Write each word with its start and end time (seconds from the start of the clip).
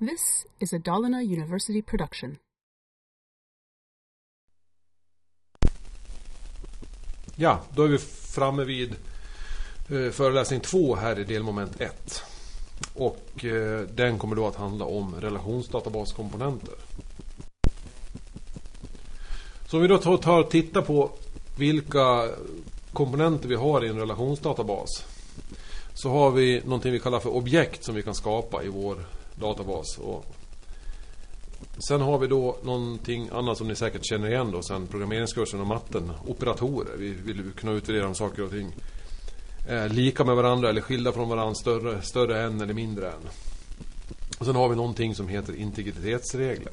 This 0.00 0.46
is 0.58 0.72
a 0.72 0.78
Dalarna 0.78 1.22
University 1.22 1.82
production. 1.82 2.36
Ja, 7.36 7.60
då 7.74 7.82
är 7.82 7.88
vi 7.88 7.98
framme 8.34 8.64
vid 8.64 8.94
eh, 9.90 10.10
föreläsning 10.10 10.60
2 10.60 10.94
här 10.94 11.18
i 11.18 11.24
delmoment 11.24 11.80
1. 11.80 12.22
Och 12.94 13.44
eh, 13.44 13.80
den 13.80 14.18
kommer 14.18 14.36
då 14.36 14.46
att 14.46 14.56
handla 14.56 14.84
om 14.84 15.14
relationsdatabaskomponenter. 15.14 16.74
Så 19.66 19.76
om 19.76 19.82
vi 19.82 19.88
då 19.88 19.98
tar, 19.98 20.16
tar 20.16 20.40
och 20.40 20.50
tittar 20.50 20.82
på 20.82 21.10
vilka 21.58 22.28
komponenter 22.92 23.48
vi 23.48 23.54
har 23.54 23.84
i 23.84 23.88
en 23.88 23.98
relationsdatabas. 23.98 25.06
Så 25.94 26.10
har 26.10 26.30
vi 26.30 26.62
någonting 26.64 26.92
vi 26.92 27.00
kallar 27.00 27.20
för 27.20 27.30
objekt 27.30 27.84
som 27.84 27.94
vi 27.94 28.02
kan 28.02 28.14
skapa 28.14 28.62
i 28.64 28.68
vår 28.68 29.04
databas. 29.40 29.98
Och 29.98 30.24
sen 31.88 32.00
har 32.00 32.18
vi 32.18 32.26
då 32.26 32.56
någonting 32.62 33.28
annat 33.32 33.58
som 33.58 33.68
ni 33.68 33.76
säkert 33.76 34.04
känner 34.04 34.28
igen 34.28 34.50
då 34.50 34.62
sen 34.62 34.86
programmeringskursen 34.86 35.60
och 35.60 35.66
matten. 35.66 36.12
Operatorer. 36.26 36.96
Vi 36.96 37.10
vill 37.10 37.52
kunna 37.52 37.72
utvärdera 37.72 38.06
om 38.06 38.14
saker 38.14 38.42
och 38.42 38.50
ting 38.50 38.72
är 39.68 39.88
lika 39.88 40.24
med 40.24 40.36
varandra 40.36 40.68
eller 40.68 40.80
skilda 40.80 41.12
från 41.12 41.28
varandra. 41.28 41.54
Större, 41.54 42.02
större 42.02 42.42
än 42.42 42.60
eller 42.60 42.74
mindre 42.74 43.06
än. 43.06 43.28
Och 44.38 44.46
sen 44.46 44.56
har 44.56 44.68
vi 44.68 44.76
någonting 44.76 45.14
som 45.14 45.28
heter 45.28 45.56
integritetsregler. 45.56 46.72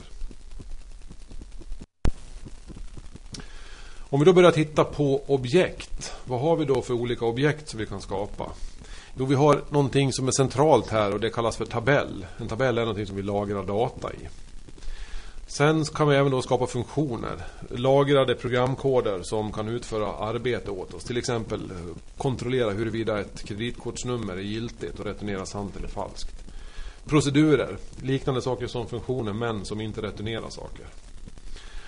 Om 4.10 4.20
vi 4.20 4.26
då 4.26 4.34
börjar 4.34 4.52
titta 4.52 4.84
på 4.84 5.24
objekt. 5.28 6.14
Vad 6.26 6.42
har 6.42 6.56
vi 6.56 6.66
då 6.66 6.82
för 6.82 6.94
olika 6.94 7.26
objekt 7.26 7.70
som 7.70 7.80
vi 7.80 7.86
kan 7.86 8.02
skapa? 8.02 8.52
Jo, 9.20 9.26
vi 9.26 9.36
har 9.36 9.64
någonting 9.70 10.14
som 10.14 10.28
är 10.28 10.32
centralt 10.32 10.90
här 10.90 11.14
och 11.14 11.20
det 11.20 11.30
kallas 11.30 11.58
för 11.58 11.66
tabell. 11.66 12.26
En 12.38 12.48
tabell 12.48 12.78
är 12.78 12.82
någonting 12.82 13.06
som 13.06 13.16
vi 13.16 13.22
lagrar 13.22 13.64
data 13.64 14.14
i. 14.14 14.28
Sen 15.48 15.86
kan 15.86 16.08
vi 16.08 16.16
även 16.16 16.32
då 16.32 16.42
skapa 16.42 16.68
funktioner. 16.68 17.46
Lagrade 17.70 18.36
programkoder 18.36 19.20
som 19.24 19.52
kan 19.52 19.68
utföra 19.68 20.14
arbete 20.14 20.72
åt 20.72 20.94
oss. 20.94 21.04
Till 21.04 21.18
exempel 21.18 21.62
kontrollera 22.18 22.72
huruvida 22.72 23.20
ett 23.20 23.44
kreditkortsnummer 23.44 24.34
är 24.34 24.42
giltigt 24.42 25.00
och 25.00 25.06
returnera 25.06 25.46
sant 25.46 25.76
eller 25.78 25.88
falskt. 25.88 26.44
Procedurer. 27.06 27.78
Liknande 28.02 28.42
saker 28.42 28.68
som 28.68 28.88
funktioner 28.88 29.34
men 29.34 29.66
som 29.66 29.82
inte 29.82 30.02
returnerar 30.02 30.50
saker. 30.50 30.86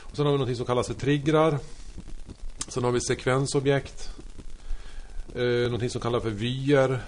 Och 0.02 0.16
sen 0.16 0.26
har 0.26 0.34
vi 0.34 0.40
något 0.40 0.58
som 0.58 0.66
kallas 0.66 0.88
för 0.88 0.94
triggrar. 0.94 1.60
Sen 2.68 2.84
har 2.84 2.92
vi 2.92 3.02
sekvensobjekt. 3.02 4.10
Eh, 5.36 5.44
någonting 5.44 5.90
som 5.90 6.02
kallas 6.02 6.24
för 6.24 6.30
vyer. 6.30 7.00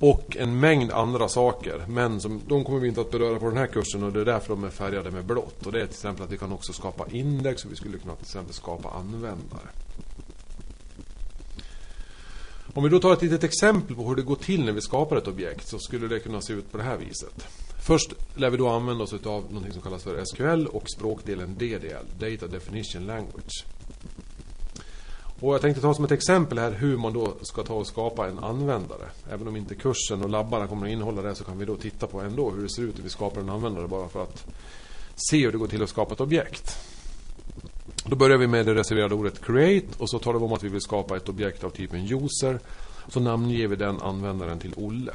Och 0.00 0.36
en 0.36 0.60
mängd 0.60 0.92
andra 0.92 1.28
saker. 1.28 1.84
Men 1.88 2.20
som, 2.20 2.40
de 2.48 2.64
kommer 2.64 2.78
vi 2.78 2.88
inte 2.88 3.00
att 3.00 3.10
beröra 3.10 3.38
på 3.38 3.48
den 3.48 3.56
här 3.56 3.66
kursen 3.66 4.02
och 4.02 4.12
det 4.12 4.20
är 4.20 4.24
därför 4.24 4.48
de 4.48 4.64
är 4.64 4.70
färgade 4.70 5.10
med 5.10 5.24
blått. 5.24 5.66
Och 5.66 5.72
det 5.72 5.78
är 5.78 5.86
till 5.86 5.94
exempel 5.94 6.24
att 6.24 6.32
vi 6.32 6.38
kan 6.38 6.52
också 6.52 6.72
skapa 6.72 7.06
index 7.10 7.64
och 7.64 7.72
vi 7.72 7.76
skulle 7.76 7.98
kunna 7.98 8.14
till 8.14 8.24
exempel 8.24 8.54
skapa 8.54 8.90
användare. 8.90 9.68
Om 12.74 12.84
vi 12.84 12.90
då 12.90 12.98
tar 12.98 13.12
ett 13.12 13.22
litet 13.22 13.44
exempel 13.44 13.96
på 13.96 14.02
hur 14.02 14.16
det 14.16 14.22
går 14.22 14.36
till 14.36 14.64
när 14.64 14.72
vi 14.72 14.80
skapar 14.80 15.16
ett 15.16 15.28
objekt 15.28 15.68
så 15.68 15.78
skulle 15.78 16.08
det 16.08 16.20
kunna 16.20 16.40
se 16.40 16.52
ut 16.52 16.72
på 16.72 16.78
det 16.78 16.84
här 16.84 16.96
viset. 16.96 17.46
Först 17.86 18.12
lär 18.34 18.50
vi 18.50 18.56
då 18.56 18.68
använda 18.68 19.04
oss 19.04 19.12
av 19.12 19.52
något 19.52 19.72
som 19.72 19.82
kallas 19.82 20.02
för 20.02 20.24
SQL 20.24 20.66
och 20.66 20.90
språkdelen 20.96 21.54
DDL, 21.54 22.06
Data 22.18 22.46
Definition 22.46 23.06
Language. 23.06 23.64
Och 25.40 25.54
jag 25.54 25.60
tänkte 25.60 25.80
ta 25.82 25.94
som 25.94 26.04
ett 26.04 26.10
exempel 26.10 26.58
här 26.58 26.70
hur 26.70 26.96
man 26.96 27.12
då 27.12 27.34
ska 27.42 27.62
ta 27.62 27.74
och 27.74 27.86
skapa 27.86 28.28
en 28.28 28.38
användare. 28.38 29.08
Även 29.30 29.48
om 29.48 29.56
inte 29.56 29.74
kursen 29.74 30.22
och 30.22 30.28
labbarna 30.28 30.66
kommer 30.66 30.86
att 30.86 30.92
innehålla 30.92 31.22
det 31.22 31.34
så 31.34 31.44
kan 31.44 31.58
vi 31.58 31.64
då 31.64 31.76
titta 31.76 32.06
på 32.06 32.20
ändå 32.20 32.50
hur 32.50 32.62
det 32.62 32.70
ser 32.70 32.82
ut 32.82 32.96
när 32.96 33.04
vi 33.04 33.10
skapar 33.10 33.40
en 33.40 33.50
användare 33.50 33.88
bara 33.88 34.08
för 34.08 34.22
att 34.22 34.46
se 35.14 35.44
hur 35.44 35.52
det 35.52 35.58
går 35.58 35.66
till 35.66 35.82
att 35.82 35.88
skapa 35.88 36.14
ett 36.14 36.20
objekt. 36.20 36.78
Då 38.04 38.16
börjar 38.16 38.38
vi 38.38 38.46
med 38.46 38.66
det 38.66 38.74
reserverade 38.74 39.14
ordet 39.14 39.44
create 39.44 39.86
och 39.98 40.10
så 40.10 40.18
talar 40.18 40.38
vi 40.38 40.44
om 40.44 40.52
att 40.52 40.62
vi 40.62 40.68
vill 40.68 40.80
skapa 40.80 41.16
ett 41.16 41.28
objekt 41.28 41.64
av 41.64 41.70
typen 41.70 42.24
user. 42.24 42.58
Så 43.08 43.20
namnger 43.20 43.68
vi 43.68 43.76
den 43.76 44.00
användaren 44.00 44.58
till 44.58 44.74
Olle. 44.76 45.12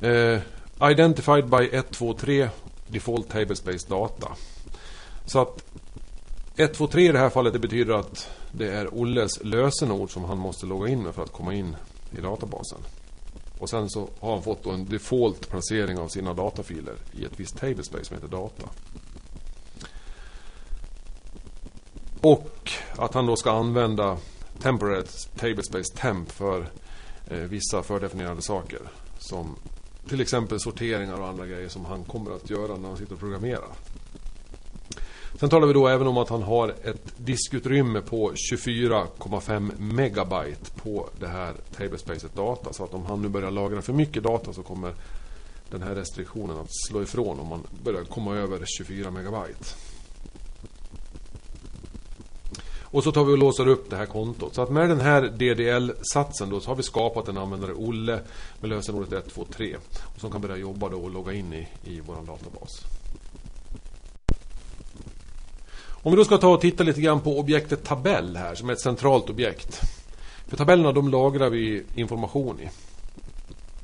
Eh, 0.00 0.40
identified 0.90 1.48
by 1.48 1.68
123 1.72 2.48
default 2.88 3.28
tablespace 3.28 3.88
data. 3.88 4.28
Så 5.26 5.40
att 5.40 5.64
123 6.58 7.08
i 7.08 7.12
det 7.12 7.18
här 7.18 7.30
fallet 7.30 7.52
det 7.52 7.58
betyder 7.58 7.94
att 7.94 8.30
det 8.52 8.68
är 8.68 8.94
Olles 8.94 9.44
lösenord 9.44 10.10
som 10.10 10.24
han 10.24 10.38
måste 10.38 10.66
logga 10.66 10.88
in 10.88 11.02
med 11.02 11.14
för 11.14 11.22
att 11.22 11.32
komma 11.32 11.54
in 11.54 11.76
i 12.18 12.20
databasen. 12.20 12.78
Och 13.58 13.70
sen 13.70 13.90
så 13.90 14.08
har 14.20 14.32
han 14.32 14.42
fått 14.42 14.66
en 14.66 14.84
default 14.84 15.50
placering 15.50 15.98
av 15.98 16.08
sina 16.08 16.34
datafiler 16.34 16.94
i 17.12 17.24
ett 17.24 17.40
visst 17.40 17.58
tablespace 17.58 18.04
som 18.04 18.16
heter 18.16 18.28
data. 18.28 18.68
Och 22.20 22.70
att 22.96 23.14
han 23.14 23.26
då 23.26 23.36
ska 23.36 23.50
använda 23.50 24.16
temporary 24.62 25.02
tablespace 25.36 25.96
temp 25.96 26.32
för 26.32 26.70
eh, 27.26 27.38
vissa 27.38 27.82
fördefinierade 27.82 28.42
saker. 28.42 28.80
Som 29.18 29.56
till 30.08 30.20
exempel 30.20 30.60
sorteringar 30.60 31.20
och 31.20 31.28
andra 31.28 31.46
grejer 31.46 31.68
som 31.68 31.84
han 31.84 32.04
kommer 32.04 32.30
att 32.30 32.50
göra 32.50 32.76
när 32.76 32.88
han 32.88 32.96
sitter 32.96 33.12
och 33.12 33.20
programmerar. 33.20 33.72
Sen 35.34 35.48
talar 35.48 35.66
vi 35.66 35.72
då 35.72 35.88
även 35.88 36.06
om 36.06 36.18
att 36.18 36.28
han 36.28 36.42
har 36.42 36.68
ett 36.68 37.12
diskutrymme 37.16 38.00
på 38.00 38.32
24,5 38.52 39.72
megabyte 39.78 40.70
på 40.82 41.08
det 41.20 41.28
här 41.28 41.54
tablespacet 41.76 42.34
data. 42.34 42.72
Så 42.72 42.84
att 42.84 42.94
om 42.94 43.06
han 43.06 43.22
nu 43.22 43.28
börjar 43.28 43.50
lagra 43.50 43.82
för 43.82 43.92
mycket 43.92 44.22
data 44.22 44.52
så 44.52 44.62
kommer 44.62 44.94
den 45.70 45.82
här 45.82 45.94
restriktionen 45.94 46.58
att 46.58 46.70
slå 46.88 47.02
ifrån 47.02 47.40
om 47.40 47.48
man 47.48 47.62
börjar 47.84 48.04
komma 48.04 48.36
över 48.36 48.64
24 48.66 49.10
megabyte. 49.10 49.74
Och 52.90 53.04
så 53.04 53.12
tar 53.12 53.24
vi 53.24 53.32
och 53.32 53.38
låser 53.38 53.68
upp 53.68 53.90
det 53.90 53.96
här 53.96 54.06
kontot. 54.06 54.54
Så 54.54 54.62
att 54.62 54.70
med 54.70 54.88
den 54.88 55.00
här 55.00 55.22
DDL-satsen 55.22 56.50
då 56.50 56.60
så 56.60 56.70
har 56.70 56.76
vi 56.76 56.82
skapat 56.82 57.28
en 57.28 57.38
användare 57.38 57.72
Olle 57.72 58.20
med 58.60 58.70
lösenordet 58.70 59.12
123. 59.12 59.76
Och 60.14 60.20
som 60.20 60.30
kan 60.30 60.40
börja 60.40 60.56
jobba 60.56 60.88
då 60.88 60.96
och 60.96 61.10
logga 61.10 61.32
in 61.32 61.52
i, 61.52 61.68
i 61.84 62.00
vår 62.00 62.14
databas. 62.14 62.97
Om 66.08 66.12
vi 66.12 66.16
då 66.16 66.24
ska 66.24 66.38
ta 66.38 66.54
och 66.54 66.60
titta 66.60 66.84
lite 66.84 67.00
grann 67.00 67.20
på 67.20 67.38
objektet 67.38 67.84
tabell 67.84 68.36
här 68.36 68.54
som 68.54 68.68
är 68.68 68.72
ett 68.72 68.80
centralt 68.80 69.30
objekt. 69.30 69.80
För 70.46 70.56
tabellerna 70.56 70.92
de 70.92 71.08
lagrar 71.08 71.50
vi 71.50 71.82
information 71.94 72.60
i. 72.60 72.68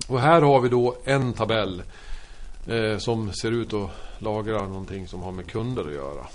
Och 0.08 0.20
här 0.20 0.42
har 0.42 0.60
vi 0.60 0.68
då 0.68 0.96
en 1.04 1.32
tabell 1.32 1.82
eh, 2.66 2.98
som 2.98 3.32
ser 3.32 3.50
ut 3.50 3.72
att 3.72 3.90
lagra 4.18 4.68
någonting 4.68 5.08
som 5.08 5.22
har 5.22 5.32
med 5.32 5.46
kunder 5.46 5.86
att 5.86 5.94
göra. 5.94 6.26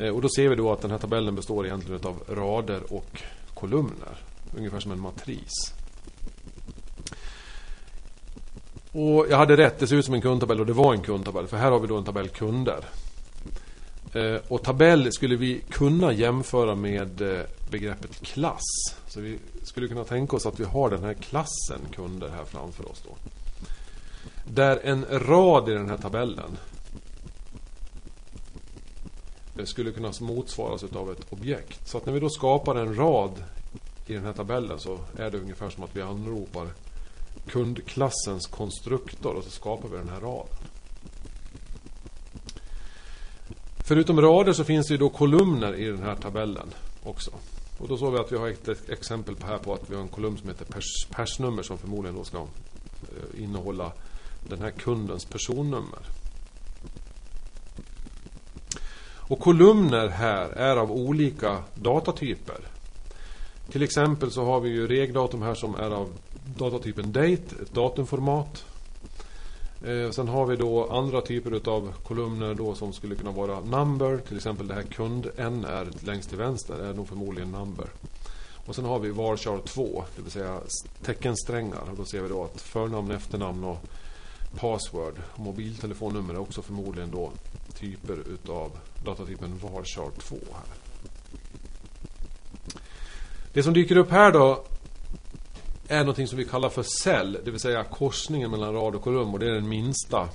Eh, 0.00 0.14
och 0.14 0.22
då 0.22 0.28
ser 0.28 0.48
vi 0.48 0.56
då 0.56 0.72
att 0.72 0.82
den 0.82 0.90
här 0.90 0.98
tabellen 0.98 1.34
består 1.34 1.66
egentligen 1.66 2.00
av 2.04 2.22
rader 2.28 2.92
och 2.92 3.22
kolumner. 3.54 4.18
Ungefär 4.56 4.80
som 4.80 4.92
en 4.92 5.00
matris. 5.00 5.74
Och 8.92 9.26
jag 9.30 9.36
hade 9.36 9.56
rätt, 9.56 9.78
det 9.78 9.86
ser 9.86 9.96
ut 9.96 10.04
som 10.04 10.14
en 10.14 10.22
kundtabell 10.22 10.60
och 10.60 10.66
det 10.66 10.72
var 10.72 10.94
en 10.94 11.02
kundtabell. 11.02 11.46
För 11.46 11.56
här 11.56 11.70
har 11.70 11.78
vi 11.78 11.86
då 11.86 11.96
en 11.96 12.04
tabell 12.04 12.28
kunder. 12.28 12.84
Eh, 14.14 14.40
och 14.48 14.62
tabell 14.62 15.12
skulle 15.12 15.36
vi 15.36 15.60
kunna 15.70 16.12
jämföra 16.12 16.74
med 16.74 17.20
eh, 17.20 17.44
begreppet 17.70 18.20
klass. 18.20 18.94
Så 19.06 19.20
vi 19.20 19.38
skulle 19.62 19.88
kunna 19.88 20.04
tänka 20.04 20.36
oss 20.36 20.46
att 20.46 20.60
vi 20.60 20.64
har 20.64 20.90
den 20.90 21.04
här 21.04 21.14
klassen 21.14 21.80
kunder 21.94 22.28
här 22.28 22.44
framför 22.44 22.90
oss. 22.90 23.02
Då. 23.04 23.16
Där 24.44 24.80
en 24.84 25.04
rad 25.10 25.68
i 25.68 25.72
den 25.72 25.88
här 25.88 25.96
tabellen 25.96 26.58
eh, 29.58 29.64
skulle 29.64 29.92
kunna 29.92 30.12
motsvaras 30.20 30.84
av 30.84 31.12
ett 31.12 31.32
objekt. 31.32 31.88
Så 31.88 31.98
att 31.98 32.06
när 32.06 32.12
vi 32.12 32.20
då 32.20 32.30
skapar 32.30 32.76
en 32.76 32.94
rad 32.94 33.32
i 34.06 34.12
den 34.12 34.24
här 34.24 34.32
tabellen 34.32 34.80
så 34.80 34.98
är 35.16 35.30
det 35.30 35.38
ungefär 35.38 35.70
som 35.70 35.84
att 35.84 35.96
vi 35.96 36.02
anropar 36.02 36.68
kundklassens 37.46 38.46
konstruktor 38.46 39.34
och 39.34 39.44
så 39.44 39.50
skapar 39.50 39.88
vi 39.88 39.96
den 39.96 40.08
här 40.08 40.20
raden. 40.20 40.67
Förutom 43.88 44.20
rader 44.20 44.52
så 44.52 44.64
finns 44.64 44.86
det 44.86 44.94
ju 44.94 44.98
då 44.98 45.08
kolumner 45.08 45.74
i 45.74 45.84
den 45.84 46.02
här 46.02 46.14
tabellen 46.14 46.74
också. 47.04 47.30
Och 47.78 47.88
då 47.88 47.96
såg 47.96 48.12
vi 48.12 48.18
att 48.18 48.32
vi 48.32 48.36
har 48.36 48.48
ett 48.48 48.90
exempel 48.90 49.34
på 49.34 49.46
här 49.46 49.58
på 49.58 49.74
att 49.74 49.90
vi 49.90 49.94
har 49.94 50.02
en 50.02 50.08
kolumn 50.08 50.38
som 50.38 50.48
heter 50.48 50.64
pers 50.64 51.06
persnummer 51.10 51.62
som 51.62 51.78
förmodligen 51.78 52.16
då 52.16 52.24
ska 52.24 52.38
eh, 52.38 53.42
innehålla 53.42 53.92
den 54.48 54.58
här 54.58 54.70
kundens 54.70 55.24
personnummer. 55.24 55.98
Och 59.14 59.40
kolumner 59.40 60.08
här 60.08 60.48
är 60.48 60.76
av 60.76 60.92
olika 60.92 61.62
datatyper. 61.74 62.60
Till 63.70 63.82
exempel 63.82 64.30
så 64.30 64.44
har 64.44 64.60
vi 64.60 64.68
ju 64.68 64.86
regdatum 64.86 65.42
här 65.42 65.54
som 65.54 65.74
är 65.74 65.90
av 65.90 66.08
datatypen 66.56 67.12
date, 67.12 67.32
ett 67.62 67.74
datumformat. 67.74 68.64
Eh, 69.84 70.10
sen 70.10 70.28
har 70.28 70.46
vi 70.46 70.56
då 70.56 70.90
andra 70.90 71.20
typer 71.20 71.70
av 71.70 71.92
kolumner 72.02 72.54
då 72.54 72.74
som 72.74 72.92
skulle 72.92 73.14
kunna 73.14 73.30
vara 73.30 73.60
number. 73.60 74.18
Till 74.18 74.36
exempel 74.36 74.68
det 74.68 74.74
här 74.74 74.82
kund-nr 74.82 75.88
längst 76.06 76.28
till 76.28 76.38
vänster 76.38 76.78
är 76.78 76.94
nog 76.94 77.08
förmodligen 77.08 77.50
number. 77.50 77.86
Och 78.66 78.74
sen 78.74 78.84
har 78.84 78.98
vi 78.98 79.10
varchar 79.10 79.58
2, 79.58 80.04
det 80.16 80.22
vill 80.22 80.30
säga 80.30 80.60
teckensträngar. 81.02 81.90
Och 81.90 81.96
då 81.96 82.04
ser 82.04 82.22
vi 82.22 82.28
då 82.28 82.44
att 82.44 82.60
förnamn, 82.60 83.10
efternamn 83.10 83.64
och 83.64 83.78
password. 84.56 85.14
Mobiltelefonnummer 85.36 86.34
är 86.34 86.38
också 86.38 86.62
förmodligen 86.62 87.10
då 87.10 87.32
typer 87.74 88.18
utav 88.28 88.70
datatypen 89.04 89.58
varchar 89.58 90.10
2 90.18 90.36
här. 90.52 90.74
Det 93.52 93.62
som 93.62 93.72
dyker 93.72 93.96
upp 93.96 94.10
här 94.10 94.32
då 94.32 94.64
är 95.88 96.04
något 96.04 96.28
som 96.28 96.38
vi 96.38 96.44
kallar 96.44 96.68
för 96.68 96.82
cell, 97.02 97.38
det 97.44 97.50
vill 97.50 97.60
säga 97.60 97.84
korsningen 97.84 98.50
mellan 98.50 98.74
rad 98.74 98.94
och 98.94 99.02
kolumn 99.02 99.32
och 99.32 99.38
det 99.38 99.46
är 99.46 99.54
den 99.54 99.68
minsta 99.68 100.28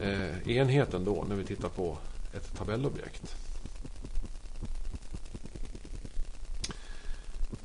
eh, 0.00 0.56
enheten 0.56 1.04
då 1.04 1.24
när 1.28 1.36
vi 1.36 1.44
tittar 1.44 1.68
på 1.68 1.98
ett 2.36 2.58
tabellobjekt. 2.58 3.36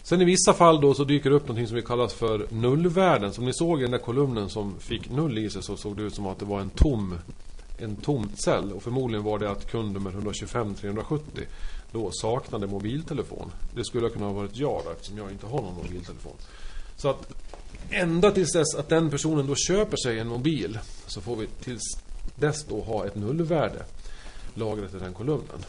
Sen 0.03 0.21
i 0.21 0.25
vissa 0.25 0.53
fall 0.53 0.81
då 0.81 0.93
så 0.93 1.03
dyker 1.03 1.29
det 1.29 1.35
upp 1.35 1.47
något 1.47 1.67
som 1.67 1.75
vi 1.75 1.81
kallar 1.81 2.07
för 2.07 2.47
nullvärden. 2.49 3.33
Som 3.33 3.45
ni 3.45 3.53
såg 3.53 3.79
i 3.79 3.81
den 3.81 3.91
där 3.91 3.97
kolumnen 3.97 4.49
som 4.49 4.79
fick 4.79 5.09
null 5.09 5.37
i 5.37 5.49
sig 5.49 5.63
så 5.63 5.77
såg 5.77 5.97
det 5.97 6.03
ut 6.03 6.15
som 6.15 6.27
att 6.27 6.39
det 6.39 6.45
var 6.45 6.59
en 6.59 6.69
tom 6.69 7.15
en 7.77 7.95
tomt 7.95 8.41
cell 8.41 8.71
och 8.71 8.83
förmodligen 8.83 9.23
var 9.23 9.39
det 9.39 9.51
att 9.51 9.71
kund 9.71 9.93
nummer 9.93 10.11
125 10.11 10.75
370 10.75 11.43
då 11.91 12.11
saknade 12.11 12.67
mobiltelefon. 12.67 13.51
Det 13.75 13.85
skulle 13.85 14.09
kunna 14.09 14.25
ha 14.25 14.33
varit 14.33 14.57
jag 14.57 14.81
då, 14.85 14.91
eftersom 14.91 15.17
jag 15.17 15.31
inte 15.31 15.47
har 15.47 15.61
någon 15.61 15.75
mobiltelefon. 15.75 16.35
Så 16.97 17.09
att 17.09 17.33
ända 17.89 18.31
tills 18.31 18.53
dess 18.53 18.75
att 18.75 18.89
den 18.89 19.09
personen 19.09 19.47
då 19.47 19.55
köper 19.55 19.97
sig 19.97 20.19
en 20.19 20.27
mobil 20.27 20.79
så 21.07 21.21
får 21.21 21.35
vi 21.35 21.47
tills 21.47 21.83
dess 22.35 22.65
då 22.65 22.81
ha 22.81 23.05
ett 23.05 23.15
nullvärde 23.15 23.83
lagrat 24.53 24.93
i 24.93 24.97
den 24.97 25.13
kolumnen. 25.13 25.65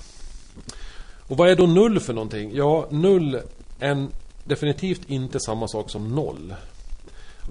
Och 1.26 1.36
vad 1.36 1.50
är 1.50 1.56
då 1.56 1.66
null 1.66 2.00
för 2.00 2.12
någonting? 2.12 2.50
Ja, 2.54 2.88
null 2.90 3.40
är 3.78 4.06
definitivt 4.44 5.10
inte 5.10 5.40
samma 5.40 5.68
sak 5.68 5.90
som 5.90 6.14
noll. 6.14 6.54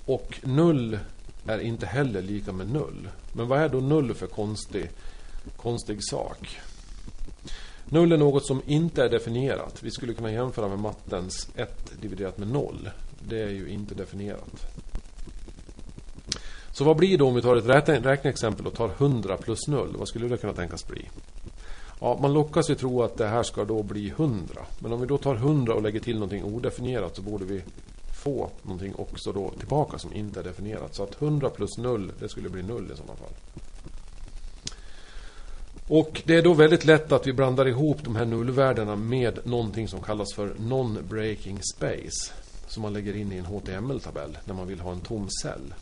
Och 0.05 0.39
null 0.43 0.99
är 1.47 1.59
inte 1.59 1.85
heller 1.85 2.21
lika 2.21 2.51
med 2.51 2.71
null. 2.71 3.09
Men 3.33 3.47
vad 3.47 3.59
är 3.59 3.69
då 3.69 3.79
null 3.79 4.13
för 4.13 4.27
konstig, 4.27 4.89
konstig 5.57 5.97
sak? 6.03 6.59
Null 7.85 8.11
är 8.11 8.17
något 8.17 8.45
som 8.45 8.61
inte 8.65 9.03
är 9.03 9.09
definierat. 9.09 9.83
Vi 9.83 9.91
skulle 9.91 10.13
kunna 10.13 10.31
jämföra 10.31 10.67
med 10.67 10.79
mattens 10.79 11.49
1 11.55 11.91
dividerat 12.01 12.37
med 12.37 12.47
0. 12.47 12.89
Det 13.27 13.41
är 13.41 13.49
ju 13.49 13.69
inte 13.69 13.95
definierat. 13.95 14.65
Så 16.71 16.83
vad 16.83 16.97
blir 16.97 17.17
då 17.17 17.27
om 17.27 17.35
vi 17.35 17.41
tar 17.41 17.55
ett 17.55 18.05
räkneexempel 18.05 18.67
och 18.67 18.73
tar 18.73 18.89
100 18.89 19.37
plus 19.37 19.67
0? 19.67 19.95
Vad 19.97 20.07
skulle 20.07 20.27
det 20.27 20.37
kunna 20.37 20.53
tänkas 20.53 20.87
bli? 20.87 21.09
Ja, 22.01 22.17
man 22.21 22.33
lockas 22.33 22.69
ju 22.69 22.75
tro 22.75 23.03
att 23.03 23.17
det 23.17 23.27
här 23.27 23.43
ska 23.43 23.65
då 23.65 23.83
bli 23.83 24.09
100. 24.09 24.65
Men 24.79 24.93
om 24.93 25.01
vi 25.01 25.07
då 25.07 25.17
tar 25.17 25.35
100 25.35 25.73
och 25.73 25.81
lägger 25.81 25.99
till 25.99 26.15
någonting 26.15 26.43
odefinierat 26.43 27.15
så 27.15 27.21
borde 27.21 27.45
vi 27.45 27.61
få 28.23 28.49
någonting 28.61 28.95
också 28.95 29.31
då 29.31 29.51
tillbaka 29.59 29.97
som 29.97 30.13
inte 30.13 30.39
är 30.39 30.43
definierat. 30.43 30.95
Så 30.95 31.03
att 31.03 31.21
100 31.21 31.49
plus 31.49 31.77
0, 31.77 32.11
det 32.19 32.29
skulle 32.29 32.49
bli 32.49 32.63
0 32.63 32.91
i 32.93 32.97
sådana 32.97 33.15
fall. 33.15 33.33
Och 35.87 36.21
det 36.25 36.35
är 36.35 36.41
då 36.41 36.53
väldigt 36.53 36.85
lätt 36.85 37.11
att 37.11 37.27
vi 37.27 37.33
blandar 37.33 37.67
ihop 37.67 37.97
de 38.03 38.15
här 38.15 38.25
nullvärdena 38.25 38.95
med 38.95 39.39
någonting 39.43 39.87
som 39.87 40.01
kallas 40.01 40.33
för 40.33 40.47
non-breaking 40.47 41.59
space. 41.75 42.43
Som 42.73 42.81
man 42.81 42.93
lägger 42.93 43.15
in 43.15 43.31
i 43.31 43.37
en 43.37 43.45
HTML-tabell 43.45 44.37
när 44.45 44.53
man 44.53 44.67
vill 44.67 44.79
ha 44.79 44.91
en 44.91 45.01
tom 45.01 45.29
cell. 45.41 45.73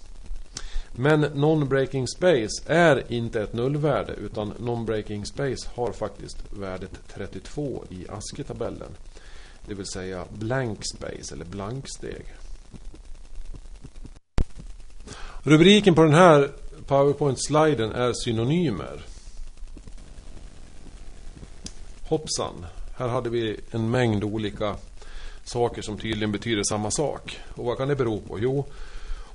Men 0.91 1.25
non-breaking 1.25 2.07
space 2.07 2.73
är 2.73 3.11
inte 3.11 3.41
ett 3.41 3.53
nullvärde 3.53 4.13
utan 4.13 4.53
non-breaking 4.53 5.25
space 5.25 5.69
har 5.75 5.91
faktiskt 5.91 6.37
värdet 6.49 6.91
32 7.13 7.83
i 7.89 8.05
ASCII-tabellen. 8.09 8.91
Det 9.67 9.73
vill 9.73 9.85
säga 9.85 10.25
blank 10.29 10.79
space 10.95 11.35
eller 11.35 11.45
blanksteg. 11.45 12.25
Rubriken 15.43 15.95
på 15.95 16.03
den 16.03 16.13
här 16.13 16.51
PowerPoint-sliden 16.87 17.91
är 17.91 18.13
synonymer. 18.13 19.01
Hoppsan, 22.07 22.65
här 22.97 23.07
hade 23.07 23.29
vi 23.29 23.59
en 23.71 23.89
mängd 23.91 24.23
olika 24.23 24.75
saker 25.43 25.81
som 25.81 25.97
tydligen 25.97 26.31
betyder 26.31 26.63
samma 26.63 26.91
sak. 26.91 27.39
Och 27.55 27.65
vad 27.65 27.77
kan 27.77 27.87
det 27.87 27.95
bero 27.95 28.19
på? 28.19 28.39
Jo, 28.39 28.65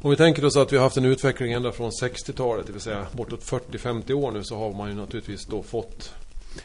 om 0.01 0.11
vi 0.11 0.17
tänker 0.17 0.45
oss 0.45 0.57
att 0.57 0.73
vi 0.73 0.77
har 0.77 0.85
haft 0.85 0.97
en 0.97 1.05
utveckling 1.05 1.53
ända 1.53 1.73
från 1.73 1.91
60-talet, 1.91 2.67
det 2.67 2.73
vill 2.73 2.81
säga 2.81 3.07
bortåt 3.13 3.45
40-50 3.45 4.13
år 4.13 4.33
nu, 4.33 4.45
så 4.45 4.57
har 4.57 4.73
man 4.73 4.89
ju 4.89 4.95
naturligtvis 4.95 5.47
då 5.47 5.63
fått 5.63 6.15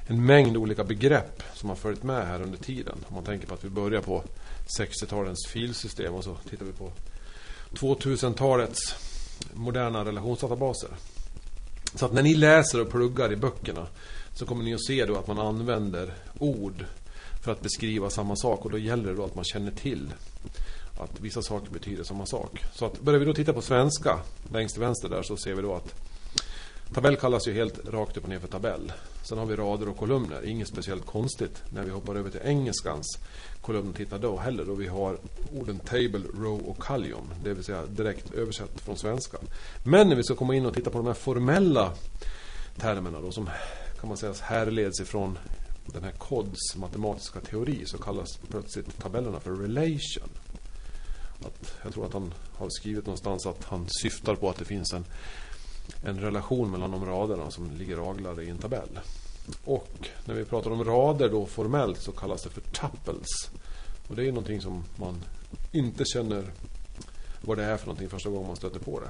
en 0.07 0.25
mängd 0.25 0.57
olika 0.57 0.83
begrepp 0.83 1.43
som 1.53 1.69
har 1.69 1.75
följt 1.75 2.03
med 2.03 2.27
här 2.27 2.41
under 2.41 2.57
tiden. 2.57 2.95
Om 3.07 3.15
man 3.15 3.23
tänker 3.23 3.47
på 3.47 3.53
att 3.53 3.63
vi 3.63 3.69
börjar 3.69 4.01
på 4.01 4.23
60-talets 4.79 5.47
filsystem 5.47 6.13
och 6.13 6.23
så 6.23 6.35
tittar 6.49 6.65
vi 6.65 6.71
på 6.71 6.91
2000-talets 7.73 8.95
moderna 9.53 10.05
relationsdatabaser. 10.05 10.89
Så 11.95 12.05
att 12.05 12.13
när 12.13 12.23
ni 12.23 12.35
läser 12.35 12.81
och 12.81 12.89
pluggar 12.89 13.31
i 13.31 13.35
böckerna 13.35 13.88
så 14.33 14.45
kommer 14.45 14.63
ni 14.63 14.73
att 14.73 14.85
se 14.85 15.05
då 15.05 15.15
att 15.15 15.27
man 15.27 15.39
använder 15.39 16.13
ord 16.39 16.85
för 17.41 17.51
att 17.51 17.61
beskriva 17.61 18.09
samma 18.09 18.35
sak 18.35 18.65
och 18.65 18.71
då 18.71 18.77
gäller 18.77 19.09
det 19.09 19.15
då 19.15 19.25
att 19.25 19.35
man 19.35 19.43
känner 19.43 19.71
till 19.71 20.13
att 20.99 21.19
vissa 21.19 21.41
saker 21.41 21.71
betyder 21.71 22.03
samma 22.03 22.25
sak. 22.25 22.63
Så 22.73 22.85
att 22.85 23.01
börjar 23.01 23.19
vi 23.19 23.25
då 23.25 23.33
titta 23.33 23.53
på 23.53 23.61
svenska 23.61 24.19
längst 24.53 24.75
till 24.75 24.83
vänster 24.83 25.09
där 25.09 25.23
så 25.23 25.38
ser 25.38 25.53
vi 25.53 25.61
då 25.61 25.75
att 25.75 25.95
tabell 26.93 27.15
kallas 27.15 27.47
ju 27.47 27.53
helt 27.53 27.79
rakt 27.89 28.17
upp 28.17 28.23
och 28.23 28.29
ner 28.29 28.39
för 28.39 28.47
tabell. 28.47 28.91
Sen 29.23 29.38
har 29.38 29.45
vi 29.45 29.55
rader 29.55 29.89
och 29.89 29.97
kolumner. 29.97 30.45
Inget 30.45 30.67
speciellt 30.67 31.05
konstigt 31.05 31.63
när 31.73 31.83
vi 31.83 31.91
hoppar 31.91 32.15
över 32.15 32.29
till 32.29 32.41
engelskans 32.43 33.19
kolumn. 33.61 33.93
tittar 33.93 34.19
då 34.19 34.38
heller 34.38 34.65
då 34.65 34.73
vi 34.73 34.88
har 34.88 35.17
orden 35.59 35.79
table, 35.79 36.21
row 36.33 36.61
och 36.67 36.77
column. 36.77 37.33
Det 37.43 37.53
vill 37.53 37.63
säga 37.63 37.85
direkt 37.85 38.33
översatt 38.33 38.81
från 38.81 38.97
svenskan. 38.97 39.41
Men 39.83 40.09
när 40.09 40.15
vi 40.15 40.23
ska 40.23 40.35
komma 40.35 40.55
in 40.55 40.65
och 40.65 40.73
titta 40.73 40.89
på 40.89 40.97
de 40.97 41.07
här 41.07 41.13
formella 41.13 41.93
termerna 42.77 43.21
då 43.21 43.31
som 43.31 43.49
kan 43.99 44.07
man 44.07 44.17
säga 44.17 44.33
härleds 44.41 44.99
ifrån 44.99 45.38
den 45.86 46.04
här 46.04 46.12
Cods 46.12 46.75
matematiska 46.75 47.39
teori 47.39 47.86
så 47.86 47.98
kallas 47.98 48.38
plötsligt 48.50 49.00
tabellerna 49.00 49.39
för 49.39 49.51
relation. 49.51 50.30
Att, 51.39 51.74
jag 51.83 51.94
tror 51.94 52.06
att 52.06 52.13
han 52.13 52.33
har 52.54 52.69
skrivit 52.69 53.06
någonstans 53.06 53.45
att 53.45 53.63
han 53.63 53.88
syftar 53.89 54.36
på 54.36 54.50
att 54.50 54.57
det 54.57 54.66
finns 54.66 54.94
en, 54.94 55.06
en 56.04 56.19
relation 56.19 56.72
mellan 56.72 56.92
de 56.92 57.06
raderna 57.06 57.51
som 57.51 57.72
ligger 57.72 57.98
raglade 57.98 58.44
i 58.44 58.50
en 58.50 58.57
tabell. 58.57 59.00
Och 59.66 60.10
när 60.25 60.36
vi 60.36 60.45
pratar 60.45 60.72
om 60.72 60.83
rader 60.83 61.29
då 61.29 61.46
formellt 61.46 62.01
så 62.01 62.12
kallas 62.12 62.44
det 62.44 62.50
för 62.50 62.62
tuples. 62.62 63.27
Och 64.08 64.15
det 64.15 64.27
är 64.27 64.32
någonting 64.32 64.62
som 64.62 64.84
man 64.96 65.24
inte 65.72 66.03
känner 66.05 66.51
vad 67.41 67.58
det 67.58 67.63
är 67.63 67.77
för 67.77 67.86
någonting 67.86 68.10
första 68.10 68.29
gången 68.29 68.48
man 68.48 68.55
stöter 68.55 68.79
på 68.79 69.00
det. 69.00 69.10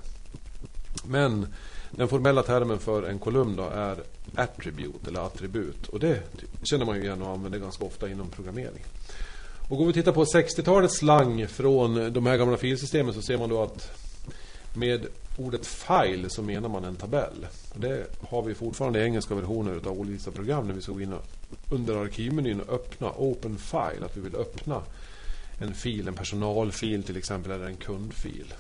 Men 1.05 1.47
den 1.91 2.07
formella 2.07 2.43
termen 2.43 2.79
för 2.79 3.03
en 3.03 3.19
kolumn 3.19 3.55
då 3.55 3.63
är 3.63 3.97
attribute 4.35 5.07
eller 5.07 5.19
attribut. 5.19 5.87
Och 5.87 5.99
det 5.99 6.19
känner 6.63 6.85
man 6.85 6.95
ju 6.95 7.03
igen 7.03 7.21
och 7.21 7.29
använder 7.29 7.59
ganska 7.59 7.85
ofta 7.85 8.09
inom 8.09 8.29
programmering. 8.29 8.83
Och 9.69 9.77
går 9.77 9.85
vi 9.85 9.91
och 9.91 9.95
tittar 9.95 10.11
på 10.11 10.23
60-talets 10.23 10.95
slang 10.95 11.47
från 11.47 12.13
de 12.13 12.25
här 12.25 12.37
gamla 12.37 12.57
filsystemen 12.57 13.13
så 13.13 13.21
ser 13.21 13.37
man 13.37 13.49
då 13.49 13.63
att 13.63 13.91
med 14.73 15.05
ordet 15.37 15.67
file 15.67 16.29
så 16.29 16.41
menar 16.41 16.69
man 16.69 16.83
en 16.83 16.95
tabell. 16.95 17.47
Det 17.75 18.05
har 18.29 18.41
vi 18.41 18.53
fortfarande 18.53 18.99
i 18.99 19.03
engelska 19.03 19.35
versioner 19.35 19.75
av 19.87 19.99
olika 19.99 20.31
program 20.31 20.67
när 20.67 20.73
vi 20.73 20.81
ska 20.81 20.91
gå 20.91 21.01
in 21.01 21.13
under 21.69 21.95
arkivmenyn 21.95 22.61
och 22.61 22.73
öppna 22.73 23.11
Open 23.17 23.57
File. 23.57 24.05
Att 24.05 24.17
vi 24.17 24.21
vill 24.21 24.35
öppna 24.35 24.81
en 25.59 25.73
fil, 25.73 26.07
en 26.07 26.13
personalfil 26.13 27.03
till 27.03 27.17
exempel 27.17 27.51
eller 27.51 27.65
en 27.65 27.75
kundfil. 27.75 28.53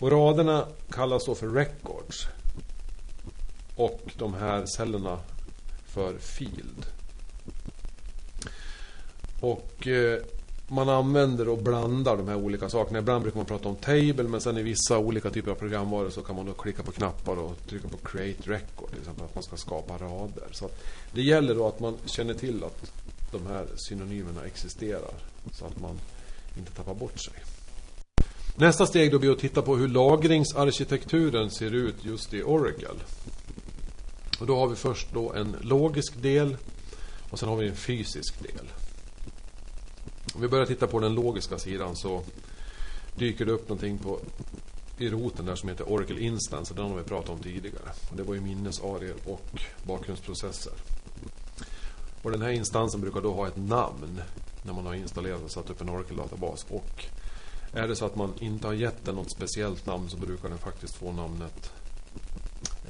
Och 0.00 0.10
raderna 0.10 0.66
kallas 0.90 1.26
då 1.26 1.34
för 1.34 1.48
records. 1.48 2.26
Och 3.76 4.00
de 4.18 4.34
här 4.34 4.66
cellerna 4.66 5.18
för 5.86 6.18
field. 6.18 6.86
Och 9.40 9.86
eh, 9.86 10.22
man 10.68 10.88
använder 10.88 11.48
och 11.48 11.58
blandar 11.58 12.16
de 12.16 12.28
här 12.28 12.36
olika 12.36 12.68
sakerna. 12.68 12.98
Ibland 12.98 13.22
brukar 13.22 13.36
man 13.36 13.46
prata 13.46 13.68
om 13.68 13.76
table 13.76 14.22
men 14.22 14.40
sen 14.40 14.58
i 14.58 14.62
vissa 14.62 14.98
olika 14.98 15.30
typer 15.30 15.50
av 15.50 15.54
programvaror 15.54 16.10
så 16.10 16.22
kan 16.22 16.36
man 16.36 16.46
då 16.46 16.52
klicka 16.52 16.82
på 16.82 16.92
knappar 16.92 17.36
och 17.36 17.52
trycka 17.68 17.88
på 17.88 17.96
create 17.96 18.50
record 18.50 18.90
till 18.90 18.98
exempel 18.98 19.24
att 19.24 19.34
man 19.34 19.44
ska 19.44 19.56
skapa 19.56 19.98
rader. 19.98 20.48
Så 20.52 20.70
det 21.12 21.22
gäller 21.22 21.54
då 21.54 21.68
att 21.68 21.80
man 21.80 21.96
känner 22.04 22.34
till 22.34 22.64
att 22.64 22.92
de 23.32 23.46
här 23.46 23.66
synonymerna 23.76 24.44
existerar 24.44 25.14
så 25.52 25.64
att 25.64 25.80
man 25.80 26.00
inte 26.58 26.72
tappar 26.72 26.94
bort 26.94 27.20
sig. 27.20 27.34
Nästa 28.58 28.86
steg 28.86 29.10
då 29.10 29.18
blir 29.18 29.32
att 29.32 29.38
titta 29.38 29.62
på 29.62 29.76
hur 29.76 29.88
lagringsarkitekturen 29.88 31.50
ser 31.50 31.74
ut 31.74 32.04
just 32.04 32.34
i 32.34 32.42
Oracle. 32.42 32.88
Och 34.40 34.46
då 34.46 34.56
har 34.56 34.68
vi 34.68 34.76
först 34.76 35.12
då 35.12 35.32
en 35.32 35.56
logisk 35.60 36.22
del 36.22 36.56
och 37.30 37.38
sen 37.38 37.48
har 37.48 37.56
vi 37.56 37.68
en 37.68 37.76
fysisk 37.76 38.42
del. 38.42 38.66
Om 40.34 40.40
vi 40.40 40.48
börjar 40.48 40.66
titta 40.66 40.86
på 40.86 41.00
den 41.00 41.14
logiska 41.14 41.58
sidan 41.58 41.96
så 41.96 42.22
dyker 43.18 43.46
det 43.46 43.52
upp 43.52 43.68
någonting 43.68 43.98
på, 43.98 44.20
i 44.98 45.08
roten 45.08 45.46
där 45.46 45.54
som 45.54 45.68
heter 45.68 45.92
Oracle 45.92 46.20
Instance. 46.20 46.74
Den 46.74 46.90
har 46.90 46.96
vi 46.96 47.02
pratat 47.02 47.30
om 47.30 47.38
tidigare. 47.38 47.92
Och 48.10 48.16
det 48.16 48.22
var 48.22 48.34
ju 48.34 48.40
minnesarier 48.40 49.14
och 49.24 49.60
bakgrundsprocesser. 49.82 50.72
Och 52.22 52.30
den 52.30 52.42
här 52.42 52.50
instansen 52.50 53.00
brukar 53.00 53.20
då 53.20 53.32
ha 53.32 53.48
ett 53.48 53.56
namn 53.56 54.20
när 54.62 54.72
man 54.72 54.86
har 54.86 54.94
installerat 54.94 55.42
och 55.44 55.50
satt 55.50 55.70
upp 55.70 55.80
en 55.80 55.88
Oracle-databas. 55.88 56.66
Och 56.68 57.06
är 57.76 57.88
det 57.88 57.96
så 57.96 58.06
att 58.06 58.16
man 58.16 58.32
inte 58.40 58.66
har 58.66 58.74
gett 58.74 59.04
den 59.04 59.14
något 59.14 59.30
speciellt 59.30 59.86
namn 59.86 60.10
så 60.10 60.16
brukar 60.16 60.48
den 60.48 60.58
faktiskt 60.58 60.94
få 60.94 61.12
namnet 61.12 61.72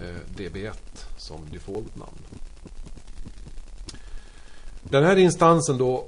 eh, 0.01 0.17
DB1 0.37 0.73
som 1.17 1.41
default-namn. 1.53 2.19
Den 4.83 5.05
här 5.05 5.17
instansen 5.17 5.79
då 5.79 6.07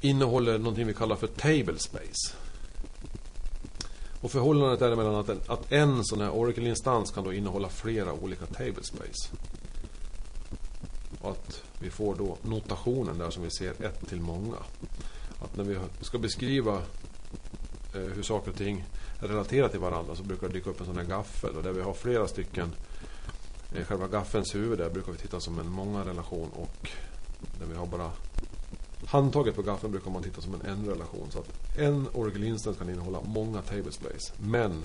innehåller 0.00 0.58
någonting 0.58 0.86
vi 0.86 0.94
kallar 0.94 1.16
för 1.16 1.26
tablespace. 1.26 2.34
Och 4.20 4.30
förhållandet 4.30 4.82
är 4.82 4.96
mellan 4.96 5.14
att 5.14 5.28
en, 5.28 5.40
att 5.46 5.72
en 5.72 6.04
sån 6.04 6.20
här 6.20 6.30
Oracle-instans 6.30 7.10
kan 7.10 7.24
då 7.24 7.32
innehålla 7.32 7.68
flera 7.68 8.12
olika 8.12 8.46
tablespace. 8.46 9.30
Och 11.20 11.30
att 11.30 11.62
vi 11.78 11.90
får 11.90 12.14
då 12.14 12.36
notationen 12.42 13.18
där 13.18 13.30
som 13.30 13.42
vi 13.42 13.50
ser 13.50 13.84
ett 13.86 14.08
till 14.08 14.20
många. 14.20 14.56
Att 15.40 15.56
när 15.56 15.64
vi 15.64 15.78
ska 16.00 16.18
beskriva 16.18 16.82
Eh, 17.94 18.00
hur 18.00 18.22
saker 18.22 18.50
och 18.50 18.56
ting 18.56 18.84
relaterar 19.18 19.68
till 19.68 19.80
varandra 19.80 20.16
så 20.16 20.22
brukar 20.22 20.48
det 20.48 20.52
dyka 20.52 20.70
upp 20.70 20.80
en 20.80 20.86
sån 20.86 20.96
här 20.96 21.04
gaffel. 21.04 21.56
Och 21.56 21.62
där 21.62 21.72
vi 21.72 21.82
har 21.82 21.94
flera 21.94 22.28
stycken 22.28 22.74
eh, 23.74 23.84
Själva 23.84 24.08
gaffelns 24.08 24.54
huvud 24.54 24.78
där 24.78 24.90
brukar 24.90 25.12
vi 25.12 25.18
titta 25.18 25.40
som 25.40 25.58
en 25.58 25.68
många 25.68 26.04
relation 26.04 26.50
och 26.52 26.88
där 27.58 27.66
vi 27.66 27.76
har 27.76 27.86
bara 27.86 28.10
Handtaget 29.06 29.56
på 29.56 29.62
gaffeln 29.62 29.92
brukar 29.92 30.10
man 30.10 30.22
titta 30.22 30.40
som 30.40 30.54
en 30.54 30.60
en-relation. 30.60 31.30
Så 31.30 31.38
att 31.38 31.78
en 31.78 32.08
Oracle 32.12 32.46
Instance 32.46 32.78
kan 32.78 32.90
innehålla 32.90 33.20
många 33.20 33.62
tablespace. 33.62 34.32
Men 34.38 34.84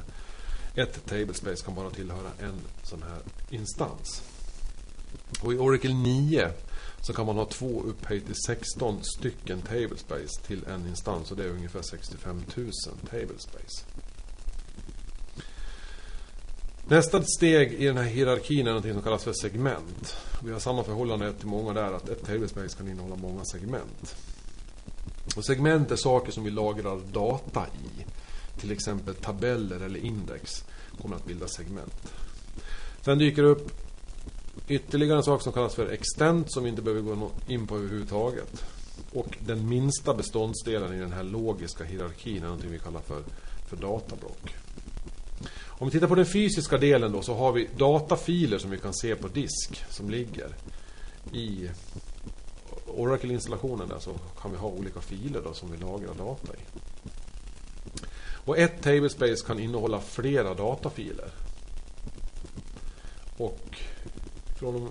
ett 0.75 1.05
tablespace 1.05 1.65
kan 1.65 1.75
bara 1.75 1.89
tillhöra 1.89 2.31
en 2.39 2.61
sån 2.83 3.03
här 3.03 3.19
instans. 3.49 4.23
Och 5.43 5.53
i 5.53 5.57
Oracle 5.57 5.93
9 5.93 6.51
så 7.01 7.13
kan 7.13 7.25
man 7.25 7.35
ha 7.35 7.45
två 7.45 7.81
upphöjt 7.81 8.25
till 8.25 8.35
16 8.45 9.03
stycken 9.03 9.61
tablespace 9.61 10.41
till 10.47 10.65
en 10.65 10.87
instans. 10.87 11.31
Och 11.31 11.37
det 11.37 11.43
är 11.43 11.49
ungefär 11.49 11.81
65 11.81 12.43
000 12.55 12.71
tablespace. 13.09 13.83
Nästa 16.87 17.23
steg 17.23 17.73
i 17.73 17.85
den 17.85 17.97
här 17.97 18.03
hierarkin 18.03 18.67
är 18.67 18.73
något 18.73 18.83
som 18.83 19.01
kallas 19.01 19.23
för 19.23 19.33
segment. 19.33 20.17
Vi 20.43 20.51
har 20.51 20.59
samma 20.59 20.83
förhållande 20.83 21.33
till 21.33 21.47
många 21.47 21.73
där, 21.73 21.93
att 21.93 22.09
ett 22.09 22.25
tablespace 22.25 22.77
kan 22.77 22.87
innehålla 22.87 23.15
många 23.15 23.45
segment. 23.45 24.15
Och 25.35 25.45
segment 25.45 25.91
är 25.91 25.95
saker 25.95 26.31
som 26.31 26.43
vi 26.43 26.51
lagrar 26.51 27.01
data 27.11 27.65
i. 27.67 28.05
Till 28.59 28.71
exempel 28.71 29.15
tabeller 29.15 29.79
eller 29.79 29.99
index 29.99 30.63
kommer 31.01 31.15
att 31.15 31.25
bilda 31.25 31.47
segment. 31.47 32.13
Sen 33.01 33.17
dyker 33.17 33.41
det 33.41 33.49
upp 33.49 33.88
ytterligare 34.67 35.17
en 35.17 35.23
sak 35.23 35.41
som 35.41 35.53
kallas 35.53 35.75
för 35.75 35.87
extent 35.87 36.51
som 36.51 36.63
vi 36.63 36.69
inte 36.69 36.81
behöver 36.81 37.01
gå 37.01 37.31
in 37.47 37.67
på 37.67 37.75
överhuvudtaget. 37.75 38.65
Och 39.13 39.37
den 39.45 39.69
minsta 39.69 40.13
beståndsdelen 40.13 40.93
i 40.93 40.99
den 40.99 41.13
här 41.13 41.23
logiska 41.23 41.83
hierarkin 41.83 42.37
är 42.37 42.41
någonting 42.41 42.71
vi 42.71 42.79
kallar 42.79 43.01
för, 43.01 43.23
för 43.69 43.77
datablock. 43.77 44.55
Om 45.65 45.87
vi 45.87 45.91
tittar 45.91 46.07
på 46.07 46.15
den 46.15 46.25
fysiska 46.25 46.77
delen 46.77 47.11
då 47.11 47.21
så 47.21 47.33
har 47.33 47.51
vi 47.51 47.69
datafiler 47.77 48.57
som 48.57 48.71
vi 48.71 48.77
kan 48.77 48.93
se 48.93 49.15
på 49.15 49.27
disk 49.27 49.83
som 49.89 50.09
ligger 50.09 50.55
i 51.33 51.69
Oracle-installationen 52.87 53.89
där 53.89 53.99
så 53.99 54.11
kan 54.41 54.51
vi 54.51 54.57
ha 54.57 54.67
olika 54.67 55.01
filer 55.01 55.41
då 55.41 55.53
som 55.53 55.71
vi 55.71 55.77
lagrar 55.77 56.13
data 56.13 56.53
i. 56.53 56.79
Och 58.49 58.57
ett 58.57 58.81
tablespace 58.81 59.45
kan 59.47 59.59
innehålla 59.59 60.01
flera 60.01 60.53
datafiler. 60.53 61.31
Och 63.37 63.79
från 64.59 64.89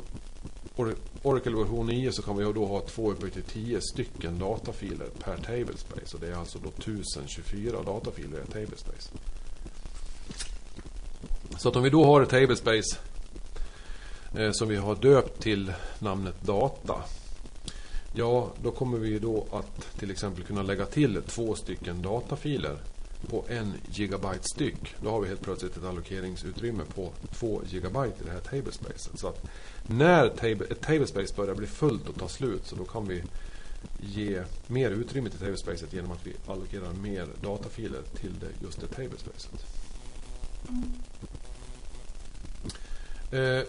Oracle 1.23 1.57
version 1.57 1.87
9 1.87 2.13
så 2.13 2.23
kan 2.23 2.37
vi 2.37 2.45
då 2.45 2.67
ha 2.67 2.81
2 2.81 3.11
upp 3.11 3.33
till 3.33 3.43
10 3.43 3.81
stycken 3.81 4.39
datafiler 4.39 5.07
per 5.25 5.37
tablespace. 5.37 6.15
Och 6.17 6.21
det 6.21 6.29
är 6.29 6.37
alltså 6.37 6.59
då 6.59 6.69
1024 6.69 7.83
datafiler 7.83 8.39
i 8.39 8.41
ett 8.41 8.53
tablespace. 8.53 9.11
Så 11.59 11.69
att 11.69 11.77
om 11.77 11.83
vi 11.83 11.91
då 11.91 12.05
har 12.05 12.23
ett 12.23 12.29
tablespace 12.29 12.99
eh, 14.37 14.51
som 14.53 14.69
vi 14.69 14.77
har 14.77 14.95
döpt 14.95 15.43
till 15.43 15.73
namnet 15.99 16.43
data. 16.43 17.03
Ja, 18.13 18.51
då 18.63 18.71
kommer 18.71 18.99
vi 18.99 19.19
då 19.19 19.47
att 19.53 19.99
till 19.99 20.11
exempel 20.11 20.45
kunna 20.45 20.63
lägga 20.63 20.87
till 20.87 21.23
två 21.27 21.55
stycken 21.55 22.03
datafiler 22.03 22.79
på 23.27 23.45
en 23.49 23.75
gigabyte 23.91 24.45
styck. 24.55 24.95
Då 25.03 25.11
har 25.11 25.21
vi 25.21 25.29
helt 25.29 25.41
plötsligt 25.41 25.77
ett 25.77 25.85
allokeringsutrymme 25.85 26.83
på 26.95 27.13
två 27.33 27.63
gigabyte 27.67 28.23
i 28.23 28.25
det 28.25 28.31
här 28.31 28.41
tablespacet. 28.41 29.19
Så 29.19 29.29
att 29.29 29.47
när 29.87 30.27
ett 30.27 30.81
tablespace 30.81 31.35
börjar 31.37 31.55
bli 31.55 31.67
fullt 31.67 32.09
och 32.09 32.19
ta 32.19 32.29
slut 32.29 32.67
så 32.67 32.77
då 32.77 32.85
kan 32.85 33.09
vi 33.09 33.23
ge 34.01 34.43
mer 34.67 34.91
utrymme 34.91 35.31
till 35.31 35.39
tablespacet 35.39 35.93
genom 35.93 36.13
att 36.13 36.27
vi 36.27 36.33
allokerar 36.47 36.93
mer 36.93 37.27
datafiler 37.43 38.03
till 38.21 38.35
det, 38.41 38.65
just 38.67 38.81
det 38.81 38.87
tablespacet. 38.87 39.67
Eh, 43.33 43.63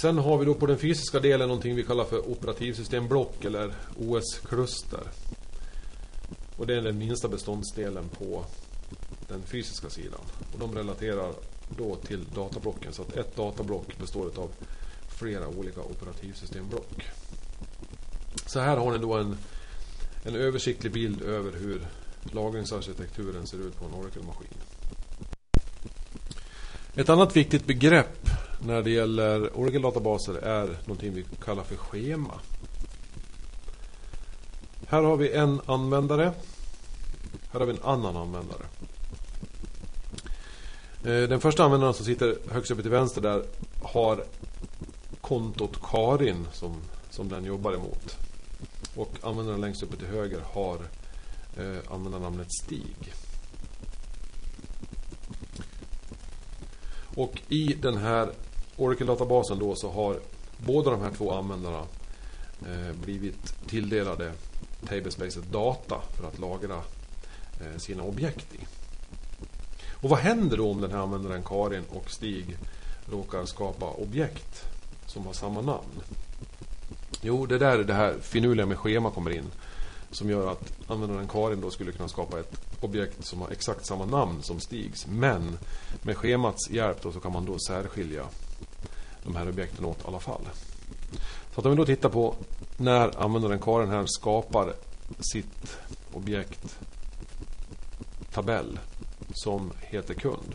sen 0.00 0.18
har 0.18 0.38
vi 0.38 0.44
då 0.44 0.54
på 0.54 0.66
den 0.66 0.78
fysiska 0.78 1.20
delen 1.20 1.48
någonting 1.48 1.74
vi 1.74 1.82
kallar 1.82 2.04
för 2.04 2.30
operativsystemblock 2.30 3.44
eller 3.44 3.74
OS-kluster. 3.98 5.02
Och 6.56 6.66
det 6.66 6.74
är 6.74 6.82
den 6.82 6.98
minsta 6.98 7.28
beståndsdelen 7.28 8.08
på 8.08 8.44
den 9.28 9.42
fysiska 9.42 9.90
sidan. 9.90 10.20
Och 10.52 10.58
de 10.58 10.74
relaterar 10.74 11.32
då 11.76 11.96
till 11.96 12.24
datablocken. 12.34 12.92
Så 12.92 13.02
att 13.02 13.16
ett 13.16 13.36
datablock 13.36 13.98
består 13.98 14.30
av 14.36 14.50
flera 15.08 15.48
olika 15.48 15.80
operativsystemblock. 15.80 17.04
Så 18.46 18.60
här 18.60 18.76
har 18.76 18.92
ni 18.92 18.98
då 18.98 19.14
en, 19.14 19.36
en 20.24 20.34
översiktlig 20.36 20.92
bild 20.92 21.22
över 21.22 21.52
hur 21.52 21.86
lagringsarkitekturen 22.22 23.46
ser 23.46 23.58
ut 23.58 23.78
på 23.78 23.84
en 23.84 23.94
Oracle-maskin. 23.94 24.58
Ett 26.94 27.08
annat 27.08 27.36
viktigt 27.36 27.66
begrepp 27.66 28.30
när 28.66 28.82
det 28.82 28.90
gäller 28.90 29.56
Oracle-databaser 29.58 30.34
är 30.34 30.78
någonting 30.84 31.14
vi 31.14 31.24
kallar 31.44 31.62
för 31.62 31.76
schema. 31.76 32.34
Här 34.88 35.02
har 35.02 35.16
vi 35.16 35.32
en 35.32 35.60
användare. 35.66 36.32
Här 37.52 37.60
har 37.60 37.66
vi 37.66 37.72
en 37.72 37.82
annan 37.82 38.16
användare. 38.16 38.66
Eh, 41.06 41.28
den 41.28 41.40
första 41.40 41.64
användaren 41.64 41.94
som 41.94 42.04
sitter 42.04 42.36
högst 42.50 42.70
uppe 42.70 42.82
till 42.82 42.90
vänster 42.90 43.20
där 43.20 43.42
har 43.82 44.24
kontot 45.20 45.80
Karin 45.82 46.46
som, 46.52 46.76
som 47.10 47.28
den 47.28 47.44
jobbar 47.44 47.72
emot. 47.72 48.16
Och 48.96 49.10
användaren 49.22 49.60
längst 49.60 49.82
uppe 49.82 49.96
till 49.96 50.06
höger 50.06 50.40
har 50.52 50.78
eh, 51.56 51.92
användarnamnet 51.92 52.48
Stig. 52.62 53.12
Och 57.16 57.42
i 57.48 57.66
den 57.66 57.96
här 57.96 58.30
Oracle-databasen 58.76 59.58
då 59.58 59.74
så 59.76 59.90
har 59.90 60.20
båda 60.58 60.90
de 60.90 61.00
här 61.00 61.12
två 61.16 61.32
användarna 61.32 61.82
eh, 62.66 62.92
blivit 63.04 63.68
tilldelade 63.68 64.32
tablespacet 64.88 65.52
data 65.52 66.00
för 66.16 66.28
att 66.28 66.38
lagra 66.38 66.76
eh, 67.60 67.78
sina 67.78 68.02
objekt 68.02 68.54
i. 68.54 68.58
Och 70.00 70.10
vad 70.10 70.18
händer 70.18 70.56
då 70.56 70.70
om 70.70 70.80
den 70.80 70.90
här 70.90 70.98
användaren 70.98 71.42
Karin 71.42 71.84
och 71.90 72.10
Stig 72.10 72.56
råkar 73.10 73.44
skapa 73.44 73.90
objekt 73.90 74.64
som 75.06 75.26
har 75.26 75.32
samma 75.32 75.60
namn? 75.60 76.02
Jo, 77.20 77.46
det 77.46 77.54
är 77.54 77.58
där 77.58 77.78
det 77.78 77.94
här 77.94 78.14
finurliga 78.20 78.66
med 78.66 78.78
schema 78.78 79.10
kommer 79.10 79.30
in. 79.30 79.44
Som 80.10 80.30
gör 80.30 80.52
att 80.52 80.72
användaren 80.88 81.28
Karin 81.28 81.60
då 81.60 81.70
skulle 81.70 81.92
kunna 81.92 82.08
skapa 82.08 82.40
ett 82.40 82.60
objekt 82.80 83.26
som 83.26 83.40
har 83.40 83.50
exakt 83.50 83.86
samma 83.86 84.06
namn 84.06 84.42
som 84.42 84.60
Stigs. 84.60 85.06
Men 85.06 85.58
med 86.02 86.16
schemats 86.16 86.70
hjälp 86.70 87.02
då 87.02 87.12
så 87.12 87.20
kan 87.20 87.32
man 87.32 87.44
då 87.44 87.58
särskilja 87.58 88.24
de 89.24 89.36
här 89.36 89.48
objekten 89.48 89.84
åt 89.84 89.98
i 89.98 90.06
alla 90.06 90.20
fall. 90.20 90.42
Så 91.54 91.60
att 91.60 91.66
om 91.66 91.70
vi 91.70 91.76
då 91.76 91.86
tittar 91.86 92.08
på 92.08 92.34
när 92.76 93.22
användaren 93.22 93.58
Karin 93.58 93.90
här 93.90 94.06
skapar 94.06 94.74
sitt 95.20 95.78
objekt 96.12 96.78
tabell 98.32 98.78
som 99.36 99.72
heter 99.80 100.14
kund. 100.14 100.54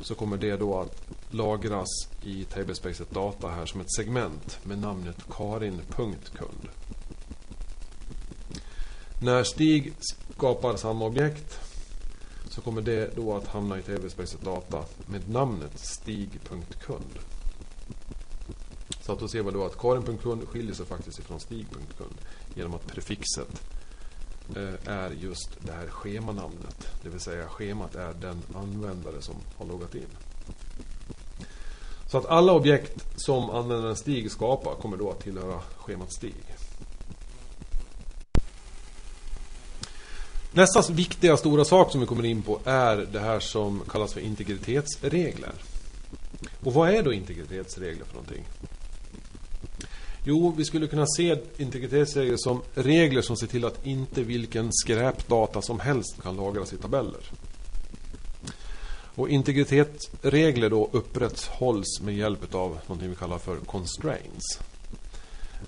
Så 0.00 0.14
kommer 0.14 0.36
det 0.36 0.56
då 0.56 0.80
att 0.80 1.02
lagras 1.30 1.88
i 2.22 2.44
tablespacet 2.44 3.10
data 3.10 3.48
här 3.48 3.66
som 3.66 3.80
ett 3.80 3.94
segment 3.96 4.58
med 4.62 4.78
namnet 4.78 5.16
karin.kund. 5.30 6.68
När 9.22 9.44
Stig 9.44 9.92
skapar 10.36 10.76
samma 10.76 11.04
objekt 11.04 11.60
så 12.50 12.60
kommer 12.60 12.82
det 12.82 13.16
då 13.16 13.36
att 13.36 13.46
hamna 13.46 13.78
i 13.78 13.82
tablespacet 13.82 14.40
data 14.40 14.84
med 15.06 15.28
namnet 15.28 15.78
stig.kund. 15.78 17.18
Så 19.00 19.12
att 19.12 19.20
då 19.20 19.28
ser 19.28 19.42
vi 19.42 19.50
då 19.50 19.64
att 19.64 19.78
karin.kund 19.78 20.48
skiljer 20.48 20.74
sig 20.74 20.86
faktiskt 20.86 21.18
ifrån 21.18 21.40
stig.kund 21.40 22.14
genom 22.54 22.74
att 22.74 22.86
prefixet 22.86 23.62
Eh, 24.54 24.92
är 24.92 25.10
just 25.10 25.50
det 25.60 25.72
här 25.72 25.86
schemanamnet. 25.86 26.88
Det 27.02 27.08
vill 27.08 27.20
säga 27.20 27.48
schemat 27.48 27.94
är 27.94 28.14
den 28.20 28.42
användare 28.54 29.22
som 29.22 29.34
har 29.56 29.66
loggat 29.66 29.94
in. 29.94 30.08
Så 32.10 32.18
att 32.18 32.26
alla 32.26 32.52
objekt 32.52 33.04
som 33.16 33.50
användaren 33.50 33.96
Stig 33.96 34.30
skapar 34.30 34.74
kommer 34.74 34.96
då 34.96 35.10
att 35.10 35.20
tillhöra 35.20 35.60
schemat 35.76 36.12
Stig. 36.12 36.34
Nästa 40.52 40.92
viktiga 40.92 41.36
stora 41.36 41.64
sak 41.64 41.92
som 41.92 42.00
vi 42.00 42.06
kommer 42.06 42.24
in 42.24 42.42
på 42.42 42.60
är 42.64 42.96
det 42.96 43.20
här 43.20 43.40
som 43.40 43.82
kallas 43.88 44.12
för 44.12 44.20
integritetsregler. 44.20 45.52
Och 46.64 46.74
vad 46.74 46.90
är 46.90 47.02
då 47.02 47.12
integritetsregler 47.12 48.04
för 48.04 48.14
någonting? 48.14 48.44
Jo, 50.28 50.54
vi 50.56 50.64
skulle 50.64 50.86
kunna 50.86 51.06
se 51.06 51.36
integritetsregler 51.56 52.36
som 52.36 52.62
regler 52.74 53.22
som 53.22 53.36
ser 53.36 53.46
till 53.46 53.64
att 53.64 53.86
inte 53.86 54.22
vilken 54.22 54.72
skräpdata 54.72 55.62
som 55.62 55.80
helst 55.80 56.22
kan 56.22 56.36
lagras 56.36 56.72
i 56.72 56.76
tabeller. 56.76 57.20
Och 59.14 59.28
integritetsregler 59.28 60.70
då 60.70 60.88
upprätthålls 60.92 62.00
med 62.00 62.16
hjälp 62.16 62.54
av 62.54 62.78
någonting 62.86 63.10
vi 63.10 63.16
kallar 63.16 63.38
för 63.38 63.56
constraints. 63.56 64.60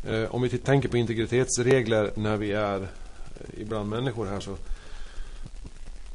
Eh, 0.07 0.35
om 0.35 0.43
vi 0.43 0.49
tänker 0.49 0.89
på 0.89 0.97
integritetsregler 0.97 2.13
när 2.15 2.37
vi 2.37 2.53
är 2.53 2.83
eh, 2.83 3.61
ibland 3.61 3.89
människor 3.89 4.27
här 4.27 4.41
så 4.41 4.57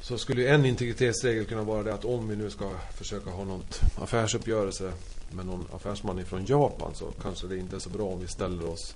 så 0.01 0.17
skulle 0.17 0.49
en 0.49 0.65
integritetsregel 0.65 1.45
kunna 1.45 1.63
vara 1.63 1.83
det 1.83 1.93
att 1.93 2.05
om 2.05 2.27
vi 2.27 2.35
nu 2.35 2.49
ska 2.49 2.69
försöka 2.97 3.29
ha 3.29 3.43
något 3.43 3.81
affärsuppgörelse 3.95 4.93
med 5.35 5.45
någon 5.45 5.67
affärsman 5.73 6.19
ifrån 6.19 6.45
Japan 6.45 6.91
så 6.95 7.05
kanske 7.21 7.47
det 7.47 7.57
inte 7.57 7.75
är 7.75 7.79
så 7.79 7.89
bra 7.89 8.05
om 8.05 8.19
vi 8.19 8.27
ställer 8.27 8.69
oss 8.69 8.95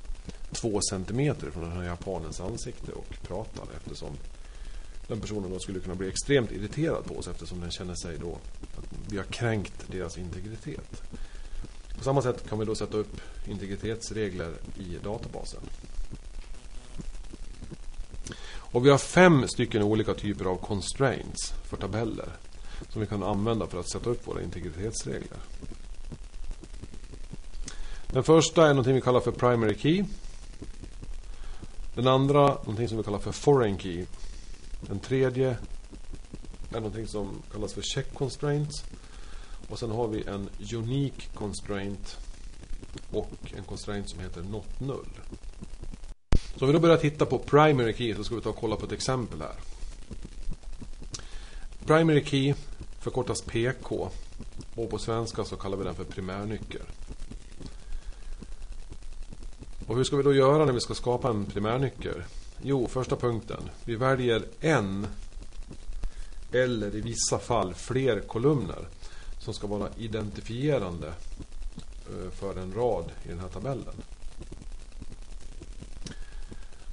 två 0.51 0.81
centimeter 0.89 1.51
från 1.51 1.63
den 1.63 1.71
här 1.71 1.83
japanens 1.83 2.41
ansikte 2.41 2.91
och 2.91 3.17
pratar 3.21 3.63
eftersom 3.75 4.17
den 5.07 5.21
personen 5.21 5.51
då 5.51 5.59
skulle 5.59 5.79
kunna 5.79 5.95
bli 5.95 6.07
extremt 6.07 6.51
irriterad 6.51 7.05
på 7.05 7.17
oss 7.17 7.27
eftersom 7.27 7.59
den 7.59 7.71
känner 7.71 7.95
sig 7.95 8.17
då 8.17 8.37
att 8.77 8.85
vi 9.09 9.17
har 9.17 9.23
kränkt 9.23 9.91
deras 9.91 10.17
integritet. 10.17 11.01
På 11.97 12.03
samma 12.03 12.21
sätt 12.21 12.49
kan 12.49 12.59
vi 12.59 12.65
då 12.65 12.75
sätta 12.75 12.97
upp 12.97 13.21
integritetsregler 13.47 14.53
i 14.77 14.97
databasen. 15.03 15.61
Och 18.77 18.85
vi 18.85 18.89
har 18.89 18.97
fem 18.97 19.47
stycken 19.47 19.83
olika 19.83 20.13
typer 20.13 20.45
av 20.45 20.55
constraints 20.55 21.53
för 21.63 21.77
tabeller 21.77 22.29
som 22.89 23.01
vi 23.01 23.07
kan 23.07 23.23
använda 23.23 23.67
för 23.67 23.79
att 23.79 23.89
sätta 23.89 24.09
upp 24.09 24.27
våra 24.27 24.41
integritetsregler. 24.41 25.37
Den 28.07 28.23
första 28.23 28.63
är 28.63 28.69
någonting 28.69 28.95
vi 28.95 29.01
kallar 29.01 29.19
för 29.19 29.31
primary 29.31 29.75
key. 29.75 30.05
Den 31.95 32.07
andra 32.07 32.47
någonting 32.47 32.87
som 32.87 32.97
vi 32.97 33.03
kallar 33.03 33.19
för 33.19 33.31
foreign 33.31 33.79
key. 33.79 34.05
Den 34.81 34.99
tredje 34.99 35.57
är 36.71 36.79
någonting 36.79 37.07
som 37.07 37.29
kallas 37.53 37.73
för 37.73 37.81
check 37.81 38.13
constraints. 38.13 38.83
Och 39.69 39.79
sen 39.79 39.91
har 39.91 40.07
vi 40.07 40.23
en 40.23 40.49
unique 40.73 41.27
constraint 41.33 42.17
och 43.11 43.31
en 43.57 43.63
constraint 43.63 44.09
som 44.09 44.19
heter 44.19 44.41
not 44.41 44.79
null. 44.79 45.09
Så 46.55 46.65
om 46.65 46.67
vi 46.67 46.73
då 46.73 46.79
börjar 46.79 46.97
titta 46.97 47.25
på 47.25 47.39
primary 47.39 47.93
key 47.93 48.15
så 48.15 48.23
ska 48.23 48.35
vi 48.35 48.41
ta 48.41 48.49
och 48.49 48.55
kolla 48.55 48.75
på 48.75 48.85
ett 48.85 48.91
exempel 48.91 49.41
här. 49.41 49.55
Primary 51.85 52.25
key 52.25 52.53
förkortas 52.99 53.41
PK 53.41 54.09
och 54.75 54.89
på 54.89 54.97
svenska 54.97 55.45
så 55.45 55.55
kallar 55.55 55.77
vi 55.77 55.83
den 55.83 55.95
för 55.95 56.03
primärnyckel. 56.03 56.81
Och 59.87 59.95
hur 59.95 60.03
ska 60.03 60.15
vi 60.15 60.23
då 60.23 60.33
göra 60.33 60.65
när 60.65 60.73
vi 60.73 60.79
ska 60.79 60.93
skapa 60.93 61.29
en 61.29 61.45
primärnyckel? 61.45 62.23
Jo, 62.61 62.87
första 62.87 63.15
punkten. 63.15 63.69
Vi 63.85 63.95
väljer 63.95 64.43
en 64.59 65.07
eller 66.51 66.95
i 66.95 67.01
vissa 67.01 67.39
fall 67.39 67.73
fler 67.73 68.19
kolumner 68.19 68.87
som 69.39 69.53
ska 69.53 69.67
vara 69.67 69.89
identifierande 69.97 71.07
eh, 71.07 72.31
för 72.31 72.59
en 72.59 72.73
rad 72.73 73.11
i 73.25 73.27
den 73.27 73.39
här 73.39 73.47
tabellen. 73.47 73.95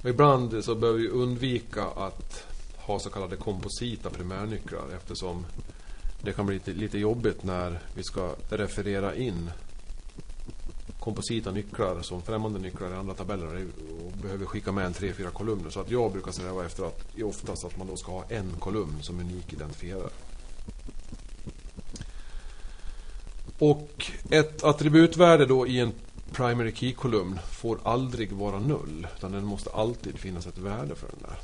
Och 0.03 0.09
ibland 0.09 0.65
så 0.65 0.75
behöver 0.75 0.99
vi 0.99 1.07
undvika 1.07 1.83
att 1.83 2.43
ha 2.77 2.99
så 2.99 3.09
kallade 3.09 3.35
komposita 3.35 4.09
primärnycklar 4.09 4.85
eftersom 4.95 5.45
det 6.21 6.33
kan 6.33 6.45
bli 6.45 6.55
lite, 6.55 6.71
lite 6.71 6.97
jobbigt 6.97 7.43
när 7.43 7.79
vi 7.95 8.03
ska 8.03 8.35
referera 8.49 9.15
in 9.15 9.51
komposita 11.05 11.51
nycklar 11.51 12.01
som 12.01 12.21
främmande 12.21 12.59
nycklar 12.59 12.91
i 12.91 12.93
andra 12.93 13.13
tabeller 13.13 13.67
och 14.05 14.11
behöver 14.21 14.45
skicka 14.45 14.71
med 14.71 14.85
en 14.85 14.93
tre, 14.93 15.13
fyra 15.13 15.29
kolumner. 15.29 15.69
Så 15.69 15.79
att 15.79 15.91
jag 15.91 16.11
brukar 16.11 16.31
sträva 16.31 16.65
efter 16.65 16.83
att 16.83 17.21
oftast 17.23 17.65
att 17.65 17.77
man 17.77 17.87
då 17.87 17.95
ska 17.95 18.11
ha 18.11 18.23
en 18.29 18.51
kolumn 18.59 18.97
som 19.01 19.19
unik 19.19 19.53
identifierar. 19.53 20.09
Och 23.59 24.11
ett 24.29 24.63
attributvärde 24.63 25.45
då 25.45 25.67
i 25.67 25.79
en 25.79 25.91
primary 26.31 26.71
key-kolumn 26.71 27.39
får 27.51 27.79
aldrig 27.83 28.31
vara 28.31 28.59
null. 28.59 29.07
Utan 29.17 29.31
den 29.31 29.45
måste 29.45 29.69
alltid 29.69 30.17
finnas 30.17 30.47
ett 30.47 30.57
värde 30.57 30.95
för 30.95 31.07
den 31.07 31.19
där. 31.29 31.37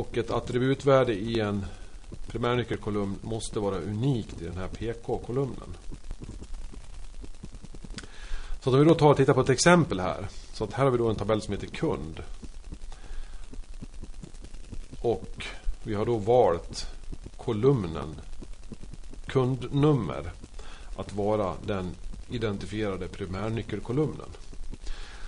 Och 0.00 0.18
ett 0.18 0.30
attributvärde 0.30 1.14
i 1.14 1.40
en 1.40 1.66
primärnyckelkolumn 2.26 3.16
måste 3.22 3.60
vara 3.60 3.76
unikt 3.76 4.42
i 4.42 4.44
den 4.44 4.56
här 4.56 4.68
PK-kolumnen. 4.68 5.76
Så 8.60 8.72
om 8.72 8.78
vi 8.78 8.84
då 8.84 8.94
tar 8.94 9.10
och 9.10 9.16
tittar 9.16 9.34
på 9.34 9.40
ett 9.40 9.48
exempel 9.48 10.00
här. 10.00 10.28
Så 10.52 10.64
att 10.64 10.72
här 10.72 10.84
har 10.84 10.90
vi 10.90 10.98
då 10.98 11.08
en 11.08 11.16
tabell 11.16 11.42
som 11.42 11.52
heter 11.54 11.66
kund. 11.66 12.22
Och 15.00 15.46
vi 15.82 15.94
har 15.94 16.06
då 16.06 16.16
valt 16.16 16.86
kolumnen 17.36 18.14
kundnummer 19.26 20.32
att 20.96 21.12
vara 21.12 21.54
den 21.66 21.90
identifierade 22.30 23.08
primärnyckelkolumnen. 23.08 24.28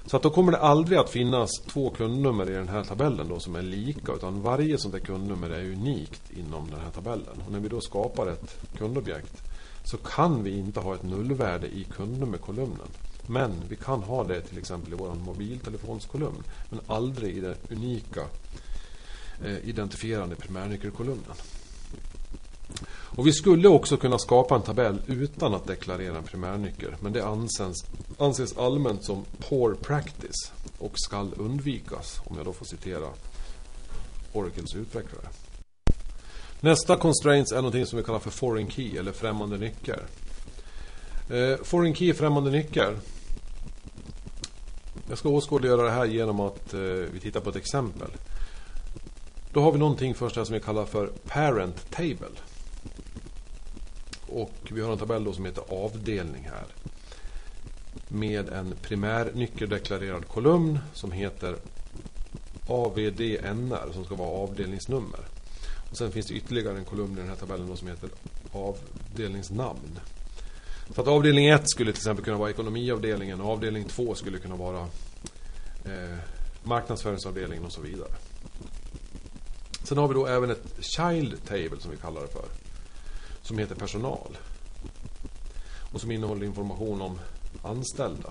Så 0.06 0.16
att 0.16 0.22
då 0.22 0.30
kommer 0.30 0.52
det 0.52 0.58
aldrig 0.58 0.98
att 0.98 1.10
finnas 1.10 1.50
två 1.66 1.90
kundnummer 1.90 2.50
i 2.50 2.54
den 2.54 2.68
här 2.68 2.84
tabellen 2.84 3.28
då 3.28 3.40
som 3.40 3.56
är 3.56 3.62
lika 3.62 4.12
utan 4.12 4.42
varje 4.42 4.78
sånt 4.78 4.94
där 4.94 5.00
kundnummer 5.00 5.50
är 5.50 5.64
unikt 5.64 6.22
inom 6.30 6.70
den 6.70 6.80
här 6.80 6.90
tabellen. 6.90 7.42
Och 7.46 7.52
när 7.52 7.60
vi 7.60 7.68
då 7.68 7.80
skapar 7.80 8.26
ett 8.26 8.56
kundobjekt 8.78 9.42
så 9.84 9.96
kan 9.96 10.42
vi 10.42 10.58
inte 10.58 10.80
ha 10.80 10.94
ett 10.94 11.02
nullvärde 11.02 11.66
i 11.66 11.84
kundnummerkolumnen. 11.84 12.88
Men 13.26 13.52
vi 13.68 13.76
kan 13.76 14.02
ha 14.02 14.24
det 14.24 14.40
till 14.40 14.58
exempel 14.58 14.92
i 14.92 14.96
vår 14.96 15.14
mobiltelefonskolumn 15.14 16.42
men 16.70 16.80
aldrig 16.86 17.36
i 17.36 17.40
den 17.40 17.54
unika 17.70 18.22
eh, 19.44 19.68
identifierande 19.68 20.36
primärnyckelkolumnen. 20.36 21.34
Och 23.16 23.26
vi 23.26 23.32
skulle 23.32 23.68
också 23.68 23.96
kunna 23.96 24.18
skapa 24.18 24.54
en 24.54 24.62
tabell 24.62 25.02
utan 25.06 25.54
att 25.54 25.66
deklarera 25.66 26.16
en 26.16 26.24
primärnyckel. 26.24 26.94
Men 27.00 27.12
det 27.12 27.26
anses, 27.26 27.76
anses 28.18 28.56
allmänt 28.56 29.04
som 29.04 29.24
poor 29.48 29.74
practice 29.74 30.52
och 30.78 30.92
skall 30.94 31.34
undvikas. 31.36 32.20
Om 32.24 32.36
jag 32.36 32.46
då 32.46 32.52
får 32.52 32.66
citera 32.66 33.08
Oracles 34.32 34.74
utvecklare. 34.74 35.28
Nästa 36.60 36.96
constraints 36.96 37.52
är 37.52 37.56
någonting 37.56 37.86
som 37.86 37.98
vi 37.98 38.04
kallar 38.04 38.18
för 38.18 38.30
foreign 38.30 38.70
key 38.70 38.96
eller 38.96 39.12
främmande 39.12 39.58
nyckel. 39.58 40.00
Eh, 41.32 41.56
foreign 41.62 41.94
key, 41.94 42.14
främmande 42.14 42.50
nyckel. 42.50 42.96
Jag 45.08 45.18
ska 45.18 45.28
åskådliggöra 45.28 45.82
det 45.82 45.90
här 45.90 46.04
genom 46.04 46.40
att 46.40 46.74
eh, 46.74 46.80
vi 46.80 47.20
tittar 47.20 47.40
på 47.40 47.50
ett 47.50 47.56
exempel. 47.56 48.08
Då 49.52 49.60
har 49.60 49.72
vi 49.72 49.78
någonting 49.78 50.14
först 50.14 50.36
här 50.36 50.44
som 50.44 50.54
vi 50.54 50.60
kallar 50.60 50.84
för 50.84 51.06
parent 51.06 51.90
table. 51.90 52.36
Och 54.26 54.52
vi 54.70 54.80
har 54.80 54.92
en 54.92 54.98
tabell 54.98 55.24
då 55.24 55.32
som 55.32 55.44
heter 55.44 55.64
avdelning 55.68 56.48
här. 56.52 56.66
Med 58.08 58.48
en 58.48 58.74
primär 58.82 59.30
nyckeldeklarerad 59.34 60.28
kolumn 60.28 60.78
som 60.92 61.12
heter 61.12 61.56
AVDNR 62.68 63.92
som 63.92 64.04
ska 64.04 64.14
vara 64.14 64.30
avdelningsnummer. 64.30 65.20
Och 65.90 65.96
sen 65.96 66.12
finns 66.12 66.26
det 66.26 66.34
ytterligare 66.34 66.78
en 66.78 66.84
kolumn 66.84 67.12
i 67.12 67.20
den 67.20 67.28
här 67.28 67.36
tabellen 67.36 67.68
då 67.68 67.76
som 67.76 67.88
heter 67.88 68.10
avdelningsnamn. 68.52 69.98
Så 70.94 71.00
att 71.00 71.08
avdelning 71.08 71.46
1 71.46 71.70
skulle 71.70 71.92
till 71.92 71.98
exempel 71.98 72.24
kunna 72.24 72.36
vara 72.36 72.50
ekonomiavdelningen 72.50 73.40
och 73.40 73.50
avdelning 73.52 73.84
2 73.84 74.14
skulle 74.14 74.38
kunna 74.38 74.56
vara 74.56 74.80
eh, 75.84 76.18
marknadsföringsavdelningen 76.62 77.64
och 77.64 77.72
så 77.72 77.80
vidare. 77.80 78.08
Sen 79.84 79.98
har 79.98 80.08
vi 80.08 80.14
då 80.14 80.26
även 80.26 80.50
ett 80.50 80.64
child 80.80 81.44
table 81.44 81.80
som 81.80 81.90
vi 81.90 81.96
kallar 81.96 82.20
det 82.20 82.28
för 82.28 82.44
som 83.42 83.58
heter 83.58 83.74
personal. 83.74 84.38
Och 85.92 86.00
som 86.00 86.10
innehåller 86.10 86.46
information 86.46 87.02
om 87.02 87.18
anställda. 87.62 88.30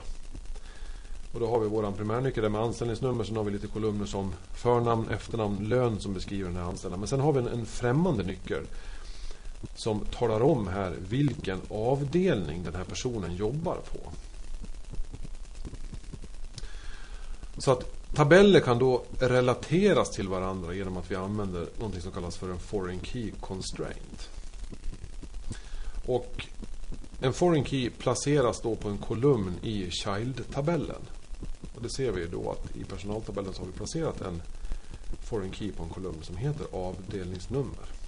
Och 1.33 1.39
då 1.39 1.47
har 1.47 1.59
vi 1.59 1.67
våran 1.67 1.93
primärnyckel 1.93 2.43
där 2.43 2.49
med 2.49 2.61
anställningsnummer. 2.61 3.23
Sen 3.23 3.37
har 3.37 3.43
vi 3.43 3.51
lite 3.51 3.67
kolumner 3.67 4.05
som 4.05 4.33
förnamn, 4.53 5.09
efternamn, 5.09 5.69
lön 5.69 5.99
som 5.99 6.13
beskriver 6.13 6.49
den 6.49 6.57
här 6.57 6.69
anställda. 6.69 6.97
Men 6.97 7.07
sen 7.07 7.19
har 7.19 7.33
vi 7.33 7.39
en, 7.39 7.47
en 7.47 7.65
främmande 7.65 8.23
nyckel. 8.23 8.63
Som 9.75 9.99
talar 9.99 10.41
om 10.41 10.67
här 10.67 10.95
vilken 11.09 11.61
avdelning 11.69 12.63
den 12.63 12.75
här 12.75 12.83
personen 12.83 13.35
jobbar 13.35 13.75
på. 13.75 14.11
Så 17.57 17.71
att 17.71 18.13
tabeller 18.13 18.59
kan 18.59 18.79
då 18.79 19.03
relateras 19.19 20.09
till 20.09 20.27
varandra 20.27 20.73
genom 20.73 20.97
att 20.97 21.11
vi 21.11 21.15
använder 21.15 21.67
något 21.79 22.01
som 22.01 22.11
kallas 22.11 22.37
för 22.37 22.49
en 22.49 22.59
foreign 22.59 22.99
key 23.01 23.31
constraint. 23.39 24.29
Och 26.05 26.45
en 27.21 27.33
foreign 27.33 27.65
key 27.65 27.89
placeras 27.89 28.61
då 28.61 28.75
på 28.75 28.89
en 28.89 28.97
kolumn 28.97 29.53
i 29.63 29.89
child-tabellen. 29.91 31.01
Och 31.75 31.81
det 31.81 31.89
ser 31.89 32.11
vi 32.11 32.25
då 32.27 32.51
att 32.51 32.75
i 32.77 32.83
personaltabellen 32.83 33.53
så 33.53 33.61
har 33.61 33.67
vi 33.67 33.71
placerat 33.71 34.21
en 34.21 34.41
foreign 35.23 35.53
key 35.53 35.71
på 35.71 35.83
en 35.83 35.89
kolumn 35.89 36.23
som 36.23 36.37
heter 36.37 36.65
avdelningsnummer. 36.71 38.00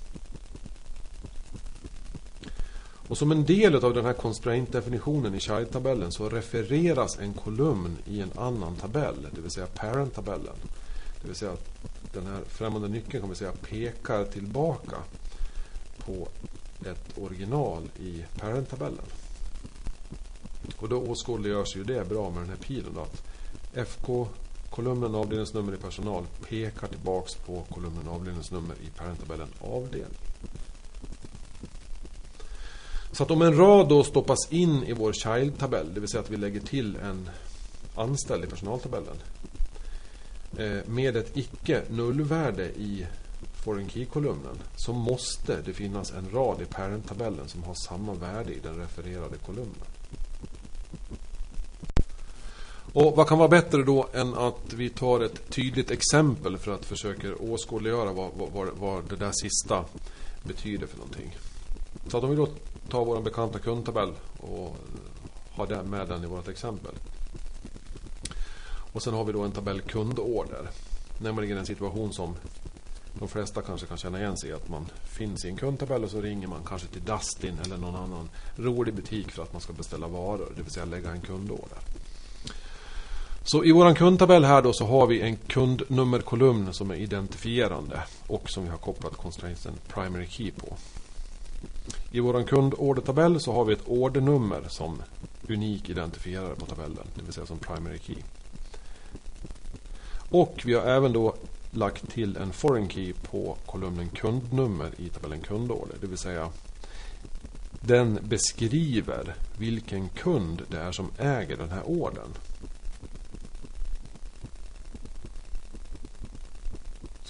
Och 3.07 3.17
som 3.17 3.31
en 3.31 3.45
del 3.45 3.75
av 3.75 3.93
den 3.93 4.05
här 4.05 4.13
constraint-definitionen 4.13 5.35
i 5.35 5.39
child-tabellen 5.39 6.11
så 6.11 6.29
refereras 6.29 7.19
en 7.19 7.33
kolumn 7.33 7.97
i 8.05 8.21
en 8.21 8.31
annan 8.35 8.75
tabell, 8.75 9.27
det 9.35 9.41
vill 9.41 9.51
säga 9.51 9.67
parent-tabellen. 9.67 10.55
Det 11.21 11.27
vill 11.27 11.35
säga 11.35 11.51
att 11.51 11.69
den 12.13 12.25
här 12.25 12.39
främmande 12.47 12.87
nyckeln 12.87 13.21
kan 13.21 13.29
vi 13.29 13.35
säga 13.35 13.51
pekar 13.51 14.25
tillbaka 14.25 14.97
på 15.97 16.27
ett 16.85 17.17
original 17.17 17.89
i 17.99 18.23
parent-tabellen. 18.39 19.05
Och 20.77 20.89
då 20.89 20.97
åskådliggörs 21.01 21.75
ju 21.75 21.83
det 21.83 22.09
bra 22.09 22.29
med 22.29 22.41
den 22.41 22.49
här 22.49 22.57
pilen. 22.57 22.93
Då, 22.95 23.01
att 23.01 23.23
FK 23.73 24.27
kolumnen 24.69 25.15
avdelningsnummer 25.15 25.73
i 25.73 25.77
personal 25.77 26.23
pekar 26.49 26.87
tillbaks 26.87 27.35
på 27.35 27.63
kolumnen 27.69 28.07
avdelningsnummer 28.07 28.75
i 28.75 28.89
parent-tabellen 28.97 29.47
avdelning. 29.61 30.17
Så 33.13 33.23
att 33.23 33.31
om 33.31 33.41
en 33.41 33.57
rad 33.57 33.89
då 33.89 34.03
stoppas 34.03 34.51
in 34.51 34.83
i 34.83 34.93
vår 34.93 35.13
child-tabell, 35.13 35.93
det 35.93 35.99
vill 35.99 36.09
säga 36.09 36.21
att 36.21 36.29
vi 36.29 36.37
lägger 36.37 36.59
till 36.59 36.95
en 36.95 37.29
anställd 37.95 38.43
i 38.43 38.47
personaltabellen 38.47 39.15
eh, 40.57 40.77
med 40.85 41.15
ett 41.15 41.37
icke 41.37 41.81
nullvärde 41.89 42.65
i 42.65 43.07
foreign 43.63 43.89
key-kolumnen 43.89 44.57
så 44.75 44.93
måste 44.93 45.61
det 45.65 45.73
finnas 45.73 46.11
en 46.11 46.29
rad 46.31 46.61
i 46.61 46.65
parent-tabellen 46.65 47.47
som 47.47 47.63
har 47.63 47.73
samma 47.73 48.13
värde 48.13 48.53
i 48.53 48.59
den 48.59 48.75
refererade 48.75 49.37
kolumnen. 49.45 49.85
Och 52.93 53.15
Vad 53.15 53.27
kan 53.27 53.37
vara 53.37 53.49
bättre 53.49 53.83
då 53.83 54.07
än 54.13 54.33
att 54.33 54.73
vi 54.73 54.89
tar 54.89 55.19
ett 55.19 55.49
tydligt 55.49 55.91
exempel 55.91 56.57
för 56.57 56.73
att 56.73 56.85
försöka 56.85 57.35
åskådliggöra 57.35 58.11
vad, 58.11 58.31
vad, 58.53 58.67
vad 58.79 59.09
det 59.09 59.15
där 59.15 59.31
sista 59.31 59.85
betyder 60.43 60.87
för 60.87 60.97
någonting. 60.97 61.37
Så 62.07 62.17
att 62.17 62.23
om 62.23 62.29
vi 62.29 62.35
då 62.35 62.47
tar 62.89 63.05
vår 63.05 63.21
bekanta 63.21 63.59
kundtabell 63.59 64.11
och 64.37 64.77
har 65.51 65.83
med 65.83 66.07
den 66.07 66.23
i 66.23 66.27
vårt 66.27 66.47
exempel. 66.47 66.91
Och 68.65 69.03
sen 69.03 69.13
har 69.13 69.23
vi 69.23 69.33
då 69.33 69.41
en 69.41 69.51
tabell 69.51 69.81
kundorder. 69.81 70.69
Nämligen 71.17 71.57
en 71.57 71.65
situation 71.65 72.13
som 72.13 72.35
de 73.19 73.27
flesta 73.27 73.61
kanske 73.61 73.87
kan 73.87 73.97
känna 73.97 74.19
igen 74.19 74.37
sig 74.37 74.49
i. 74.49 74.53
Att 74.53 74.69
man 74.69 74.85
finns 75.03 75.45
i 75.45 75.49
en 75.49 75.55
kundtabell 75.55 76.03
och 76.03 76.09
så 76.09 76.21
ringer 76.21 76.47
man 76.47 76.59
kanske 76.65 76.87
till 76.87 77.03
Dustin 77.03 77.59
eller 77.65 77.77
någon 77.77 77.95
annan 77.95 78.29
rolig 78.55 78.93
butik 78.93 79.31
för 79.31 79.43
att 79.43 79.53
man 79.53 79.61
ska 79.61 79.73
beställa 79.73 80.07
varor. 80.07 80.53
Det 80.55 80.61
vill 80.61 80.71
säga 80.71 80.85
lägga 80.85 81.11
en 81.11 81.21
kundorder. 81.21 81.77
Så 83.43 83.63
i 83.63 83.71
vår 83.71 83.95
kundtabell 83.95 84.45
här 84.45 84.61
då 84.61 84.73
så 84.73 84.85
har 84.85 85.07
vi 85.07 85.21
en 85.21 85.35
kundnummerkolumn 85.35 86.73
som 86.73 86.91
är 86.91 86.95
identifierande 86.95 88.03
och 88.27 88.49
som 88.49 88.63
vi 88.63 88.69
har 88.69 88.77
kopplat 88.77 89.17
constrainten 89.17 89.73
primary 89.87 90.27
key 90.27 90.51
på. 90.51 90.77
I 92.11 92.19
vår 92.19 92.43
kundordertabell 92.43 93.41
så 93.41 93.53
har 93.53 93.65
vi 93.65 93.73
ett 93.73 93.87
ordernummer 93.87 94.63
som 94.67 95.01
unik 95.49 95.89
identifierare 95.89 96.55
på 96.55 96.65
tabellen, 96.65 97.07
det 97.15 97.23
vill 97.23 97.33
säga 97.33 97.45
som 97.45 97.59
primary 97.59 97.99
key. 97.99 98.17
Och 100.29 100.61
vi 100.65 100.73
har 100.73 100.81
även 100.81 101.13
då 101.13 101.35
lagt 101.71 102.09
till 102.09 102.37
en 102.37 102.53
foreign 102.53 102.89
key 102.89 103.13
på 103.13 103.57
kolumnen 103.65 104.09
kundnummer 104.09 104.91
i 104.97 105.09
tabellen 105.09 105.41
kundorder, 105.41 105.95
det 106.01 106.07
vill 106.07 106.17
säga 106.17 106.49
den 107.85 108.19
beskriver 108.21 109.35
vilken 109.57 110.09
kund 110.09 110.61
det 110.67 110.77
är 110.77 110.91
som 110.91 111.11
äger 111.17 111.57
den 111.57 111.71
här 111.71 111.83
ordern. 111.83 112.29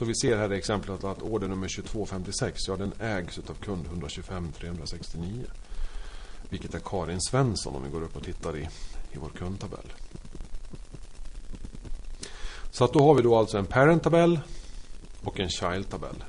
Så 0.04 0.08
vi 0.08 0.16
ser 0.16 0.38
här 0.38 0.54
i 0.54 0.58
exemplet 0.58 1.04
att 1.04 1.22
order 1.22 1.48
nummer 1.48 1.68
2256, 1.68 2.60
ja 2.68 2.76
den 2.76 2.94
ägs 3.00 3.38
av 3.38 3.54
kund 3.54 3.86
125 3.86 4.52
369. 4.52 5.46
Vilket 6.50 6.74
är 6.74 6.80
Karin 6.80 7.22
Svensson 7.22 7.76
om 7.76 7.84
vi 7.84 7.90
går 7.90 8.04
upp 8.04 8.16
och 8.16 8.24
tittar 8.24 8.58
i, 8.58 8.70
i 9.12 9.18
vår 9.18 9.30
kundtabell. 9.30 9.94
Så 12.72 12.84
att 12.84 12.94
då 12.94 13.00
har 13.00 13.16
vi 13.16 13.22
då 13.22 13.36
alltså 13.36 13.58
en 13.58 13.66
parent-tabell 13.66 14.40
och 15.24 15.40
en 15.40 15.50
child-tabell. 15.50 16.24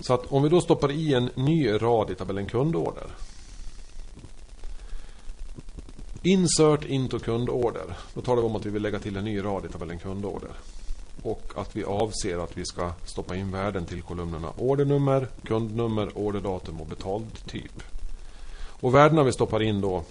Så 0.00 0.14
att 0.14 0.32
om 0.32 0.42
vi 0.42 0.48
då 0.48 0.60
stoppar 0.60 0.90
i 0.90 1.14
en 1.14 1.30
ny 1.34 1.72
rad 1.72 2.10
i 2.10 2.14
tabellen 2.14 2.46
kundorder 2.46 3.06
Insert 6.28 6.84
into 6.84 7.18
kundorder. 7.18 7.96
Då 8.14 8.20
talar 8.20 8.42
vi 8.42 8.48
om 8.48 8.56
att 8.56 8.66
vi 8.66 8.70
vill 8.70 8.82
lägga 8.82 8.98
till 8.98 9.16
en 9.16 9.24
ny 9.24 9.44
rad 9.44 9.64
i 9.64 9.68
tabellen 9.68 9.98
kundorder. 9.98 10.50
Och 11.22 11.52
att 11.56 11.76
vi 11.76 11.84
avser 11.84 12.38
att 12.38 12.58
vi 12.58 12.64
ska 12.64 12.92
stoppa 13.04 13.36
in 13.36 13.50
värden 13.50 13.84
till 13.84 14.02
kolumnerna 14.02 14.52
ordernummer, 14.56 15.28
kundnummer, 15.44 16.18
orderdatum 16.18 16.80
och 16.80 16.86
betaltyp. 16.86 17.82
Och 18.80 18.94
värdena 18.94 19.22
vi 19.22 19.32
stoppar 19.32 19.62
in 19.62 19.80
då 19.80 20.02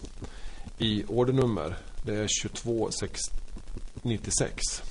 i 0.78 1.04
ordernummer 1.08 1.78
det 2.06 2.16
är 2.16 2.28
22696. 2.28 4.84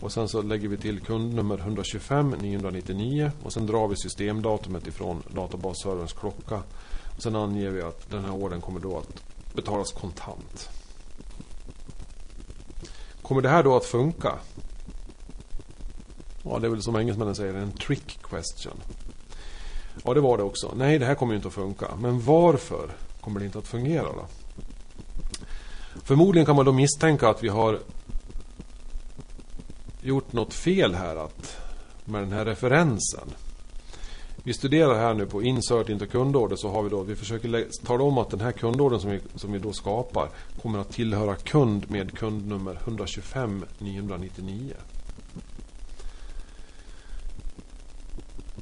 Och 0.00 0.12
sen 0.12 0.28
så 0.28 0.42
lägger 0.42 0.68
vi 0.68 0.76
till 0.76 1.00
kundnummer 1.00 1.58
125 1.58 2.34
999 2.40 3.32
och 3.42 3.52
sen 3.52 3.66
drar 3.66 3.88
vi 3.88 3.96
systemdatumet 3.96 4.86
ifrån 4.86 5.22
databasserverns 5.34 6.12
klocka. 6.12 6.62
Och 7.16 7.22
sen 7.22 7.36
anger 7.36 7.70
vi 7.70 7.82
att 7.82 8.10
den 8.10 8.24
här 8.24 8.32
ordern 8.32 8.60
kommer 8.60 8.80
då 8.80 8.98
att 8.98 9.22
betalas 9.52 9.92
kontant. 9.92 10.68
Kommer 13.22 13.42
det 13.42 13.48
här 13.48 13.62
då 13.62 13.76
att 13.76 13.84
funka? 13.84 14.38
Ja, 16.42 16.58
det 16.58 16.66
är 16.66 16.70
väl 16.70 16.82
som 16.82 16.96
engelsmännen 16.96 17.34
säger 17.34 17.54
en 17.54 17.72
trick 17.72 18.18
question. 18.22 18.80
Ja, 20.04 20.14
det 20.14 20.20
var 20.20 20.36
det 20.36 20.42
också. 20.42 20.72
Nej, 20.76 20.98
det 20.98 21.06
här 21.06 21.14
kommer 21.14 21.32
ju 21.32 21.36
inte 21.36 21.48
att 21.48 21.54
funka. 21.54 21.86
Men 22.00 22.20
varför 22.20 22.90
kommer 23.20 23.40
det 23.40 23.46
inte 23.46 23.58
att 23.58 23.66
fungera 23.66 24.02
då? 24.02 24.26
Förmodligen 26.04 26.46
kan 26.46 26.56
man 26.56 26.64
då 26.64 26.72
misstänka 26.72 27.28
att 27.28 27.42
vi 27.42 27.48
har 27.48 27.78
gjort 30.00 30.32
något 30.32 30.54
fel 30.54 30.94
här 30.94 31.16
att, 31.16 31.56
med 32.04 32.22
den 32.22 32.32
här 32.32 32.44
referensen. 32.44 33.28
Vi 34.44 34.52
studerar 34.52 34.94
här 34.94 35.14
nu 35.14 35.26
på 35.26 35.42
insert 35.42 35.88
inte 35.88 36.06
kundorder 36.06 36.56
så 36.56 36.68
har 36.68 36.82
vi 36.82 36.90
då, 36.90 37.02
vi 37.02 37.16
försöker 37.16 37.84
tala 37.86 38.04
om 38.04 38.18
att 38.18 38.30
den 38.30 38.40
här 38.40 38.52
kundordern 38.52 39.00
som 39.00 39.10
vi, 39.10 39.20
som 39.34 39.52
vi 39.52 39.58
då 39.58 39.72
skapar 39.72 40.28
kommer 40.62 40.78
att 40.78 40.92
tillhöra 40.92 41.36
kund 41.36 41.90
med 41.90 42.18
kundnummer 42.18 42.78
125 42.84 43.64
999. 43.78 44.74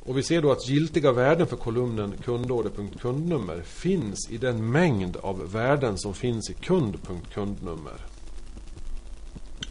Och 0.04 0.18
vi 0.18 0.22
ser 0.22 0.42
då 0.42 0.52
att 0.52 0.68
giltiga 0.68 1.12
värden 1.12 1.46
för 1.46 1.56
kolumnen 1.56 2.14
kundorder.kundnummer 2.24 3.62
finns 3.62 4.30
i 4.30 4.36
den 4.36 4.70
mängd 4.70 5.16
av 5.16 5.52
värden 5.52 5.98
som 5.98 6.14
finns 6.14 6.50
i 6.50 6.54
kund.kundnummer. 6.54 8.04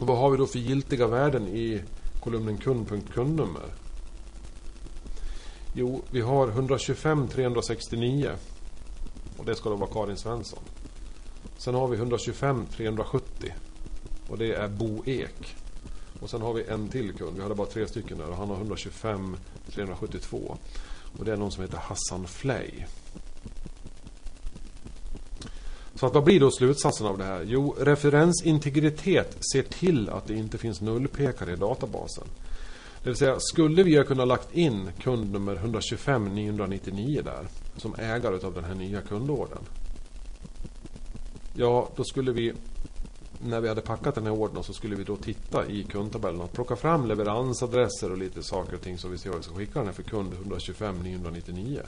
Och 0.00 0.06
vad 0.06 0.18
har 0.18 0.30
vi 0.30 0.36
då 0.36 0.46
för 0.46 0.58
giltiga 0.58 1.06
värden 1.06 1.48
i 1.48 1.80
kolumnen 2.20 2.56
kund.kundnummer? 2.56 3.87
Jo, 5.72 6.02
vi 6.10 6.20
har 6.20 6.48
125 6.48 7.28
369. 7.28 8.30
Och 9.36 9.44
det 9.44 9.54
ska 9.54 9.70
då 9.70 9.76
vara 9.76 9.90
Karin 9.90 10.16
Svensson. 10.16 10.62
Sen 11.56 11.74
har 11.74 11.88
vi 11.88 11.96
125 11.96 12.66
370. 12.76 13.52
Och 14.28 14.38
det 14.38 14.54
är 14.54 14.68
Bo 14.68 15.02
Ek. 15.06 15.56
Och 16.20 16.30
sen 16.30 16.42
har 16.42 16.52
vi 16.52 16.64
en 16.64 16.88
till 16.88 17.12
kund. 17.12 17.36
Vi 17.36 17.42
hade 17.42 17.54
bara 17.54 17.66
tre 17.66 17.88
stycken 17.88 18.18
där. 18.18 18.28
Och 18.28 18.36
han 18.36 18.48
har 18.48 18.56
125 18.56 19.36
372. 19.70 20.56
Och 21.18 21.24
det 21.24 21.32
är 21.32 21.36
någon 21.36 21.52
som 21.52 21.62
heter 21.62 21.78
Hassan 21.78 22.26
Flay. 22.26 22.70
Så 25.94 26.06
att 26.06 26.14
vad 26.14 26.24
blir 26.24 26.40
då 26.40 26.50
slutsatsen 26.50 27.06
av 27.06 27.18
det 27.18 27.24
här? 27.24 27.44
Jo, 27.46 27.74
referensintegritet 27.78 29.36
ser 29.52 29.62
till 29.62 30.10
att 30.10 30.26
det 30.26 30.34
inte 30.34 30.58
finns 30.58 30.80
nullpekare 30.80 31.52
i 31.52 31.56
databasen. 31.56 32.24
Det 33.02 33.10
vill 33.10 33.16
säga, 33.16 33.36
skulle 33.40 33.82
vi 33.82 33.96
ha 33.96 34.04
kunnat 34.04 34.28
lagt 34.28 34.54
in 34.54 34.90
kundnummer 35.02 35.54
125 35.54 36.34
999 36.34 37.22
där 37.24 37.48
som 37.76 37.94
ägare 37.94 38.46
av 38.46 38.54
den 38.54 38.64
här 38.64 38.74
nya 38.74 39.00
kundordern. 39.00 39.62
Ja, 41.54 41.88
då 41.96 42.04
skulle 42.04 42.32
vi 42.32 42.52
när 43.40 43.60
vi 43.60 43.68
hade 43.68 43.80
packat 43.80 44.14
den 44.14 44.24
här 44.24 44.32
ordern 44.32 44.62
så 44.62 44.72
skulle 44.72 44.96
vi 44.96 45.04
då 45.04 45.16
titta 45.16 45.66
i 45.66 45.84
kundtabellen 45.84 46.40
och 46.40 46.52
plocka 46.52 46.76
fram 46.76 47.06
leveransadresser 47.06 48.10
och 48.10 48.18
lite 48.18 48.42
saker 48.42 48.74
och 48.74 48.82
ting 48.82 48.98
som 48.98 49.10
vi 49.10 49.18
ser 49.18 49.30
vad 49.30 49.38
vi 49.38 49.44
ska 49.44 49.54
skicka 49.54 49.78
den 49.78 49.86
här 49.86 49.94
för 49.94 50.02
kund 50.02 50.32
125 50.32 51.02
999. 51.02 51.82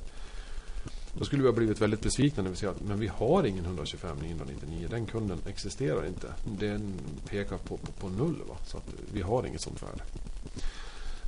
Då 1.13 1.25
skulle 1.25 1.43
vi 1.43 1.49
ha 1.49 1.55
blivit 1.55 1.81
väldigt 1.81 2.03
besvikna 2.03 2.43
när 2.43 2.51
vi 2.51 2.57
ser 2.57 2.69
att 2.69 2.81
men 2.81 3.01
vi 3.01 3.07
har 3.07 3.47
ingen 3.47 3.65
125 3.65 4.17
999. 4.23 4.89
Den 4.91 5.07
kunden 5.07 5.39
existerar 5.47 6.07
inte. 6.07 6.27
Den 6.59 6.93
pekar 7.29 7.57
på, 7.59 7.77
på, 7.77 7.93
på 7.93 8.09
noll. 8.09 8.43
Va? 8.49 8.57
Så 8.67 8.77
att 8.77 8.85
vi 9.13 9.23
har 9.23 9.47
inget 9.47 9.63
sånt 9.63 9.83
värde. 9.83 10.03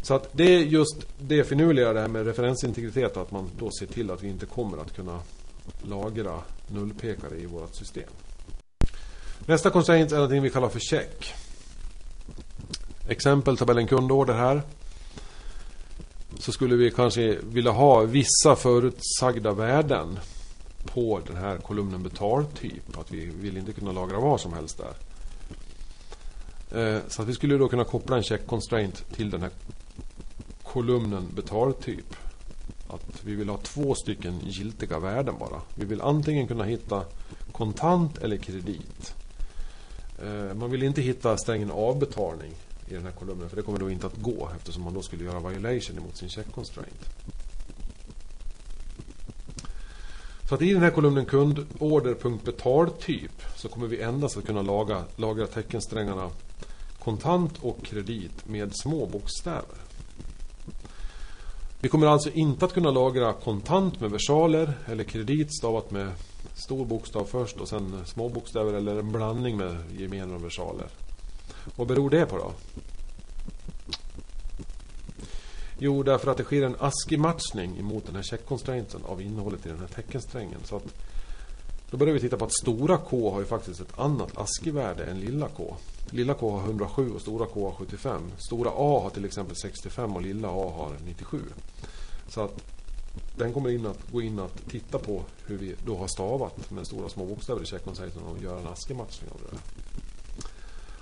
Så 0.03 0.15
att 0.15 0.29
det 0.33 0.55
är 0.55 0.59
just 0.59 1.07
det 1.19 1.45
finurliga 1.45 1.93
det 1.93 2.01
här 2.01 2.09
med 2.09 2.27
referensintegritet 2.27 3.17
att 3.17 3.31
man 3.31 3.51
då 3.59 3.71
ser 3.71 3.87
till 3.87 4.11
att 4.11 4.23
vi 4.23 4.29
inte 4.29 4.47
kommer 4.47 4.79
att 4.79 4.97
kunna 4.97 5.21
lagra 5.83 6.39
nullpekare 6.67 7.39
i 7.39 7.47
vårt 7.47 7.75
system. 7.75 8.09
Nästa 9.47 9.71
constraint 9.71 10.13
är 10.13 10.17
någonting 10.17 10.43
vi 10.43 10.51
kallar 10.51 10.69
för 10.69 10.81
check. 10.81 11.35
Exempel 13.09 13.57
tabellen 13.57 13.87
kundorder 13.87 14.35
här. 14.35 14.63
Så 16.39 16.53
skulle 16.53 16.77
vi 16.77 16.91
kanske 16.91 17.39
vilja 17.43 17.71
ha 17.71 18.01
vissa 18.01 18.57
förutsagda 18.57 19.53
värden 19.53 20.19
på 20.85 21.21
den 21.27 21.37
här 21.37 21.57
kolumnen 21.57 22.03
betaltyp. 22.03 22.99
Att 22.99 23.13
vi 23.13 23.31
vill 23.41 23.57
inte 23.57 23.73
kunna 23.73 23.93
lagra 23.93 24.21
vad 24.21 24.41
som 24.41 24.53
helst 24.53 24.79
där. 24.79 24.95
Eh, 26.75 27.01
så 27.09 27.23
att 27.23 27.29
vi 27.29 27.35
skulle 27.35 27.57
då 27.57 27.69
kunna 27.69 27.85
koppla 27.85 28.17
en 28.17 28.23
check 28.23 28.47
constraint 28.47 29.05
till 29.15 29.31
den 29.31 29.43
här 29.43 29.51
kolumnen 30.73 31.29
betaltyp. 31.35 32.17
Att 32.89 33.25
vi 33.25 33.35
vill 33.35 33.49
ha 33.49 33.59
två 33.59 33.95
stycken 33.95 34.41
giltiga 34.45 34.99
värden 34.99 35.35
bara. 35.39 35.61
Vi 35.75 35.85
vill 35.85 36.01
antingen 36.01 36.49
kunna 36.49 36.65
hitta 36.65 37.05
kontant 37.53 38.19
eller 38.19 38.37
kredit. 38.37 39.15
Eh, 40.23 40.55
man 40.55 40.71
vill 40.71 40.83
inte 40.83 41.03
hitta 41.03 41.37
strängen 41.37 41.71
avbetalning 41.71 42.53
i 42.89 42.95
den 42.95 43.05
här 43.05 43.13
kolumnen 43.13 43.49
för 43.49 43.57
det 43.57 43.63
kommer 43.63 43.79
då 43.79 43.91
inte 43.91 44.07
att 44.07 44.17
gå 44.17 44.51
eftersom 44.57 44.83
man 44.83 44.95
då 44.95 45.03
skulle 45.03 45.25
göra 45.25 45.51
violation 45.51 45.99
emot 45.99 46.17
sin 46.17 46.29
check 46.29 46.53
constraint. 46.53 47.07
Så 50.49 50.55
att 50.55 50.63
i 50.63 50.73
den 50.73 50.83
här 50.83 50.91
kolumnen 50.91 51.25
kundorder.betaltyp 51.25 53.43
så 53.57 53.69
kommer 53.69 53.87
vi 53.87 54.03
endast 54.03 54.37
att 54.37 54.47
kunna 54.47 54.63
laga, 54.63 55.05
lagra 55.17 55.47
teckensträngarna 55.47 56.31
kontant 56.99 57.59
och 57.61 57.85
kredit 57.85 58.49
med 58.49 58.77
små 58.77 59.07
bokstäver. 59.07 59.83
Vi 61.83 61.89
kommer 61.89 62.07
alltså 62.07 62.31
inte 62.31 62.65
att 62.65 62.73
kunna 62.73 62.91
lagra 62.91 63.33
kontant 63.33 64.01
med 64.01 64.11
versaler 64.11 64.73
eller 64.87 65.05
kredit 65.05 65.57
stavat 65.57 65.91
med 65.91 66.13
stor 66.55 66.85
bokstav 66.85 67.25
först 67.25 67.57
och 67.57 67.69
sen 67.69 68.03
små 68.07 68.29
bokstäver 68.29 68.73
eller 68.73 68.99
en 68.99 69.13
blandning 69.13 69.57
med 69.57 69.77
gemener 69.99 70.35
och 70.35 70.45
versaler. 70.45 70.87
Vad 71.77 71.89
beror 71.89 72.11
det 72.11 72.27
på 72.27 72.39
då? 72.39 72.53
Jo, 75.79 76.03
därför 76.03 76.31
att 76.31 76.37
det 76.37 76.45
sker 76.45 76.63
en 76.63 76.77
ASCII-matchning 76.79 77.85
mot 77.85 78.07
den 78.07 78.15
här 78.15 78.23
checkkonstrainten 78.23 79.01
av 79.05 79.23
innehållet 79.23 79.67
i 79.67 79.69
den 79.69 79.79
här 79.79 79.87
teckensträngen. 79.87 80.61
Så 80.65 80.77
att 80.77 80.95
då 81.93 81.99
börjar 81.99 82.15
vi 82.15 82.21
titta 82.21 82.37
på 82.37 82.45
att 82.45 82.53
stora 82.53 82.99
K 82.99 83.31
har 83.31 83.41
ju 83.41 83.47
faktiskt 83.47 83.81
ett 83.81 83.99
annat 83.99 84.39
ASCII-värde 84.39 85.05
än 85.05 85.21
lilla 85.21 85.49
K. 85.49 85.77
Lilla 86.11 86.35
K 86.35 86.51
har 86.51 86.63
107 86.67 87.11
och 87.15 87.21
stora 87.21 87.47
K 87.47 87.65
har 87.69 87.77
75. 87.77 88.23
Stora 88.39 88.71
A 88.71 89.01
har 89.03 89.11
till 89.11 89.25
exempel 89.25 89.57
65 89.57 90.17
och 90.17 90.23
lilla 90.23 90.49
A 90.49 90.73
har 90.77 90.93
97. 91.07 91.41
Så 92.29 92.41
att 92.41 92.63
den 93.37 93.53
kommer 93.53 93.71
in 93.71 93.87
att 93.87 94.13
gå 94.13 94.23
in 94.23 94.39
att 94.39 94.69
titta 94.71 94.99
på 94.99 95.23
hur 95.47 95.59
vi 95.59 95.75
då 95.87 95.97
har 95.97 96.07
stavat 96.07 96.71
med 96.71 96.87
stora 96.87 97.09
små 97.09 97.27
bokstäver 97.27 97.63
i 97.63 97.67
checkconstrainten 97.67 98.23
och 98.23 98.43
göra 98.43 98.61
en 98.61 98.67
ASCII-matchning 98.67 99.31
av 99.31 99.41
det 99.45 99.51
där. 99.51 99.61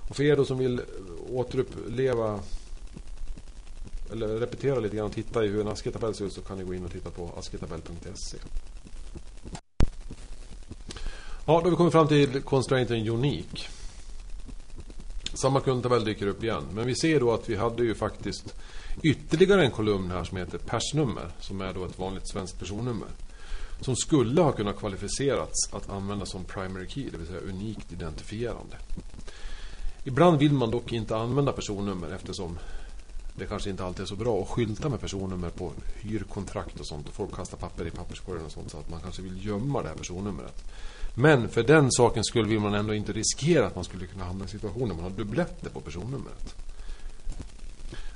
Och 0.09 0.15
för 0.15 0.23
er 0.23 0.35
då 0.35 0.45
som 0.45 0.57
vill 0.57 0.81
återuppleva 1.29 2.39
eller 4.11 4.27
repetera 4.27 4.79
lite 4.79 4.95
grann 4.95 5.05
och 5.05 5.13
titta 5.13 5.45
i 5.45 5.47
hur 5.47 5.61
en 5.61 5.67
ASCII-tabell 5.67 6.15
ser 6.15 6.25
ut 6.25 6.33
så 6.33 6.41
kan 6.41 6.57
ni 6.57 6.63
gå 6.63 6.73
in 6.73 6.85
och 6.85 6.91
titta 6.91 7.09
på 7.09 7.29
askitabell.se. 7.37 8.37
Ja, 11.45 11.53
då 11.53 11.63
har 11.63 11.69
vi 11.69 11.75
kommit 11.75 11.93
fram 11.93 12.07
till 12.07 12.41
constrainten 12.41 13.07
unik. 13.07 13.69
Samma 15.33 15.59
kundtabell 15.59 16.05
dyker 16.05 16.27
upp 16.27 16.43
igen. 16.43 16.63
Men 16.73 16.87
vi 16.87 16.95
ser 16.95 17.19
då 17.19 17.33
att 17.33 17.49
vi 17.49 17.55
hade 17.55 17.83
ju 17.83 17.95
faktiskt 17.95 18.53
ytterligare 19.01 19.65
en 19.65 19.71
kolumn 19.71 20.11
här 20.11 20.23
som 20.23 20.37
heter 20.37 20.57
persnummer. 20.57 21.31
Som 21.39 21.61
är 21.61 21.73
då 21.73 21.85
ett 21.85 21.99
vanligt 21.99 22.29
svenskt 22.29 22.59
personnummer. 22.59 23.07
Som 23.81 23.95
skulle 23.95 24.41
ha 24.41 24.51
kunnat 24.51 24.77
kvalificerats 24.77 25.73
att 25.73 25.89
användas 25.89 26.29
som 26.29 26.43
primary 26.43 26.89
key, 26.89 27.09
det 27.11 27.17
vill 27.17 27.27
säga 27.27 27.39
unikt 27.39 27.91
identifierande. 27.91 28.75
Ibland 30.03 30.39
vill 30.39 30.53
man 30.53 30.71
dock 30.71 30.93
inte 30.93 31.15
använda 31.15 31.51
personnummer 31.51 32.09
eftersom 32.09 32.59
det 33.41 33.47
kanske 33.47 33.69
inte 33.69 33.85
alltid 33.85 34.01
är 34.01 34.07
så 34.07 34.15
bra 34.15 34.41
att 34.41 34.47
skylta 34.47 34.89
med 34.89 35.01
personnummer 35.01 35.49
på 35.49 35.71
hyrkontrakt 35.95 36.79
och 36.79 36.87
sånt. 36.87 37.07
Och 37.07 37.13
folk 37.13 37.35
kastar 37.35 37.57
papper 37.57 37.87
i 37.87 37.91
papperskorgen 37.91 38.45
och 38.45 38.51
sånt. 38.51 38.71
Så 38.71 38.77
att 38.77 38.89
man 38.89 38.99
kanske 39.01 39.21
vill 39.21 39.45
gömma 39.45 39.81
det 39.81 39.87
här 39.87 39.95
personnumret. 39.95 40.63
Men 41.15 41.49
för 41.49 41.63
den 41.63 41.91
saken 41.91 42.23
skulle 42.23 42.49
vill 42.49 42.59
man 42.59 42.73
ändå 42.73 42.93
inte 42.93 43.13
riskera 43.13 43.67
att 43.67 43.75
man 43.75 43.83
skulle 43.83 44.05
kunna 44.05 44.25
hamna 44.25 44.45
i 44.45 44.47
situationer 44.47 44.87
där 44.87 44.95
man 44.95 45.03
har 45.03 45.17
dubbletter 45.17 45.69
på 45.69 45.81
personnumret. 45.81 46.55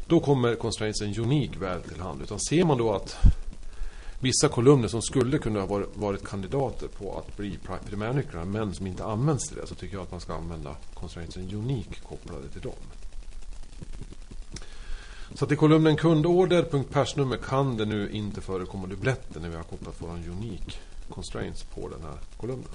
Då 0.08 0.20
kommer 0.20 0.56
constraintsen 0.56 1.20
unik 1.20 1.58
väl 1.62 1.82
till 1.82 2.02
hand. 2.02 2.22
Utan 2.22 2.40
ser 2.40 2.66
man 2.66 2.78
då 2.78 2.94
att 2.94 3.18
vissa 4.20 4.48
kolumner 4.48 4.88
som 4.88 5.02
skulle 5.02 5.38
kunna 5.38 5.62
ha 5.62 5.84
varit 5.94 6.28
kandidater 6.28 6.88
på 6.88 7.18
att 7.18 7.38
bli 7.38 7.60
primärnycklarna 7.90 8.46
men 8.46 8.74
som 8.74 8.88
inte 8.88 9.06
används 9.06 9.48
till 9.48 9.58
det 9.58 9.68
så 9.68 9.76
tycker 9.76 9.96
jag 9.96 10.04
att 10.04 10.12
man 10.12 10.22
ska 10.22 10.34
använda 10.34 10.76
constraintsen 10.94 11.56
unik 11.56 12.04
kopplade 12.04 12.48
till 12.48 12.62
dem. 12.62 12.74
Så 15.36 15.46
att 15.46 15.52
i 15.52 15.56
kolumnen 15.56 15.98
kundorder.persnummer 15.98 17.38
kan 17.38 17.78
det 17.78 17.86
nu 17.86 18.10
inte 18.12 18.42
förekomma 18.42 18.88
dubbletter 18.88 19.40
när 19.40 19.50
vi 19.50 19.56
har 19.56 19.64
kopplat 19.64 19.96
vår 19.98 20.10
unik 20.10 20.80
constraints 21.10 21.64
på 21.64 21.90
den 21.90 22.02
här 22.02 22.18
kolumnen. 22.38 22.70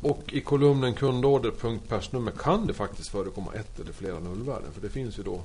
Och 0.00 0.32
i 0.32 0.40
kolumnen 0.40 0.94
kundorder.persnummer 0.94 2.32
kan 2.32 2.66
det 2.66 2.74
faktiskt 2.74 3.08
förekomma 3.08 3.52
ett 3.54 3.80
eller 3.80 3.92
flera 3.92 4.20
nullvärden. 4.20 4.72
För 4.72 4.80
det 4.80 4.90
finns 4.90 5.18
ju 5.18 5.22
då 5.22 5.40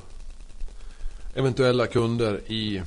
eventuella 1.36 1.88
kunder 1.88 2.52
i 2.52 2.82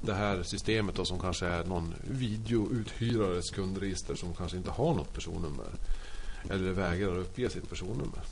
det 0.00 0.14
här 0.14 0.42
systemet 0.42 0.94
då, 0.94 1.04
som 1.04 1.20
kanske 1.20 1.46
är 1.46 1.64
någon 1.64 1.94
videouthyrares 2.10 3.50
kundregister 3.50 4.14
som 4.14 4.34
kanske 4.34 4.56
inte 4.56 4.70
har 4.70 4.94
något 4.94 5.14
personnummer. 5.14 5.66
Eller 6.50 6.70
vägrar 6.72 7.18
uppge 7.18 7.50
sitt 7.50 7.68
personnummer. 7.68 8.22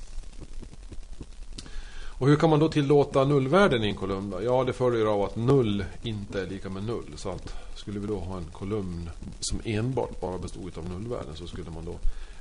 Och 2.18 2.28
hur 2.28 2.36
kan 2.36 2.50
man 2.50 2.58
då 2.58 2.68
tillåta 2.68 3.24
nullvärden 3.24 3.84
i 3.84 3.88
en 3.88 3.94
kolumn? 3.94 4.34
Ja, 4.44 4.64
det 4.64 4.72
följer 4.72 5.06
av 5.06 5.22
att 5.22 5.36
null 5.36 5.84
inte 6.02 6.40
är 6.40 6.46
lika 6.46 6.68
med 6.68 6.84
null. 6.84 7.12
Så 7.16 7.30
att 7.30 7.54
skulle 7.74 8.00
vi 8.00 8.06
då 8.06 8.18
ha 8.18 8.36
en 8.36 8.50
kolumn 8.52 9.10
som 9.40 9.60
enbart 9.64 10.20
bara 10.20 10.38
bestod 10.38 10.78
av 10.78 10.90
nullvärden 10.90 11.36
så 11.36 11.46
skulle 11.46 11.70
man 11.70 11.84
då 11.84 11.98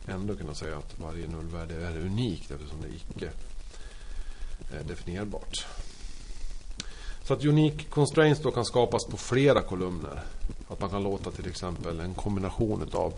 ändå 0.07 0.35
kunna 0.35 0.53
säga 0.53 0.77
att 0.77 0.99
varje 0.99 1.27
nullvärde 1.27 1.75
är 1.75 1.99
unikt 1.99 2.51
eftersom 2.51 2.81
det 2.81 2.87
icke 2.87 3.29
är 4.71 4.83
definierbart. 4.83 5.65
Så 7.23 7.33
att 7.33 7.45
unique 7.45 7.85
constraints 7.89 8.41
då 8.41 8.51
kan 8.51 8.65
skapas 8.65 9.05
på 9.05 9.17
flera 9.17 9.61
kolumner. 9.61 10.23
Att 10.67 10.81
man 10.81 10.89
kan 10.89 11.03
låta 11.03 11.31
till 11.31 11.47
exempel 11.47 11.99
en 11.99 12.13
kombination 12.13 12.89
av 12.93 13.13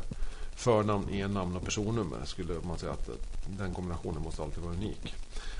förnamn, 0.56 1.10
e-namn 1.12 1.56
och 1.56 1.63
personnummer. 1.63 2.26
Skulle 2.26 2.54
man 2.63 2.78
säga 2.78 2.91
att 2.91 3.10
den 3.58 3.74
kombinationen 3.74 4.22
måste 4.22 4.43
alltid 4.43 4.63
vara 4.63 4.74
unik. 4.74 5.15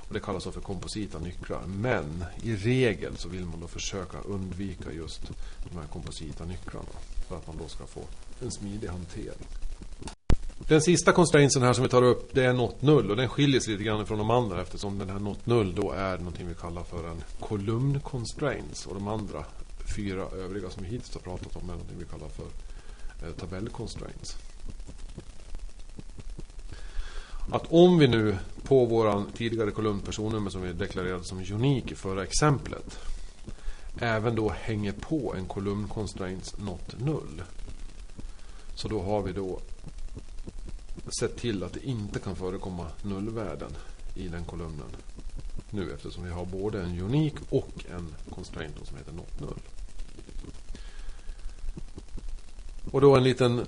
Och 0.08 0.14
det 0.14 0.20
kallas 0.20 0.44
för 0.44 0.62
komposita 0.62 1.20
nycklar. 1.20 1.62
Men 1.68 2.26
i 2.44 2.56
regel 2.56 3.18
så 3.18 3.30
vill 3.30 3.46
man 3.46 3.60
då 3.60 3.68
försöka 3.68 4.18
undvika 4.18 4.92
just 4.92 5.22
de 5.72 5.78
här 5.78 5.88
komposita 5.88 6.46
nycklarna. 6.46 6.88
För 7.28 7.38
att 7.38 7.48
man 7.48 7.58
då 7.58 7.68
ska 7.68 7.86
få 7.86 8.02
en 8.42 8.52
smidig 8.52 8.88
hantering. 8.88 9.48
Den 10.68 10.82
sista 10.82 11.12
constraintsen 11.12 11.62
här 11.64 11.74
som 11.74 11.84
vi 11.84 11.90
tar 11.90 12.04
upp 12.04 12.30
det 12.34 12.46
är 12.46 12.54
not 12.54 12.82
null 12.82 13.12
och 13.12 13.18
den 13.18 13.30
skiljer 13.30 13.60
sig 13.60 13.74
lite 13.74 13.84
grann 13.84 14.06
från 14.06 14.18
de 14.18 14.30
andra 14.30 14.62
eftersom 14.62 15.00
den 15.00 15.10
här 15.10 15.20
not 15.20 15.46
null 15.46 15.76
då 15.76 15.92
är 15.92 16.18
någonting 16.18 16.48
vi 16.48 16.56
kallar 16.56 16.84
för 16.84 17.10
en 17.10 17.24
kolumn 17.40 18.00
constraints 18.00 18.86
och 18.86 18.94
de 18.94 19.08
andra 19.08 19.46
fyra 19.96 20.22
övriga 20.22 20.70
som 20.70 20.84
vi 20.84 20.90
hittills 20.90 21.14
har 21.14 21.22
pratat 21.22 21.56
om 21.56 21.70
är 21.70 21.74
någonting 21.74 21.98
vi 22.00 22.06
kallar 22.06 22.30
för 22.30 22.46
eh, 23.28 23.34
tabell 23.34 23.70
constraints. 23.70 24.38
Att 27.50 27.66
om 27.70 27.98
vi 27.98 28.08
nu 28.08 28.38
på 28.64 28.86
våran 28.86 29.26
tidigare 29.34 29.72
kolumn 29.72 30.02
personnummer 30.02 30.50
som 30.50 30.62
vi 30.62 30.74
deklarerade 30.74 31.24
som 31.24 31.38
unik 31.52 31.92
i 31.92 31.96
förra 31.96 32.24
exemplet 32.24 33.00
även 34.00 34.36
då 34.36 34.50
hänger 34.50 34.92
på 34.92 35.36
en 35.36 35.46
kolumn 35.46 35.88
constraints 35.88 36.58
not 36.58 37.00
null. 37.00 37.44
Så 38.76 38.88
då 38.88 39.02
har 39.02 39.22
vi 39.22 39.34
då 39.34 39.60
sett 41.20 41.38
till 41.38 41.64
att 41.64 41.74
det 41.74 41.86
inte 41.86 42.20
kan 42.20 42.36
förekomma 42.36 42.88
nullvärden 43.02 43.72
i 44.16 44.28
den 44.28 44.46
kolumnen. 44.46 44.88
Nu 45.70 45.94
eftersom 45.94 46.24
vi 46.24 46.30
har 46.30 46.46
både 46.46 46.82
en 46.82 47.02
unik 47.02 47.36
och 47.50 47.86
en 47.90 48.16
constraint 48.30 48.76
som 48.84 48.98
heter 48.98 49.12
not 49.12 49.40
null. 49.40 49.60
Och 52.92 53.02
då 53.02 53.16
en 53.16 53.24
liten 53.24 53.66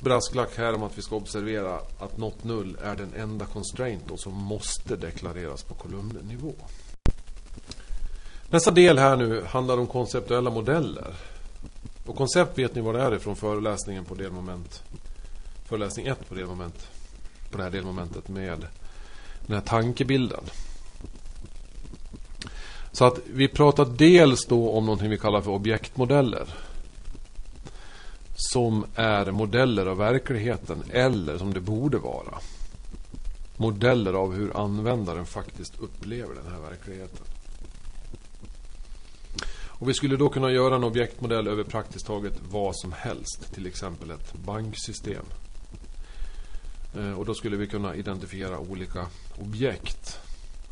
brasklack 0.00 0.56
här 0.56 0.74
om 0.74 0.82
att 0.82 0.98
vi 0.98 1.02
ska 1.02 1.16
observera 1.16 1.80
att 1.98 2.16
not 2.16 2.44
null 2.44 2.78
är 2.82 2.96
den 2.96 3.14
enda 3.16 3.46
constraint 3.46 4.02
som 4.16 4.34
måste 4.34 4.96
deklareras 4.96 5.62
på 5.62 5.74
kolumnnivå. 5.74 6.54
Nästa 8.50 8.70
del 8.70 8.98
här 8.98 9.16
nu 9.16 9.44
handlar 9.44 9.78
om 9.78 9.86
konceptuella 9.86 10.50
modeller. 10.50 11.14
Och 12.06 12.16
koncept 12.16 12.58
vet 12.58 12.74
ni 12.74 12.80
vad 12.80 12.94
det 12.94 13.02
är 13.02 13.18
från 13.18 13.36
föreläsningen 13.36 14.04
på 14.04 14.14
delmoment. 14.14 14.82
Föreläsning 15.64 16.06
1 16.06 16.28
på 16.28 16.34
delmoment. 16.34 16.88
På 17.50 17.58
det 17.58 17.64
här 17.64 17.70
delmomentet 17.70 18.28
med 18.28 18.66
den 19.46 19.54
här 19.54 19.60
tankebilden. 19.60 20.44
Så 22.92 23.04
att 23.04 23.18
vi 23.26 23.48
pratar 23.48 23.84
dels 23.84 24.46
då 24.46 24.70
om 24.70 24.86
någonting 24.86 25.10
vi 25.10 25.18
kallar 25.18 25.40
för 25.40 25.50
objektmodeller 25.50 26.48
som 28.52 28.86
är 28.94 29.30
modeller 29.30 29.86
av 29.86 29.96
verkligheten 29.96 30.82
eller 30.90 31.38
som 31.38 31.54
det 31.54 31.60
borde 31.60 31.98
vara. 31.98 32.38
Modeller 33.56 34.12
av 34.12 34.34
hur 34.34 34.56
användaren 34.56 35.26
faktiskt 35.26 35.80
upplever 35.80 36.34
den 36.34 36.52
här 36.52 36.60
verkligheten. 36.60 37.26
Och 39.78 39.88
vi 39.88 39.94
skulle 39.94 40.16
då 40.16 40.28
kunna 40.28 40.50
göra 40.50 40.76
en 40.76 40.84
objektmodell 40.84 41.48
över 41.48 41.64
praktiskt 41.64 42.06
taget 42.06 42.32
vad 42.50 42.76
som 42.76 42.92
helst. 42.92 43.54
Till 43.54 43.66
exempel 43.66 44.10
ett 44.10 44.32
banksystem. 44.32 45.24
Eh, 46.96 47.12
och 47.12 47.24
då 47.24 47.34
skulle 47.34 47.56
vi 47.56 47.66
kunna 47.66 47.94
identifiera 47.94 48.58
olika 48.58 49.06
objekt. 49.40 50.18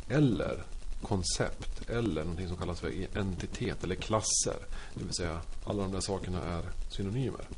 Eller 0.08 0.62
koncept. 1.02 1.90
Eller 1.90 2.24
något 2.24 2.48
som 2.48 2.56
kallas 2.56 2.80
för 2.80 3.18
entitet 3.18 3.84
eller 3.84 3.94
klasser. 3.94 4.56
Det 4.94 5.04
vill 5.04 5.14
säga 5.14 5.40
alla 5.64 5.82
de 5.82 5.92
där 5.92 6.00
sakerna 6.00 6.42
är 6.42 6.62
synonymer. 6.90 7.48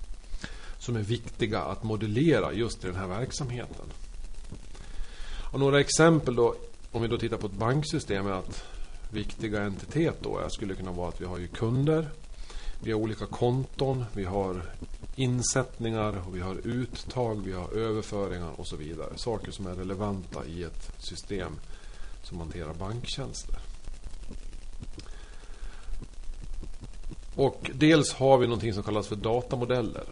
Som 0.79 0.97
är 0.97 1.03
viktiga 1.03 1.61
att 1.61 1.83
modellera 1.83 2.53
just 2.53 2.85
i 2.85 2.87
den 2.87 2.97
här 2.97 3.09
verksamheten. 3.09 3.87
Och 5.53 5.61
några 5.61 5.81
exempel 5.81 6.35
då. 6.35 6.55
Om 6.93 7.03
vi 7.03 7.09
då 7.09 7.19
tittar 7.19 7.37
på 7.37 7.47
ett 7.47 7.53
banksystem 7.53 8.27
är 8.27 8.33
att 8.33 8.64
viktiga 9.11 9.62
entitet 9.62 10.17
då 10.21 10.49
skulle 10.49 10.75
kunna 10.75 10.93
vara 10.93 11.09
att 11.09 11.21
vi 11.21 11.25
har 11.25 11.38
ju 11.38 11.49
kunder. 11.49 12.09
Vi 12.83 12.93
har 12.93 13.01
olika 13.01 13.27
konton. 13.27 14.05
Vi 14.12 14.25
har 14.25 14.62
insättningar. 15.17 16.23
Och 16.29 16.37
vi 16.37 16.41
har 16.41 16.67
uttag. 16.67 17.45
Vi 17.45 17.53
har 17.53 17.73
överföringar 17.73 18.51
och 18.57 18.67
så 18.67 18.77
vidare. 18.77 19.12
Saker 19.17 19.51
som 19.51 19.67
är 19.67 19.75
relevanta 19.75 20.47
i 20.47 20.62
ett 20.62 20.93
system 20.99 21.53
som 22.23 22.38
hanterar 22.38 22.75
banktjänster. 22.75 23.59
Och 27.35 27.71
dels 27.75 28.12
har 28.12 28.38
vi 28.38 28.47
någonting 28.47 28.75
som 28.75 28.83
kallas 28.83 29.09
för 29.09 29.17
datamodeller. 29.17 30.05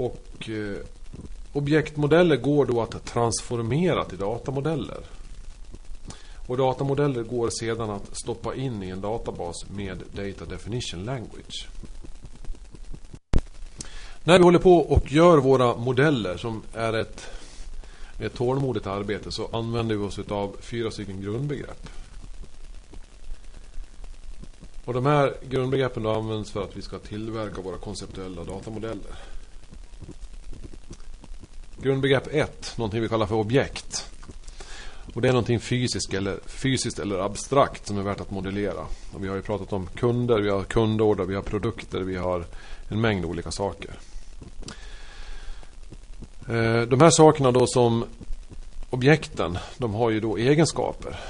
Och 0.00 0.48
eh, 0.48 0.76
objektmodeller 1.52 2.36
går 2.36 2.66
då 2.66 2.82
att 2.82 3.04
transformera 3.04 4.04
till 4.04 4.18
datamodeller. 4.18 4.98
Och 6.46 6.56
datamodeller 6.56 7.22
går 7.22 7.50
sedan 7.50 7.90
att 7.90 8.16
stoppa 8.16 8.54
in 8.54 8.82
i 8.82 8.88
en 8.88 9.00
databas 9.00 9.66
med 9.70 10.02
Data 10.12 10.44
Definition 10.44 11.04
Language. 11.04 11.68
När 14.24 14.38
vi 14.38 14.44
håller 14.44 14.58
på 14.58 14.76
och 14.76 15.12
gör 15.12 15.38
våra 15.38 15.76
modeller 15.76 16.36
som 16.36 16.62
är 16.74 16.92
ett, 16.92 17.26
ett 18.20 18.34
tålmodigt 18.34 18.86
arbete 18.86 19.32
så 19.32 19.48
använder 19.52 19.96
vi 19.96 20.04
oss 20.04 20.18
av 20.18 20.56
fyra 20.60 20.90
stycken 20.90 21.20
grundbegrepp. 21.20 21.88
Och 24.84 24.94
de 24.94 25.06
här 25.06 25.34
grundbegreppen 25.48 26.06
används 26.06 26.50
för 26.50 26.62
att 26.62 26.76
vi 26.76 26.82
ska 26.82 26.98
tillverka 26.98 27.62
våra 27.62 27.76
konceptuella 27.76 28.44
datamodeller. 28.44 29.29
Grundbegrepp 31.82 32.28
1, 32.34 32.74
någonting 32.76 33.02
vi 33.02 33.08
kallar 33.08 33.26
för 33.26 33.34
objekt. 33.34 34.10
Och 35.14 35.22
det 35.22 35.28
är 35.28 35.32
någonting 35.32 35.60
fysiskt 35.60 36.14
eller, 36.14 36.38
fysiskt 36.46 36.98
eller 36.98 37.18
abstrakt 37.18 37.86
som 37.86 37.98
är 37.98 38.02
värt 38.02 38.20
att 38.20 38.30
modellera. 38.30 38.80
Och 39.12 39.24
vi 39.24 39.28
har 39.28 39.36
ju 39.36 39.42
pratat 39.42 39.72
om 39.72 39.86
kunder, 39.86 40.40
vi 40.40 40.50
har 40.50 40.62
kundorder, 40.62 41.24
vi 41.24 41.34
har 41.34 41.42
produkter, 41.42 42.00
vi 42.00 42.16
har 42.16 42.44
en 42.88 43.00
mängd 43.00 43.24
olika 43.24 43.50
saker. 43.50 43.90
Eh, 46.48 46.82
de 46.82 47.00
här 47.00 47.10
sakerna 47.10 47.52
då 47.52 47.66
som 47.66 48.04
objekten, 48.90 49.58
de 49.78 49.94
har 49.94 50.10
ju 50.10 50.20
då 50.20 50.36
egenskaper. 50.36 51.20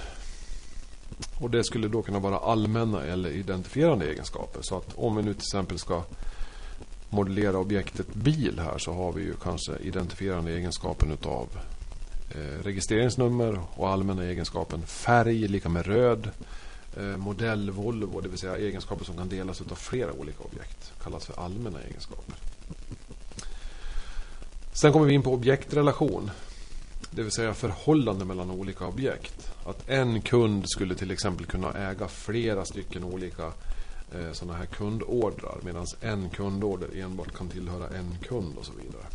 Och 1.41 1.51
det 1.51 1.65
skulle 1.65 1.89
då 1.89 2.03
kunna 2.03 2.19
vara 2.19 2.39
allmänna 2.39 3.03
eller 3.03 3.31
identifierande 3.31 4.07
egenskaper. 4.07 4.61
Så 4.63 4.77
att 4.77 4.95
om 4.97 5.17
vi 5.17 5.23
nu 5.23 5.35
till 5.35 5.43
exempel 5.43 5.79
ska 5.79 6.03
modellera 7.11 7.59
objektet 7.59 8.15
bil 8.15 8.59
här 8.59 8.79
så 8.79 8.93
har 8.93 9.13
vi 9.13 9.23
ju 9.23 9.35
kanske 9.43 9.77
identifierande 9.77 10.53
egenskapen 10.53 11.11
utav 11.13 11.49
eh, 12.31 12.65
registreringsnummer 12.65 13.61
och 13.75 13.89
allmänna 13.89 14.25
egenskapen 14.25 14.83
färg 14.83 15.49
lika 15.49 15.69
med 15.69 15.87
röd. 15.87 16.31
Eh, 16.97 17.17
modell 17.17 17.71
Volvo, 17.71 18.21
det 18.21 18.29
vill 18.29 18.39
säga 18.39 18.57
egenskaper 18.57 19.05
som 19.05 19.17
kan 19.17 19.29
delas 19.29 19.61
av 19.61 19.75
flera 19.75 20.13
olika 20.13 20.45
objekt. 20.45 20.93
Kallas 21.03 21.27
för 21.27 21.45
allmänna 21.45 21.81
egenskaper. 21.81 22.35
Sen 24.73 24.93
kommer 24.93 25.07
vi 25.07 25.15
in 25.15 25.23
på 25.23 25.33
objektrelation. 25.33 26.31
Det 27.11 27.23
vill 27.23 27.33
säga 27.33 27.55
förhållande 27.55 28.25
mellan 28.25 28.51
olika 28.51 28.87
objekt. 28.87 29.51
Att 29.67 29.89
en 29.89 30.21
kund 30.23 30.65
skulle 30.67 30.95
till 30.95 31.11
exempel 31.11 31.47
kunna 31.47 31.73
äga 31.73 32.09
flera 32.09 32.65
stycken 32.65 33.05
olika 33.05 33.53
eh, 34.15 34.33
sådana 34.33 34.59
här 34.59 34.67
kundordrar. 34.67 35.59
Medan 35.63 35.87
en 36.01 36.31
kundorder 36.31 36.89
enbart 36.97 37.35
kan 37.35 37.49
tillhöra 37.49 37.89
en 37.89 38.15
kund 38.23 38.59
och 38.59 38.65
så 38.65 38.73
vidare. 38.73 39.07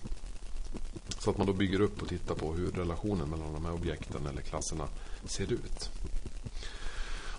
Så 1.19 1.29
att 1.29 1.37
man 1.37 1.47
då 1.47 1.53
bygger 1.53 1.81
upp 1.81 2.01
och 2.01 2.07
tittar 2.07 2.35
på 2.35 2.53
hur 2.53 2.71
relationen 2.71 3.29
mellan 3.29 3.53
de 3.53 3.65
här 3.65 3.73
objekten 3.73 4.27
eller 4.27 4.41
klasserna 4.41 4.87
ser 5.25 5.53
ut. 5.53 5.89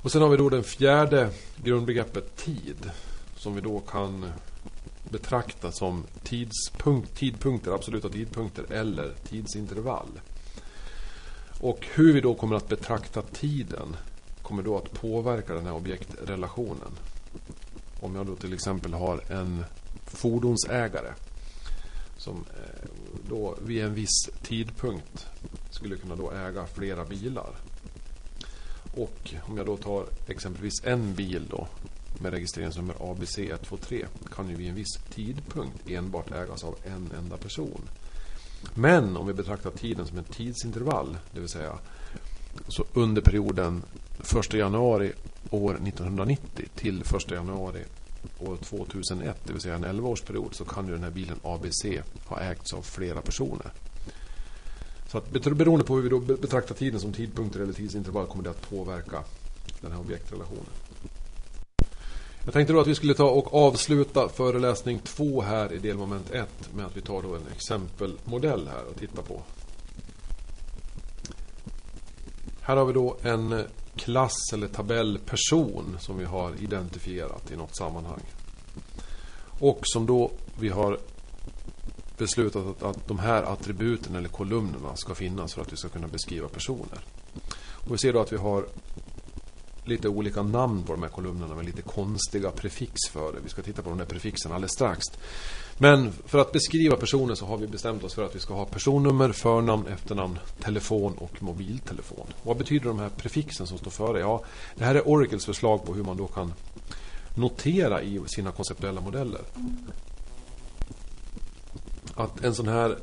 Och 0.07 0.13
sen 0.13 0.23
har 0.23 0.29
vi 0.29 0.37
då 0.37 0.49
den 0.49 0.65
fjärde 0.65 1.31
grundbegreppet 1.57 2.37
tid. 2.37 2.91
Som 3.37 3.55
vi 3.55 3.61
då 3.61 3.81
kan 3.81 4.33
betrakta 5.11 5.73
som 5.73 6.05
tidspunkt, 6.23 7.15
tidpunkter, 7.15 7.73
absoluta 7.73 8.09
tidpunkter 8.09 8.73
eller 8.73 9.15
tidsintervall. 9.29 10.21
Och 11.61 11.87
hur 11.95 12.13
vi 12.13 12.21
då 12.21 12.35
kommer 12.35 12.57
att 12.57 12.69
betrakta 12.69 13.23
tiden 13.23 13.97
kommer 14.43 14.63
då 14.63 14.77
att 14.77 14.93
påverka 14.93 15.55
den 15.55 15.67
här 15.67 15.75
objektrelationen. 15.75 16.93
Om 18.07 18.15
jag 18.15 18.27
då 18.27 18.37
till 18.37 18.55
exempel 18.55 18.93
har 18.93 19.33
en 19.33 19.65
fordonsägare 20.07 21.13
som 22.17 22.35
eh, 22.35 22.89
då 23.29 23.57
vid 23.63 23.85
en 23.85 23.95
viss 23.95 24.31
tidpunkt 24.43 25.27
skulle 25.71 25.97
kunna 25.97 26.17
då 26.17 26.31
äga 26.31 26.67
flera 26.67 27.05
bilar. 27.05 27.57
Och 28.95 29.35
om 29.43 29.57
jag 29.57 29.67
då 29.67 29.77
tar 29.77 30.07
exempelvis 30.27 30.85
en 30.85 31.15
bil 31.15 31.47
då 31.51 31.69
med 32.21 32.33
registreringsnummer 32.33 32.95
ABC123 32.95 34.07
kan 34.35 34.49
ju 34.49 34.57
vid 34.57 34.69
en 34.69 34.75
viss 34.75 34.99
tidpunkt 35.11 35.91
enbart 35.91 36.33
ägas 36.33 36.65
av 36.65 36.77
en 36.85 37.11
enda 37.19 37.37
person. 37.37 37.81
Men 38.75 39.17
om 39.17 39.27
vi 39.27 39.35
betraktar 39.35 39.71
tiden 39.71 40.07
som 40.07 40.19
en 40.19 40.25
tidsintervall, 40.25 41.17
det 41.33 41.41
vill 41.41 41.49
säga 41.49 41.79
så 42.69 42.85
under 42.95 43.23
perioden 43.23 43.83
1 44.39 44.55
januari 44.55 45.13
år 45.51 45.75
1990 45.75 46.69
till 46.75 47.01
1 47.01 47.31
januari 47.31 47.85
år 48.39 48.57
2001, 48.57 49.37
det 49.45 49.53
vill 49.53 49.63
säga 49.63 49.75
en 49.75 49.85
11-årsperiod, 49.85 50.53
så 50.53 50.65
kan 50.65 50.87
ju 50.87 50.93
den 50.93 51.05
här 51.05 51.11
bilen 51.11 51.41
ABC 51.43 51.85
ha 52.25 52.41
ägts 52.41 52.73
av 52.73 52.83
flera 52.83 53.21
personer. 53.21 53.73
Så 55.09 55.19
att 55.19 55.31
beroende 55.31 55.85
på 55.85 55.95
hur 55.95 56.03
vi 56.03 56.09
då 56.09 56.19
betraktar 56.19 56.75
tiden 56.75 57.01
som 57.01 57.13
tidpunkter 57.13 57.61
eller 57.61 57.73
tidsintervall 57.73 58.27
kommer 58.27 58.45
det 58.45 58.51
att 58.51 58.71
påverka 58.71 59.25
den 59.81 59.93
här 59.93 60.01
objektrelationen. 60.01 60.71
Jag 62.45 62.53
tänkte 62.53 62.73
då 62.73 62.81
att 62.81 62.87
vi 62.87 62.95
skulle 62.95 63.15
ta 63.15 63.31
och 63.31 63.55
avsluta 63.55 64.29
föreläsning 64.29 64.99
2 64.99 65.43
här 65.43 65.73
i 65.73 65.79
delmoment 65.79 66.31
1 66.31 66.49
med 66.75 66.87
att 66.87 66.97
vi 66.97 67.01
tar 67.01 67.23
då 67.23 67.35
en 67.35 67.47
exempelmodell 67.55 68.69
här 68.69 68.85
och 68.91 68.97
tittar 68.97 69.23
på. 69.23 69.43
Här 72.61 72.77
har 72.77 72.85
vi 72.85 72.93
då 72.93 73.17
en 73.23 73.53
eh, 73.53 73.65
klass 73.97 74.53
eller 74.53 74.69
tabellperson 74.69 75.97
som 76.01 76.19
vi 76.19 76.25
har 76.25 76.53
identifierat 76.63 77.51
i 77.51 77.57
något 77.57 77.77
sammanhang. 77.77 78.23
Och 79.61 79.81
som 79.83 80.07
då 80.07 80.31
vi 80.59 80.69
har 80.69 80.99
beslutat 82.19 82.67
att, 82.67 82.83
att 82.83 83.09
de 83.09 83.19
här 83.19 83.43
attributen 83.43 84.17
eller 84.17 84.29
kolumnerna 84.29 84.97
ska 84.97 85.15
finnas 85.15 85.55
för 85.55 85.63
att 85.63 85.73
vi 85.73 85.77
ska 85.77 85.89
kunna 85.89 86.09
beskriva 86.09 86.49
personer. 86.49 87.05
Och 87.59 87.95
vi 87.95 87.99
ser 87.99 88.13
då 88.13 88.21
att 88.21 88.33
vi 88.33 88.37
har 88.37 88.67
lite 89.85 90.09
olika 90.09 90.43
namn 90.43 90.83
på 90.83 90.93
de 90.93 91.03
här 91.03 91.11
kolumnerna 91.11 91.55
med 91.55 91.65
lite 91.65 91.83
konstiga 91.83 92.51
prefix 92.51 93.01
för 93.11 93.33
det. 93.33 93.39
Vi 93.45 93.49
ska 93.49 93.63
titta 93.63 93.83
på 93.83 93.89
de 93.89 93.99
där 93.99 94.05
prefixen 94.05 94.53
alldeles 94.53 94.73
strax. 94.73 95.05
Men 95.79 96.13
för 96.13 96.39
att 96.39 96.53
beskriva 96.53 96.97
personer 96.97 97.35
så 97.35 97.47
har 97.47 97.57
vi 97.57 97.67
bestämt 97.67 98.05
oss 98.05 98.15
för 98.15 98.25
att 98.25 98.37
vi 98.37 98.41
ska 98.41 98.55
ha 98.55 98.65
personnummer, 98.65 99.33
förnamn, 99.33 99.87
efternamn, 99.87 100.39
telefon 100.61 101.15
och 101.19 101.43
mobiltelefon. 101.43 102.27
Vad 102.43 102.57
betyder 102.57 102.89
de 102.89 102.99
här 102.99 103.09
prefixen 103.09 103.67
som 103.67 103.79
står 103.79 103.91
före? 103.91 104.21
Ja, 104.21 104.45
det 104.75 104.85
här 104.85 104.95
är 104.95 105.09
Oracles 105.09 105.47
förslag 105.47 105.85
på 105.85 105.95
hur 105.95 106.05
man 106.05 106.17
då 106.17 106.27
kan 106.27 106.53
notera 107.35 108.03
i 108.03 108.21
sina 108.27 108.53
konceptuella 108.53 109.01
modeller. 109.01 109.41
Att 112.15 112.45
en 112.45 112.55
sån 112.55 112.69
här 112.69 112.99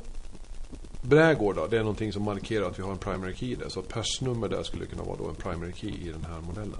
brädgård 1.01 1.69
det 1.69 1.77
är 1.77 1.81
någonting 1.81 2.13
som 2.13 2.23
markerar 2.23 2.65
att 2.65 2.79
vi 2.79 2.83
har 2.83 2.91
en 2.91 2.97
primary 2.97 3.35
key 3.35 3.55
där. 3.55 3.69
Så 3.69 3.79
att 3.79 3.87
persnummer 3.87 4.49
där 4.49 4.63
skulle 4.63 4.85
kunna 4.85 5.03
vara 5.03 5.17
då 5.17 5.29
en 5.29 5.35
primary 5.35 5.73
key 5.73 5.89
i 5.89 6.09
den 6.09 6.25
här 6.25 6.41
modellen. 6.41 6.79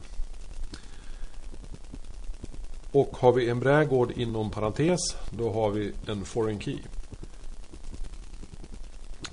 Och 2.94 3.18
har 3.18 3.32
vi 3.32 3.50
en 3.50 3.60
brädgård 3.60 4.12
inom 4.12 4.50
parentes, 4.50 5.00
då 5.30 5.52
har 5.52 5.70
vi 5.70 5.92
en 6.08 6.26
foreign 6.26 6.60
key. 6.60 6.80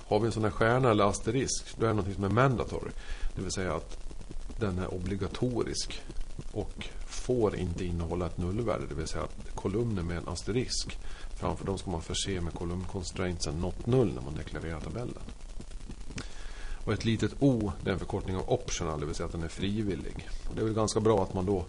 Har 0.09 0.21
vi 0.21 0.27
en 0.27 0.33
sån 0.33 0.45
här 0.45 0.51
stjärna 0.51 0.91
eller 0.91 1.05
asterisk, 1.05 1.77
då 1.77 1.85
är 1.85 1.89
det 1.89 1.95
någonting 1.95 2.15
som 2.15 2.25
är 2.25 2.29
mandatory. 2.29 2.91
Det 3.35 3.43
vill 3.43 3.53
säga 3.53 3.75
att 3.75 3.99
den 4.59 4.79
är 4.79 4.95
obligatorisk. 4.95 6.03
Och 6.53 6.89
får 7.07 7.57
inte 7.57 7.85
innehålla 7.85 8.27
ett 8.27 8.39
nullvärde, 8.39 8.87
det 8.87 8.95
vill 8.95 9.07
säga 9.07 9.25
att 9.25 9.55
kolumner 9.55 10.03
med 10.03 10.17
en 10.17 10.29
asterisk. 10.29 10.99
Framför 11.37 11.67
dem 11.67 11.79
ska 11.79 11.91
man 11.91 12.03
förse 12.03 12.41
med 12.41 12.55
kolumnconstraintsen 12.55 13.55
not 13.55 13.87
null 13.87 14.13
när 14.15 14.23
man 14.23 14.35
deklarerar 14.35 14.81
tabellen. 14.81 15.23
Och 16.85 16.93
ett 16.93 17.05
litet 17.05 17.33
O, 17.39 17.73
det 17.85 17.91
är 17.91 17.93
en 17.93 17.99
förkortning 17.99 18.37
av 18.37 18.53
optional, 18.53 19.01
det 19.01 19.07
vill 19.07 19.15
säga 19.15 19.27
att 19.27 19.33
den 19.33 19.43
är 19.43 19.49
frivillig. 19.49 20.29
Och 20.49 20.55
det 20.55 20.61
är 20.61 20.65
väl 20.65 20.75
ganska 20.75 21.01
bra 21.01 21.23
att 21.23 21.35
man 21.35 21.47
då 21.47 21.65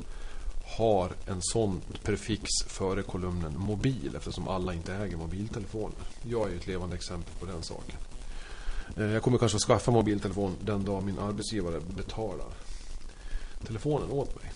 har 0.78 1.12
en 1.26 1.42
sån 1.42 1.82
prefix 2.04 2.50
före 2.68 3.04
kolumnen 3.04 3.58
mobil 3.58 4.16
eftersom 4.16 4.48
alla 4.48 4.74
inte 4.74 4.94
äger 4.94 5.18
mobiltelefoner. 5.18 5.98
Jag 6.24 6.48
är 6.48 6.52
ju 6.52 6.58
ett 6.58 6.68
levande 6.68 6.96
exempel 6.96 7.34
på 7.40 7.46
den 7.46 7.64
saken. 7.64 7.96
Eh, 8.98 9.06
jag 9.06 9.24
kommer 9.24 9.38
kanske 9.38 9.56
att 9.56 9.62
skaffa 9.62 9.92
mobiltelefon 9.92 10.56
den 10.62 10.86
dag 10.86 11.04
min 11.04 11.20
arbetsgivare 11.20 11.80
betalar 11.80 12.48
telefonen 13.68 14.12
åt 14.12 14.36
mig. 14.36 14.52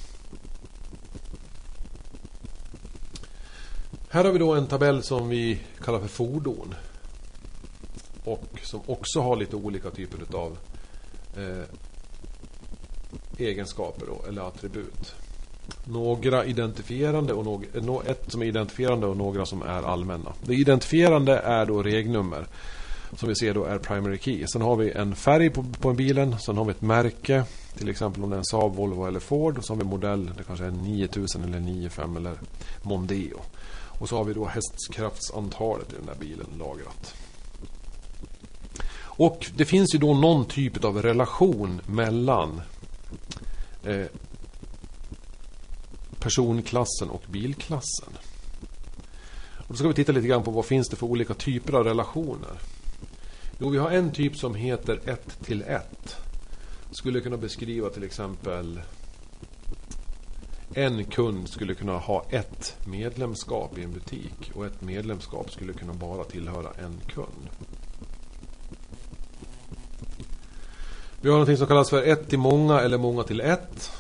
Här 4.10 4.24
har 4.24 4.32
vi 4.32 4.40
då 4.40 4.54
en 4.54 4.68
tabell 4.68 5.04
som 5.04 5.30
vi 5.30 5.60
kallar 5.84 6.00
för 6.00 6.08
fordon. 6.08 6.76
Och 8.24 8.60
som 8.64 8.82
också 8.86 9.22
har 9.22 9.36
lite 9.36 9.56
olika 9.56 9.92
typer 9.92 10.38
av 10.38 10.58
eh, 11.38 11.64
egenskaper 13.38 14.06
då, 14.06 14.26
eller 14.28 14.42
attribut. 14.42 15.16
Några 15.86 16.46
identifierande 16.46 17.34
och 17.34 17.46
några, 17.46 18.04
eh, 18.06 18.12
ett 18.12 18.32
som 18.32 18.42
är 18.42 18.46
identifierande 18.46 19.08
och 19.08 19.18
några 19.18 19.46
som 19.46 19.62
är 19.62 19.84
allmänna. 19.84 20.34
Det 20.42 20.54
identifierande 20.54 21.38
är 21.38 21.66
då 21.66 21.84
regnummer. 21.84 22.48
Som 23.16 23.30
vi 23.30 23.36
ser 23.36 23.54
då 23.54 23.64
är 23.64 23.78
primary 23.78 24.18
key. 24.18 24.48
Sen 24.48 24.62
har 24.62 24.76
vi 24.76 24.92
en 24.92 25.16
färg 25.16 25.50
på, 25.50 25.66
på 25.82 25.94
bilen. 25.94 26.40
Sen 26.40 26.58
har 26.58 26.66
vi 26.66 26.72
ett 26.72 26.82
märke. 26.82 27.44
Till 27.78 27.90
exempel 27.90 28.24
om 28.24 28.30
det 28.30 28.36
är 28.36 28.38
en 28.38 28.46
Saab, 28.46 28.76
Volvo 28.76 29.08
eller 29.08 29.20
Ford. 29.20 29.58
Och 29.58 29.66
så 29.66 29.74
har 29.74 29.78
vi 29.78 29.84
modell. 29.84 30.32
Det 30.38 30.44
kanske 30.44 30.66
är 30.66 30.72
9000 30.72 31.44
eller 31.44 31.60
95 31.60 32.18
eller 32.18 32.34
Mondeo. 32.82 33.40
Och 34.00 34.10
så 34.10 34.18
har 34.18 34.24
vi 34.24 34.34
då 34.34 34.46
hästkraftsantalet 34.46 35.94
i 35.94 35.96
den 35.96 36.06
där 36.06 36.16
bilen 36.20 36.48
lagrat. 36.60 37.16
Och 39.18 39.52
det 39.56 39.66
finns 39.66 39.96
ju 39.96 40.00
då 40.00 40.14
någon 40.14 40.46
typ 40.46 40.84
av 40.84 41.02
relation 41.02 41.82
mellan 41.86 42.62
eh, 43.84 44.06
personklassen 46.26 47.10
och 47.10 47.24
bilklassen. 47.32 48.10
Och 49.58 49.68
då 49.68 49.76
ska 49.76 49.88
vi 49.88 49.94
titta 49.94 50.12
lite 50.12 50.28
grann 50.28 50.44
på 50.44 50.52
vad 50.52 50.66
finns 50.66 50.90
det 50.90 50.96
för 50.96 51.08
olika 51.08 51.34
typer 51.34 51.74
av 51.74 51.84
relationer. 51.84 52.60
Jo, 53.60 53.70
vi 53.70 53.78
har 53.78 53.92
en 53.92 54.12
typ 54.12 54.38
som 54.38 54.56
heter 54.56 55.00
1 55.10 55.44
till 55.44 55.62
1. 55.62 56.18
Skulle 56.92 57.22
kunna 57.22 57.38
beskriva 57.38 57.90
till 57.90 58.04
exempel 58.04 58.82
en 60.74 61.04
kund 61.06 61.50
skulle 61.50 61.74
kunna 61.74 61.98
ha 61.98 62.26
ett 62.30 62.78
medlemskap 62.88 63.78
i 63.78 63.84
en 63.84 63.94
butik 63.94 64.52
och 64.54 64.66
ett 64.66 64.82
medlemskap 64.82 65.52
skulle 65.52 65.74
kunna 65.74 65.94
bara 65.94 66.24
tillhöra 66.24 66.70
en 66.86 67.00
kund. 67.08 67.50
Vi 71.22 71.30
har 71.30 71.40
något 71.40 71.58
som 71.58 71.68
kallas 71.68 71.90
för 71.90 72.04
ett 72.04 72.30
till 72.30 72.40
många 72.40 72.80
eller 72.80 72.98
många 72.98 73.24
till 73.24 73.42
ett. 73.42 73.92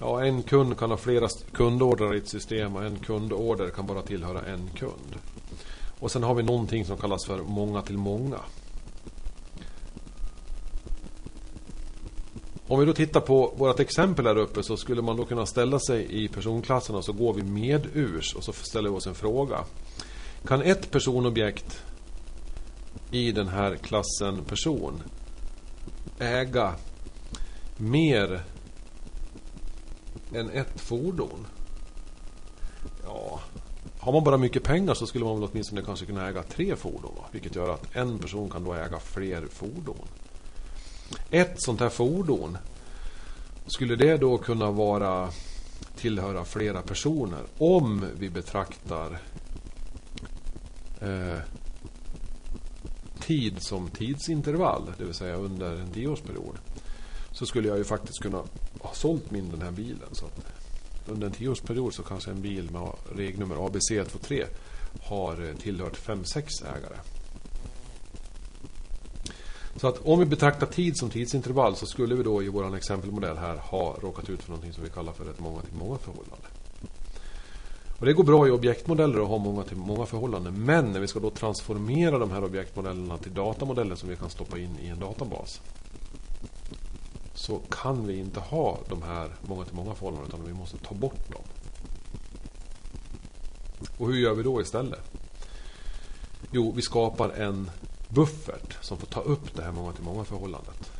Ja, 0.00 0.24
en 0.24 0.42
kund 0.42 0.78
kan 0.78 0.90
ha 0.90 0.96
flera 0.96 1.28
kundordrar 1.52 2.14
i 2.14 2.18
ett 2.18 2.28
system 2.28 2.76
och 2.76 2.84
en 2.84 2.98
kundorder 2.98 3.70
kan 3.70 3.86
bara 3.86 4.02
tillhöra 4.02 4.42
en 4.42 4.70
kund. 4.74 5.16
Och 5.98 6.10
sen 6.10 6.22
har 6.22 6.34
vi 6.34 6.42
någonting 6.42 6.84
som 6.84 6.96
kallas 6.96 7.26
för 7.26 7.42
många 7.42 7.82
till 7.82 7.98
många. 7.98 8.38
Om 12.66 12.80
vi 12.80 12.86
då 12.86 12.92
tittar 12.92 13.20
på 13.20 13.54
vårt 13.56 13.80
exempel 13.80 14.26
här 14.26 14.36
uppe 14.36 14.62
så 14.62 14.76
skulle 14.76 15.02
man 15.02 15.16
då 15.16 15.24
kunna 15.24 15.46
ställa 15.46 15.78
sig 15.78 16.24
i 16.24 16.28
personklassen 16.28 16.96
och 16.96 17.04
så 17.04 17.12
går 17.12 17.34
vi 17.34 17.42
medurs 17.42 18.34
och 18.34 18.44
så 18.44 18.52
ställer 18.52 18.90
vi 18.90 18.96
oss 18.96 19.06
en 19.06 19.14
fråga. 19.14 19.64
Kan 20.46 20.62
ett 20.62 20.90
personobjekt 20.90 21.82
i 23.10 23.32
den 23.32 23.48
här 23.48 23.76
klassen 23.76 24.44
person 24.44 25.02
äga 26.18 26.74
mer 27.76 28.42
än 30.34 30.50
ett 30.50 30.80
fordon? 30.80 31.46
Ja, 33.04 33.40
har 33.98 34.12
man 34.12 34.24
bara 34.24 34.36
mycket 34.36 34.62
pengar 34.62 34.94
så 34.94 35.06
skulle 35.06 35.24
man 35.24 35.40
väl 35.40 35.48
åtminstone 35.52 35.82
kanske 35.82 36.06
kunna 36.06 36.28
äga 36.28 36.42
tre 36.42 36.76
fordon. 36.76 37.12
Va? 37.16 37.24
Vilket 37.32 37.56
gör 37.56 37.74
att 37.74 37.96
en 37.96 38.18
person 38.18 38.50
kan 38.50 38.64
då 38.64 38.74
äga 38.74 38.98
fler 39.00 39.46
fordon. 39.46 40.08
Ett 41.30 41.62
sånt 41.62 41.80
här 41.80 41.88
fordon 41.88 42.58
skulle 43.66 43.96
det 43.96 44.16
då 44.16 44.38
kunna 44.38 44.70
vara 44.70 45.28
tillhöra 45.96 46.44
flera 46.44 46.82
personer 46.82 47.42
om 47.58 48.06
vi 48.18 48.30
betraktar 48.30 49.18
eh, 51.00 51.38
tid 53.20 53.62
som 53.62 53.88
tidsintervall, 53.88 54.82
det 54.98 55.04
vill 55.04 55.14
säga 55.14 55.34
under 55.34 55.76
en 55.76 55.90
tioårsperiod. 55.90 56.58
Så 57.32 57.46
skulle 57.46 57.68
jag 57.68 57.78
ju 57.78 57.84
faktiskt 57.84 58.22
kunna 58.22 58.42
ha 58.80 58.94
sålt 58.94 59.30
min 59.30 59.50
den 59.50 59.62
här 59.62 59.70
bilen. 59.70 60.08
Så 60.12 60.26
att 60.26 60.44
under 61.06 61.26
en 61.26 61.32
tioårsperiod 61.32 61.94
så 61.94 62.02
kanske 62.02 62.30
en 62.30 62.42
bil 62.42 62.70
med 62.70 62.92
regnummer 63.16 63.56
ABC123 63.56 64.44
har 65.02 65.48
eh, 65.48 65.54
tillhört 65.54 66.06
5-6 66.06 66.42
ägare. 66.64 66.96
Så 69.76 69.88
att 69.88 70.06
om 70.06 70.18
vi 70.18 70.26
betraktar 70.26 70.66
tid 70.66 70.96
som 70.96 71.10
tidsintervall 71.10 71.76
så 71.76 71.86
skulle 71.86 72.14
vi 72.14 72.22
då 72.22 72.42
i 72.42 72.48
vår 72.48 72.76
exempelmodell 72.76 73.36
här 73.36 73.56
ha 73.56 73.96
råkat 74.02 74.30
ut 74.30 74.42
för 74.42 74.50
någonting 74.50 74.72
som 74.72 74.84
vi 74.84 74.90
kallar 74.90 75.12
för 75.12 75.30
ett 75.30 75.40
många 75.40 75.60
till 75.60 75.74
många 75.74 75.98
förhållande. 75.98 76.46
Och 77.98 78.06
det 78.06 78.12
går 78.12 78.24
bra 78.24 78.48
i 78.48 78.50
objektmodeller 78.50 79.20
att 79.22 79.28
ha 79.28 79.38
många 79.38 79.62
till 79.62 79.76
många 79.76 80.06
förhållanden. 80.06 80.64
Men 80.64 80.92
när 80.92 81.00
vi 81.00 81.06
ska 81.06 81.20
då 81.20 81.30
transformera 81.30 82.18
de 82.18 82.30
här 82.30 82.44
objektmodellerna 82.44 83.18
till 83.18 83.34
datamodeller 83.34 83.96
som 83.96 84.08
vi 84.08 84.16
kan 84.16 84.30
stoppa 84.30 84.58
in 84.58 84.78
i 84.82 84.86
en 84.86 84.98
databas. 84.98 85.60
Så 87.40 87.58
kan 87.58 88.06
vi 88.06 88.18
inte 88.18 88.40
ha 88.40 88.78
de 88.88 89.02
här 89.02 89.30
många 89.42 89.64
till 89.64 89.74
många 89.74 89.94
förhållandena 89.94 90.28
utan 90.28 90.46
vi 90.46 90.52
måste 90.52 90.78
ta 90.78 90.94
bort 90.94 91.30
dem. 91.32 91.42
Och 93.98 94.06
hur 94.06 94.14
gör 94.14 94.34
vi 94.34 94.42
då 94.42 94.60
istället? 94.60 95.10
Jo, 96.50 96.72
vi 96.76 96.82
skapar 96.82 97.30
en 97.30 97.70
buffert 98.08 98.76
som 98.80 98.98
får 98.98 99.06
ta 99.06 99.20
upp 99.20 99.56
det 99.56 99.62
här 99.62 99.72
många 99.72 99.92
till 99.92 100.04
många 100.04 100.24
förhållandet. 100.24 100.92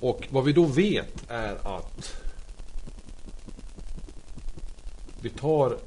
Och 0.00 0.28
vad 0.30 0.44
vi 0.44 0.52
då 0.52 0.64
vet 0.64 1.30
är 1.30 1.76
att 1.76 2.22
vi 5.20 5.30
tar 5.30 5.78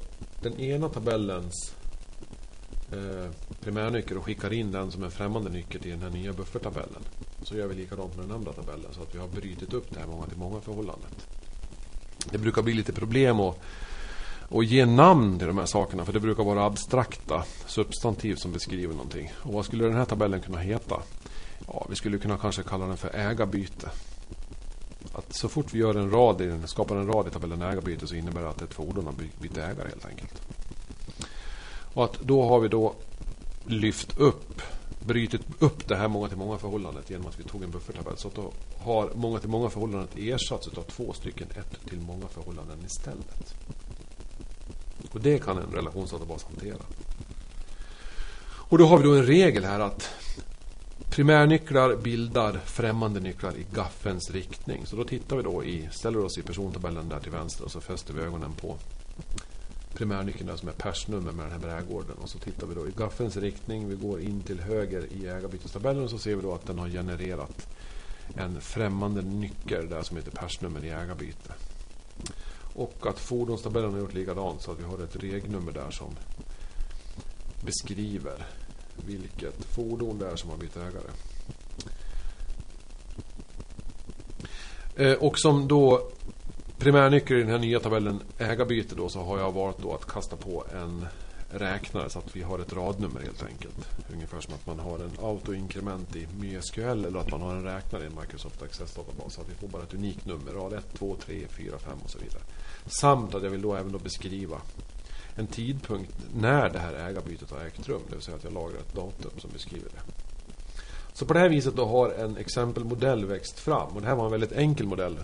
den 0.42 0.60
ena 0.60 0.88
tabellens 0.88 1.74
eh, 2.92 3.30
primärnyckel 3.60 4.16
och 4.16 4.24
skickar 4.24 4.52
in 4.52 4.72
den 4.72 4.90
som 4.90 5.04
en 5.04 5.10
främmande 5.10 5.50
nyckel 5.50 5.80
till 5.80 5.90
den 5.90 6.02
här 6.02 6.10
nya 6.10 6.32
bufferttabellen. 6.32 7.02
Så 7.42 7.56
gör 7.56 7.66
vi 7.66 7.74
likadant 7.74 8.16
med 8.16 8.24
den 8.24 8.36
andra 8.36 8.52
tabellen 8.52 8.92
så 8.92 9.02
att 9.02 9.14
vi 9.14 9.18
har 9.18 9.28
brutit 9.28 9.72
upp 9.72 9.90
det 9.90 10.00
här 10.00 10.06
många 10.06 10.26
till 10.26 10.38
många 10.38 10.60
förhållandet. 10.60 11.26
Det 12.30 12.38
brukar 12.38 12.62
bli 12.62 12.74
lite 12.74 12.92
problem 12.92 13.40
att 13.40 13.60
och 14.48 14.64
ge 14.64 14.86
namn 14.86 15.38
till 15.38 15.46
de 15.46 15.58
här 15.58 15.66
sakerna. 15.66 16.04
För 16.04 16.12
det 16.12 16.20
brukar 16.20 16.44
vara 16.44 16.64
abstrakta 16.64 17.44
substantiv 17.66 18.34
som 18.34 18.52
beskriver 18.52 18.94
någonting. 18.94 19.32
Och 19.36 19.52
vad 19.52 19.64
skulle 19.64 19.84
den 19.84 19.96
här 19.96 20.04
tabellen 20.04 20.40
kunna 20.40 20.58
heta? 20.58 21.02
Ja, 21.66 21.86
vi 21.90 21.96
skulle 21.96 22.18
kunna 22.18 22.38
kanske 22.38 22.62
kalla 22.62 22.86
den 22.86 22.96
för 22.96 23.16
ägarbyte. 23.16 23.90
Att 25.12 25.34
så 25.34 25.48
fort 25.48 25.74
vi 25.74 25.78
gör 25.78 25.94
en 25.94 26.10
rad 26.10 26.40
i 26.40 26.46
den, 26.46 26.68
skapar 26.68 26.96
en 26.96 27.06
rad 27.06 27.26
i 27.26 27.30
tabellen 27.30 27.62
ägarbyte 27.62 28.06
så 28.06 28.14
innebär 28.14 28.42
det 28.42 28.48
att 28.48 28.62
ett 28.62 28.74
fordon 28.74 29.06
har 29.06 29.14
bytt 29.40 29.56
ägare 29.56 29.88
helt 29.88 30.06
enkelt. 30.06 30.42
Och 31.94 32.04
att 32.04 32.20
då 32.20 32.48
har 32.48 32.60
vi 32.60 32.68
då 32.68 32.94
lyft 33.68 34.18
upp, 34.18 34.62
brutit 35.06 35.40
upp 35.58 35.88
det 35.88 35.96
här 35.96 36.08
många 36.08 36.28
till 36.28 36.36
många 36.36 36.58
förhållandet 36.58 37.10
genom 37.10 37.26
att 37.26 37.40
vi 37.40 37.44
tog 37.44 37.62
en 37.62 37.70
bufferttabell. 37.70 38.16
Så 38.16 38.28
att 38.28 38.34
då 38.34 38.52
har 38.78 39.10
många 39.14 39.38
till 39.38 39.48
många 39.48 39.70
förhållandet 39.70 40.10
ersatts 40.16 40.68
av 40.68 40.82
två 40.82 41.12
stycken 41.12 41.48
ett 41.54 41.88
till 41.88 42.00
många 42.00 42.28
förhållanden 42.28 42.78
istället. 42.86 43.54
Och 45.12 45.20
det 45.20 45.38
kan 45.44 45.58
en 45.58 45.72
relationsdatabas 45.72 46.44
hantera. 46.44 46.82
Och 48.50 48.78
då 48.78 48.86
har 48.86 48.98
vi 48.98 49.04
då 49.04 49.14
en 49.14 49.26
regel 49.26 49.64
här 49.64 49.80
att 49.80 50.10
primärnycklar 51.10 51.96
bildar 51.96 52.60
främmande 52.64 53.20
nycklar 53.20 53.52
i 53.56 53.66
gaffens 53.74 54.30
riktning. 54.30 54.86
Så 54.86 54.96
då 54.96 55.04
tittar 55.04 55.36
vi 55.36 55.42
då 55.42 55.64
i, 55.64 55.88
ställer 55.92 56.24
oss 56.24 56.38
i 56.38 56.42
persontabellen 56.42 57.08
där 57.08 57.20
till 57.20 57.32
vänster 57.32 57.64
och 57.64 57.70
så 57.70 57.80
fäster 57.80 58.14
vi 58.14 58.20
ögonen 58.20 58.52
på 58.52 58.76
primärnyckeln 59.98 60.58
som 60.58 60.68
är 60.68 60.72
persnummer 60.72 61.32
med 61.32 61.44
den 61.44 61.52
här 61.52 61.58
brädgården. 61.58 62.16
Och 62.22 62.28
så 62.28 62.38
tittar 62.38 62.66
vi 62.66 62.74
då 62.74 62.88
i 62.88 62.90
gaffens 62.96 63.36
riktning. 63.36 63.88
Vi 63.88 63.96
går 63.96 64.20
in 64.20 64.40
till 64.42 64.60
höger 64.60 65.04
i 65.12 65.26
ägarbytestabellen 65.26 66.04
och 66.04 66.10
så 66.10 66.18
ser 66.18 66.36
vi 66.36 66.42
då 66.42 66.54
att 66.54 66.66
den 66.66 66.78
har 66.78 66.88
genererat 66.88 67.68
en 68.36 68.60
främmande 68.60 69.22
nyckel 69.22 69.88
där 69.88 70.02
som 70.02 70.16
heter 70.16 70.30
persnummer 70.30 70.84
i 70.84 70.90
ägarbyte. 70.90 71.52
Och 72.74 73.06
att 73.06 73.18
fordonstabellen 73.18 73.92
har 73.92 73.98
gjort 73.98 74.14
likadant 74.14 74.62
så 74.62 74.72
att 74.72 74.80
vi 74.80 74.84
har 74.84 74.98
ett 75.04 75.16
regnummer 75.16 75.72
där 75.72 75.90
som 75.90 76.16
beskriver 77.64 78.46
vilket 79.06 79.64
fordon 79.64 80.18
det 80.18 80.30
är 80.30 80.36
som 80.36 80.50
har 80.50 80.56
bytt 80.56 80.76
ägare. 80.76 81.10
Eh, 84.96 85.18
och 85.18 85.38
som 85.38 85.68
då 85.68 86.10
primärnyckel 86.78 87.36
i 87.36 87.40
den 87.40 87.50
här 87.50 87.58
nya 87.58 87.80
tabellen 87.80 88.20
ägarbyte 88.38 88.94
då 88.94 89.08
så 89.08 89.22
har 89.22 89.38
jag 89.38 89.52
valt 89.52 89.82
då 89.82 89.94
att 89.94 90.06
kasta 90.06 90.36
på 90.36 90.64
en 90.72 91.06
räknare 91.50 92.10
så 92.10 92.18
att 92.18 92.36
vi 92.36 92.42
har 92.42 92.58
ett 92.58 92.72
radnummer 92.72 93.20
helt 93.20 93.42
enkelt. 93.42 93.88
Ungefär 94.12 94.40
som 94.40 94.54
att 94.54 94.66
man 94.66 94.78
har 94.78 94.98
en 94.98 95.10
autoinkrement 95.22 96.16
i 96.16 96.26
MySQL 96.40 97.04
eller 97.04 97.18
att 97.18 97.30
man 97.30 97.40
har 97.40 97.54
en 97.54 97.64
räknare 97.64 98.02
i 98.02 98.06
en 98.06 98.18
Microsoft 98.20 98.62
Access-databas. 98.62 99.34
Så 99.34 99.40
att 99.40 99.50
vi 99.50 99.54
får 99.54 99.68
bara 99.68 99.82
ett 99.82 99.94
unikt 99.94 100.26
nummer, 100.26 100.52
rad 100.52 100.72
1, 100.72 100.84
2, 100.98 101.16
3, 101.26 101.46
4, 101.48 101.78
5 101.78 101.98
och 102.04 102.10
så 102.10 102.18
vidare. 102.18 102.42
Samt 102.86 103.34
att 103.34 103.42
jag 103.42 103.50
vill 103.50 103.62
då 103.62 103.74
även 103.74 103.92
då 103.92 103.98
beskriva 103.98 104.60
en 105.34 105.46
tidpunkt 105.46 106.12
när 106.34 106.68
det 106.68 106.78
här 106.78 107.08
ägarbytet 107.08 107.50
har 107.50 107.60
ägt 107.60 107.88
rum. 107.88 108.00
Det 108.08 108.14
vill 108.14 108.24
säga 108.24 108.36
att 108.36 108.44
jag 108.44 108.52
lagrar 108.52 108.78
ett 108.78 108.94
datum 108.94 109.30
som 109.38 109.50
beskriver 109.52 109.90
det. 109.94 110.12
Så 111.12 111.26
på 111.26 111.32
det 111.32 111.40
här 111.40 111.48
viset 111.48 111.76
då 111.76 111.84
har 111.84 112.10
en 112.10 112.36
exempelmodell 112.36 113.24
växt 113.24 113.58
fram. 113.58 113.88
Och 113.88 114.00
det 114.00 114.06
här 114.06 114.14
var 114.14 114.24
en 114.24 114.30
väldigt 114.30 114.52
enkel 114.52 114.86
modell. 114.86 115.18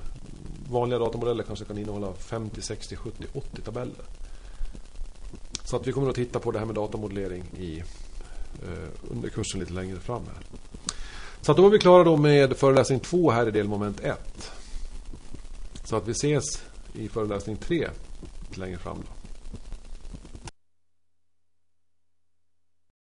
Vanliga 0.70 0.98
datamodeller 0.98 1.44
kanske 1.44 1.64
kan 1.64 1.78
innehålla 1.78 2.12
50, 2.12 2.62
60, 2.62 2.96
70, 2.96 3.24
80 3.32 3.62
tabeller. 3.62 4.04
Så 5.64 5.76
att 5.76 5.86
vi 5.86 5.92
kommer 5.92 6.08
att 6.08 6.14
titta 6.14 6.38
på 6.38 6.50
det 6.50 6.58
här 6.58 6.66
med 6.66 6.74
datamodellering 6.74 7.44
i, 7.58 7.78
eh, 8.62 9.10
under 9.10 9.28
kursen 9.28 9.60
lite 9.60 9.72
längre 9.72 10.00
fram 10.00 10.22
här. 10.22 10.44
Så 11.40 11.50
att 11.50 11.56
då 11.56 11.66
är 11.66 11.70
vi 11.70 11.78
klara 11.78 12.04
då 12.04 12.16
med 12.16 12.56
föreläsning 12.56 13.00
2 13.00 13.30
här 13.30 13.48
i 13.48 13.50
delmoment 13.50 14.00
1. 14.00 14.52
Så 15.84 15.96
att 15.96 16.08
vi 16.08 16.12
ses 16.12 16.62
i 16.94 17.08
föreläsning 17.08 17.56
3 17.56 17.88
lite 18.40 18.60
längre 18.60 18.78
fram 18.78 18.96
då. 18.96 19.23